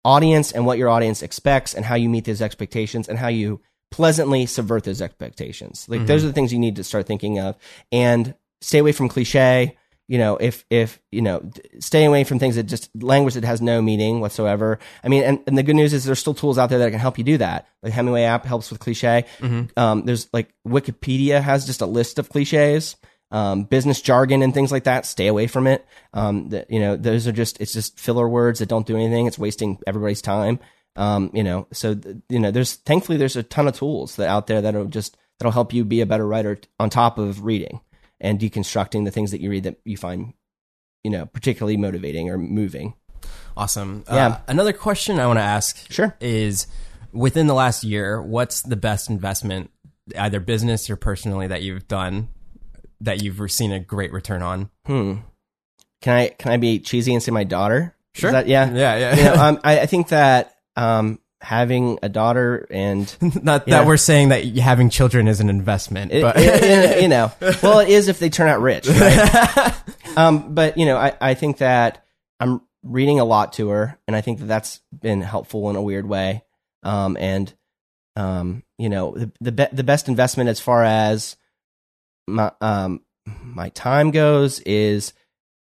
audience 0.06 0.52
and 0.52 0.66
what 0.66 0.78
your 0.78 0.90
audience 0.90 1.22
expects, 1.22 1.74
and 1.74 1.84
how 1.86 1.96
you 1.96 2.08
meet 2.10 2.26
those 2.26 2.42
expectations, 2.42 3.10
and 3.10 3.20
how 3.20 3.28
you 3.28 3.60
pleasantly 3.92 4.46
subvert 4.46 4.86
those 4.86 5.02
expectations. 5.02 5.86
Like 5.90 6.06
those 6.06 6.24
are 6.24 6.28
the 6.28 6.34
things 6.34 6.54
you 6.54 6.60
need 6.60 6.78
to 6.78 6.84
start 6.86 7.08
thinking 7.08 7.40
of, 7.40 7.58
and 7.92 8.36
stay 8.62 8.80
away 8.80 8.94
from 8.94 9.10
cliche. 9.10 9.78
You 10.08 10.18
know, 10.18 10.36
if 10.38 10.66
if 10.70 11.00
you 11.12 11.22
know, 11.22 11.40
d- 11.40 11.62
stay 11.80 12.04
away 12.04 12.24
from 12.26 12.38
things 12.38 12.56
that 12.56 12.64
just 12.64 12.90
language 13.02 13.36
that 13.36 13.46
has 13.46 13.62
no 13.62 13.82
meaning 13.82 14.20
whatsoever. 14.20 14.78
I 15.04 15.08
mean, 15.08 15.24
and, 15.24 15.40
and 15.48 15.58
the 15.58 15.64
good 15.64 15.76
news 15.76 15.94
is 15.94 16.04
there's 16.04 16.20
still 16.20 16.34
tools 16.34 16.58
out 16.58 16.70
there 16.70 16.80
that 16.80 16.92
can 16.92 17.00
help 17.00 17.18
you 17.18 17.24
do 17.24 17.38
that. 17.38 17.68
Like 17.82 17.94
Hemingway 17.94 18.24
app 18.24 18.46
helps 18.46 18.70
with 18.72 18.80
cliche. 18.82 19.26
Um, 19.78 20.06
there's 20.06 20.28
like 20.34 20.54
Wikipedia 20.68 21.42
has 21.42 21.66
just 21.66 21.82
a 21.82 21.86
list 21.86 22.20
of 22.20 22.28
cliches, 22.30 22.98
um, 23.32 23.64
business 23.64 24.02
jargon 24.02 24.42
and 24.42 24.54
things 24.54 24.72
like 24.72 24.84
that. 24.84 25.06
Stay 25.06 25.28
away 25.28 25.48
from 25.48 25.66
it. 25.68 25.86
Um, 26.14 26.50
that 26.50 26.70
you 26.70 26.80
know, 26.82 26.98
those 26.98 27.26
are 27.28 27.32
just 27.32 27.62
it's 27.62 27.72
just 27.72 27.98
filler 27.98 28.28
words 28.28 28.60
that 28.60 28.68
don't 28.70 28.86
do 28.88 28.98
anything. 28.98 29.28
It's 29.28 29.40
wasting 29.40 29.80
everybody's 29.88 30.22
time. 30.22 30.60
Um, 30.98 31.32
you 31.34 31.44
know, 31.44 31.68
so 31.72 31.96
th- 31.96 32.18
you 32.28 32.40
know, 32.40 32.52
there's 32.52 32.76
thankfully 32.76 33.18
there's 33.18 33.38
a 33.38 33.44
ton 33.44 33.70
of 33.70 33.78
tools 33.78 34.18
that 34.18 34.28
out 34.28 34.48
there 34.48 34.62
that'll 34.62 34.86
just 34.86 35.16
that'll 35.40 35.54
help 35.54 35.74
you 35.74 35.86
be 35.86 36.02
a 36.02 36.06
better 36.06 36.28
writer 36.28 36.56
t- 36.56 36.68
on 36.82 36.90
top 36.90 37.18
of 37.18 37.46
reading 37.46 37.80
and 38.22 38.40
deconstructing 38.40 39.04
the 39.04 39.12
things 39.12 39.32
that 39.32 39.42
you 39.42 39.50
read 39.50 39.64
that 39.64 39.78
you 39.84 39.98
find, 39.98 40.34
you 41.04 41.12
know, 41.12 41.26
particularly 41.26 41.76
motivating 41.76 42.30
or 42.30 42.38
moving. 42.38 42.94
Awesome. 43.58 44.04
Yeah. 44.08 44.28
Uh, 44.28 44.38
another 44.48 44.72
question 44.74 45.20
I 45.20 45.28
want 45.28 45.40
to 45.40 45.44
ask 45.44 45.92
Sure. 45.92 46.16
is 46.22 46.68
within 47.12 47.48
the 47.48 47.54
last 47.54 47.84
year, 47.84 48.22
what's 48.22 48.62
the 48.62 48.76
best 48.78 49.10
investment, 49.10 49.72
either 50.18 50.40
business 50.40 50.90
or 50.90 50.96
personally, 50.96 51.48
that 51.48 51.62
you've 51.62 51.88
done 51.88 52.30
that 53.02 53.22
you've 53.24 53.52
seen 53.52 53.72
a 53.72 53.80
great 53.80 54.14
return 54.14 54.42
on? 54.42 54.70
Hmm. 54.86 55.16
Can 56.02 56.16
I 56.16 56.28
can 56.30 56.52
I 56.52 56.58
be 56.58 56.80
cheesy 56.80 57.14
and 57.14 57.22
say 57.22 57.32
my 57.32 57.44
daughter? 57.44 57.96
Sure. 58.14 58.32
that- 58.32 58.48
yeah. 58.48 58.72
Yeah. 58.72 58.96
Yeah. 58.98 59.16
You 59.16 59.24
know, 59.24 59.34
um, 59.44 59.60
I, 59.64 59.80
I 59.82 59.86
think 59.88 60.10
that 60.10 60.56
um, 60.76 61.20
having 61.42 61.98
a 62.04 62.10
daughter 62.10 62.68
and 62.70 63.16
Not 63.44 63.66
that 63.68 63.86
we're 63.86 63.98
saying 63.98 64.30
that 64.30 64.46
having 64.58 64.90
children 64.90 65.28
is 65.28 65.40
an 65.40 65.50
investment, 65.50 66.12
it, 66.12 66.22
but 66.22 66.36
it- 66.40 67.02
you 67.02 67.08
know, 67.08 67.32
well, 67.64 67.80
it 67.80 67.90
is 67.90 68.08
if 68.08 68.20
they 68.20 68.30
turn 68.30 68.48
out 68.48 68.62
rich. 68.62 68.88
Right? 68.88 69.74
um, 70.16 70.54
but 70.54 70.78
you 70.78 70.86
know, 70.86 70.98
I, 70.98 71.14
I 71.20 71.34
think 71.34 71.58
that 71.58 72.06
I'm 72.40 72.62
reading 72.84 73.20
a 73.20 73.26
lot 73.26 73.54
to 73.54 73.70
her, 73.70 73.98
and 74.08 74.16
I 74.16 74.22
think 74.22 74.40
that 74.40 74.46
that's 74.46 74.82
been 74.98 75.22
helpful 75.22 75.70
in 75.70 75.76
a 75.76 75.82
weird 75.82 76.08
way. 76.08 76.44
Um, 76.84 77.18
and 77.20 77.52
um, 78.16 78.64
you 78.78 78.90
know, 78.90 79.14
the 79.16 79.32
the, 79.40 79.52
be- 79.52 79.68
the 79.76 79.84
best 79.84 80.08
investment 80.10 80.50
as 80.50 80.60
far 80.60 80.84
as 80.84 81.36
my 82.28 82.52
um 82.62 83.02
my 83.26 83.70
time 83.70 84.12
goes 84.12 84.60
is 84.62 85.14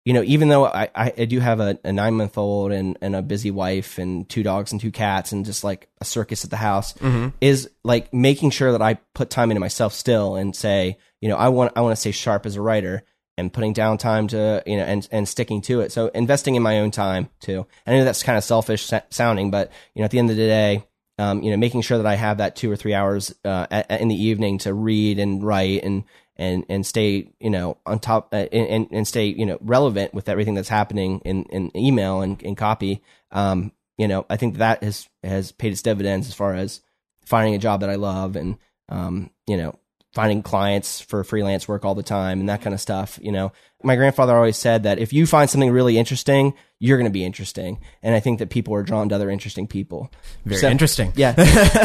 you 0.05 0.13
know 0.13 0.23
even 0.23 0.49
though 0.49 0.65
i 0.65 0.89
i, 0.95 1.09
do 1.25 1.39
have 1.39 1.59
a, 1.59 1.77
a 1.83 1.91
nine 1.91 2.15
month 2.15 2.37
old 2.37 2.71
and 2.71 2.97
and 3.01 3.15
a 3.15 3.21
busy 3.21 3.51
wife 3.51 3.97
and 3.97 4.27
two 4.29 4.43
dogs 4.43 4.71
and 4.71 4.81
two 4.81 4.91
cats 4.91 5.31
and 5.31 5.45
just 5.45 5.63
like 5.63 5.89
a 5.99 6.05
circus 6.05 6.43
at 6.43 6.49
the 6.49 6.57
house 6.57 6.93
is 7.39 7.69
like 7.83 8.13
making 8.13 8.49
sure 8.49 8.71
that 8.71 8.81
i 8.81 8.95
put 9.13 9.29
time 9.29 9.51
into 9.51 9.59
myself 9.59 9.93
still 9.93 10.35
and 10.35 10.55
say 10.55 10.97
you 11.19 11.29
know 11.29 11.35
i 11.35 11.49
want 11.49 11.71
i 11.75 11.81
want 11.81 11.91
to 11.91 11.99
stay 11.99 12.11
sharp 12.11 12.45
as 12.45 12.55
a 12.55 12.61
writer 12.61 13.03
and 13.37 13.53
putting 13.53 13.73
down 13.73 13.97
time 13.97 14.27
to 14.27 14.61
you 14.65 14.77
know 14.77 14.83
and 14.83 15.07
and 15.11 15.27
sticking 15.27 15.61
to 15.61 15.81
it. 15.81 15.91
So 15.91 16.07
investing 16.09 16.55
in 16.55 16.61
my 16.61 16.79
own 16.79 16.91
time 16.91 17.29
too. 17.39 17.65
I 17.87 17.91
know 17.91 18.03
that's 18.03 18.23
kind 18.23 18.37
of 18.37 18.43
selfish 18.43 18.91
sounding 19.09 19.51
but 19.51 19.71
you 19.95 20.01
know 20.01 20.05
at 20.05 20.11
the 20.11 20.19
end 20.19 20.29
of 20.29 20.35
the 20.35 20.45
day 20.45 20.85
um, 21.21 21.43
you 21.43 21.51
know, 21.51 21.57
making 21.57 21.81
sure 21.81 21.97
that 21.99 22.07
I 22.07 22.15
have 22.15 22.39
that 22.39 22.55
two 22.55 22.71
or 22.71 22.75
three 22.75 22.95
hours 22.95 23.35
uh, 23.45 23.67
at, 23.69 24.01
in 24.01 24.07
the 24.07 24.15
evening 24.15 24.57
to 24.59 24.73
read 24.73 25.19
and 25.19 25.43
write 25.43 25.83
and 25.83 26.03
and 26.37 26.65
and 26.69 26.85
stay, 26.85 27.31
you 27.39 27.49
know, 27.49 27.77
on 27.85 27.99
top 27.99 28.33
uh, 28.33 28.47
and 28.51 28.87
and 28.91 29.07
stay, 29.07 29.27
you 29.27 29.45
know, 29.45 29.57
relevant 29.61 30.13
with 30.13 30.29
everything 30.29 30.55
that's 30.55 30.69
happening 30.69 31.21
in, 31.25 31.43
in 31.45 31.75
email 31.75 32.21
and, 32.21 32.41
and 32.43 32.57
copy. 32.57 33.01
Um, 33.31 33.71
you 33.97 34.07
know, 34.07 34.25
I 34.29 34.37
think 34.37 34.57
that 34.57 34.83
has 34.83 35.07
has 35.23 35.51
paid 35.51 35.71
its 35.71 35.81
dividends 35.81 36.27
as 36.27 36.33
far 36.33 36.55
as 36.55 36.81
finding 37.25 37.55
a 37.55 37.59
job 37.59 37.81
that 37.81 37.89
I 37.89 37.95
love 37.95 38.35
and 38.35 38.57
um, 38.89 39.29
you 39.47 39.57
know, 39.57 39.77
finding 40.13 40.41
clients 40.43 40.99
for 40.99 41.23
freelance 41.23 41.67
work 41.67 41.85
all 41.85 41.95
the 41.95 42.03
time 42.03 42.39
and 42.39 42.49
that 42.49 42.61
kind 42.61 42.73
of 42.73 42.81
stuff. 42.81 43.17
You 43.21 43.31
know, 43.31 43.51
my 43.83 43.95
grandfather 43.95 44.35
always 44.35 44.57
said 44.57 44.83
that 44.83 44.99
if 44.99 45.13
you 45.13 45.25
find 45.25 45.49
something 45.49 45.71
really 45.71 45.97
interesting, 45.97 46.53
you're 46.79 46.97
going 46.97 47.05
to 47.09 47.11
be 47.11 47.23
interesting. 47.23 47.79
And 48.03 48.13
I 48.15 48.19
think 48.19 48.39
that 48.39 48.49
people 48.49 48.73
are 48.73 48.83
drawn 48.83 49.07
to 49.09 49.15
other 49.15 49.29
interesting 49.29 49.67
people. 49.67 50.11
Very 50.45 50.59
So- 50.61 50.69
interesting. 50.69 51.13
Yeah. 51.15 51.35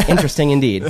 interesting 0.09 0.51
indeed. 0.51 0.83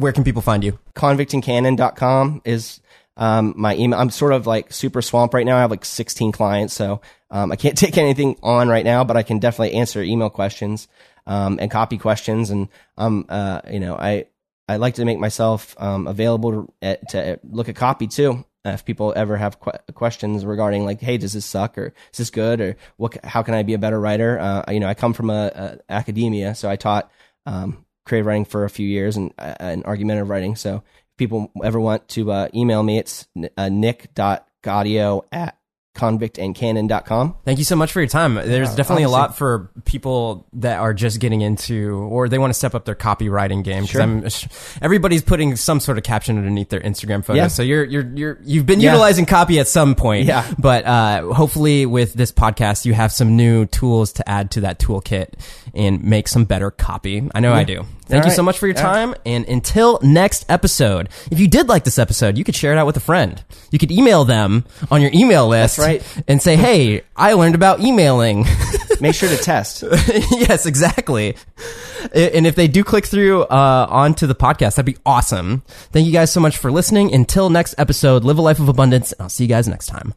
Where 0.00 0.12
can 0.12 0.24
people 0.24 0.40
find 0.40 0.64
you? 0.64 0.78
convictandcanon.com 0.94 2.40
is 2.46 2.80
um, 3.18 3.52
my 3.54 3.76
email. 3.76 3.98
I'm 3.98 4.08
sort 4.08 4.32
of 4.32 4.46
like 4.46 4.72
super 4.72 5.02
swamped 5.02 5.34
right 5.34 5.44
now. 5.44 5.58
I 5.58 5.60
have 5.60 5.70
like 5.70 5.84
16 5.84 6.32
clients, 6.32 6.72
so 6.72 7.02
um, 7.30 7.52
I 7.52 7.56
can't 7.56 7.76
take 7.84 7.98
anything 7.98 8.38
on 8.42 8.68
right 8.68 8.84
now, 8.84 9.04
but 9.04 9.18
I 9.18 9.22
can 9.22 9.38
definitely 9.38 9.74
answer 9.74 10.02
email 10.02 10.30
questions 10.30 10.88
um, 11.26 11.58
and 11.60 11.70
copy 11.70 11.98
questions. 11.98 12.48
And 12.48 12.68
um, 12.96 13.26
uh, 13.28 13.60
you 13.70 13.78
know, 13.78 13.94
I 13.94 14.26
I 14.68 14.76
like 14.76 14.94
to 14.94 15.04
make 15.04 15.18
myself 15.18 15.76
um, 15.78 16.06
available 16.06 16.68
to, 16.80 16.88
uh, 16.88 16.96
to 17.10 17.40
look 17.44 17.68
at 17.68 17.76
copy 17.76 18.06
too. 18.06 18.46
If 18.64 18.86
people 18.86 19.12
ever 19.14 19.36
have 19.36 19.60
que- 19.60 19.92
questions 19.94 20.46
regarding 20.46 20.86
like, 20.86 21.00
hey, 21.00 21.18
does 21.18 21.34
this 21.34 21.44
suck 21.44 21.76
or 21.76 21.92
is 22.12 22.18
this 22.18 22.30
good 22.30 22.60
or 22.62 22.76
what? 22.96 23.22
How 23.22 23.42
can 23.42 23.52
I 23.52 23.64
be 23.64 23.74
a 23.74 23.78
better 23.78 24.00
writer? 24.00 24.38
Uh, 24.38 24.64
you 24.70 24.80
know, 24.80 24.88
I 24.88 24.94
come 24.94 25.12
from 25.12 25.28
a, 25.28 25.50
a 25.54 25.78
academia, 25.92 26.54
so 26.54 26.70
I 26.70 26.76
taught 26.76 27.10
um, 27.44 27.84
creative 28.04 28.26
writing 28.26 28.44
for 28.44 28.64
a 28.64 28.70
few 28.70 28.86
years 28.86 29.16
and, 29.16 29.32
uh, 29.38 29.76
argumentative 29.84 30.28
writing. 30.28 30.56
So 30.56 30.76
if 30.76 31.16
people 31.16 31.50
ever 31.62 31.80
want 31.80 32.08
to 32.08 32.32
uh, 32.32 32.48
email 32.54 32.82
me, 32.82 32.98
it's 32.98 33.28
uh, 33.56 33.68
nick.gaudio 33.68 35.22
at 35.30 35.56
convictandcanon.com. 36.00 37.36
Thank 37.44 37.58
you 37.58 37.64
so 37.64 37.76
much 37.76 37.92
for 37.92 38.00
your 38.00 38.08
time. 38.08 38.34
There's 38.34 38.74
definitely 38.74 39.04
a 39.04 39.08
lot 39.08 39.36
for 39.36 39.70
people 39.84 40.46
that 40.54 40.78
are 40.78 40.94
just 40.94 41.20
getting 41.20 41.40
into 41.40 41.94
or 42.10 42.28
they 42.28 42.38
want 42.38 42.50
to 42.52 42.58
step 42.58 42.74
up 42.74 42.84
their 42.84 42.94
copywriting 42.94 43.62
game. 43.64 43.86
'cause 43.86 44.34
Sure. 44.34 44.48
Everybody's 44.82 45.22
putting 45.22 45.56
some 45.56 45.80
sort 45.80 45.98
of 45.98 46.04
caption 46.04 46.36
underneath 46.38 46.68
their 46.68 46.80
Instagram 46.80 47.24
photo. 47.24 47.38
Yeah. 47.38 47.48
So 47.48 47.62
you're 47.62 47.84
you're 47.84 48.10
you're 48.14 48.38
you've 48.44 48.66
been 48.66 48.80
Yeah. 48.80 48.92
utilizing 48.92 49.26
copy 49.26 49.58
at 49.58 49.68
some 49.68 49.94
point. 49.94 50.26
Yeah. 50.26 50.44
But 50.58 50.84
uh, 50.86 51.32
hopefully 51.32 51.86
with 51.86 52.14
this 52.14 52.32
podcast, 52.32 52.84
you 52.84 52.94
have 52.94 53.12
some 53.12 53.36
new 53.36 53.66
tools 53.66 54.12
to 54.14 54.28
add 54.28 54.50
to 54.52 54.60
that 54.62 54.78
toolkit 54.78 55.34
and 55.74 56.02
make 56.04 56.28
some 56.28 56.44
better 56.44 56.70
copy. 56.70 57.28
I 57.34 57.40
know 57.40 57.52
I 57.52 57.64
do. 57.64 57.84
Thank 58.06 58.24
All 58.24 58.30
you 58.30 58.34
so 58.34 58.42
much 58.42 58.58
for 58.58 58.66
your 58.66 58.76
All 58.76 58.84
right. 58.84 58.92
time. 58.92 59.14
And 59.24 59.46
until 59.46 60.00
next 60.02 60.44
episode, 60.48 61.08
if 61.30 61.38
you 61.38 61.46
did 61.46 61.68
like 61.68 61.84
this 61.84 61.96
episode, 61.96 62.36
you 62.36 62.42
could 62.42 62.56
share 62.56 62.72
it 62.72 62.76
out 62.78 62.84
with 62.86 62.96
a 62.96 63.00
friend. 63.00 63.40
You 63.70 63.78
could 63.78 63.92
email 63.92 64.24
them 64.24 64.64
on 64.90 65.00
your 65.00 65.12
email 65.14 65.46
list 65.46 65.78
right. 65.78 65.89
And 66.28 66.40
say, 66.40 66.56
hey, 66.56 67.02
I 67.16 67.32
learned 67.34 67.54
about 67.54 67.80
emailing. 67.80 68.46
Make 69.00 69.14
sure 69.14 69.28
to 69.28 69.36
test. 69.36 69.82
yes, 69.82 70.66
exactly. 70.66 71.36
And 72.14 72.46
if 72.46 72.54
they 72.54 72.68
do 72.68 72.84
click 72.84 73.06
through 73.06 73.42
uh, 73.44 73.86
onto 73.88 74.26
the 74.26 74.34
podcast, 74.34 74.76
that'd 74.76 74.84
be 74.84 74.98
awesome. 75.06 75.62
Thank 75.92 76.06
you 76.06 76.12
guys 76.12 76.32
so 76.32 76.40
much 76.40 76.56
for 76.58 76.70
listening. 76.70 77.14
Until 77.14 77.50
next 77.50 77.74
episode, 77.78 78.24
live 78.24 78.38
a 78.38 78.42
life 78.42 78.58
of 78.58 78.68
abundance, 78.68 79.12
and 79.12 79.22
I'll 79.22 79.28
see 79.28 79.44
you 79.44 79.48
guys 79.48 79.68
next 79.68 79.86
time. 79.86 80.14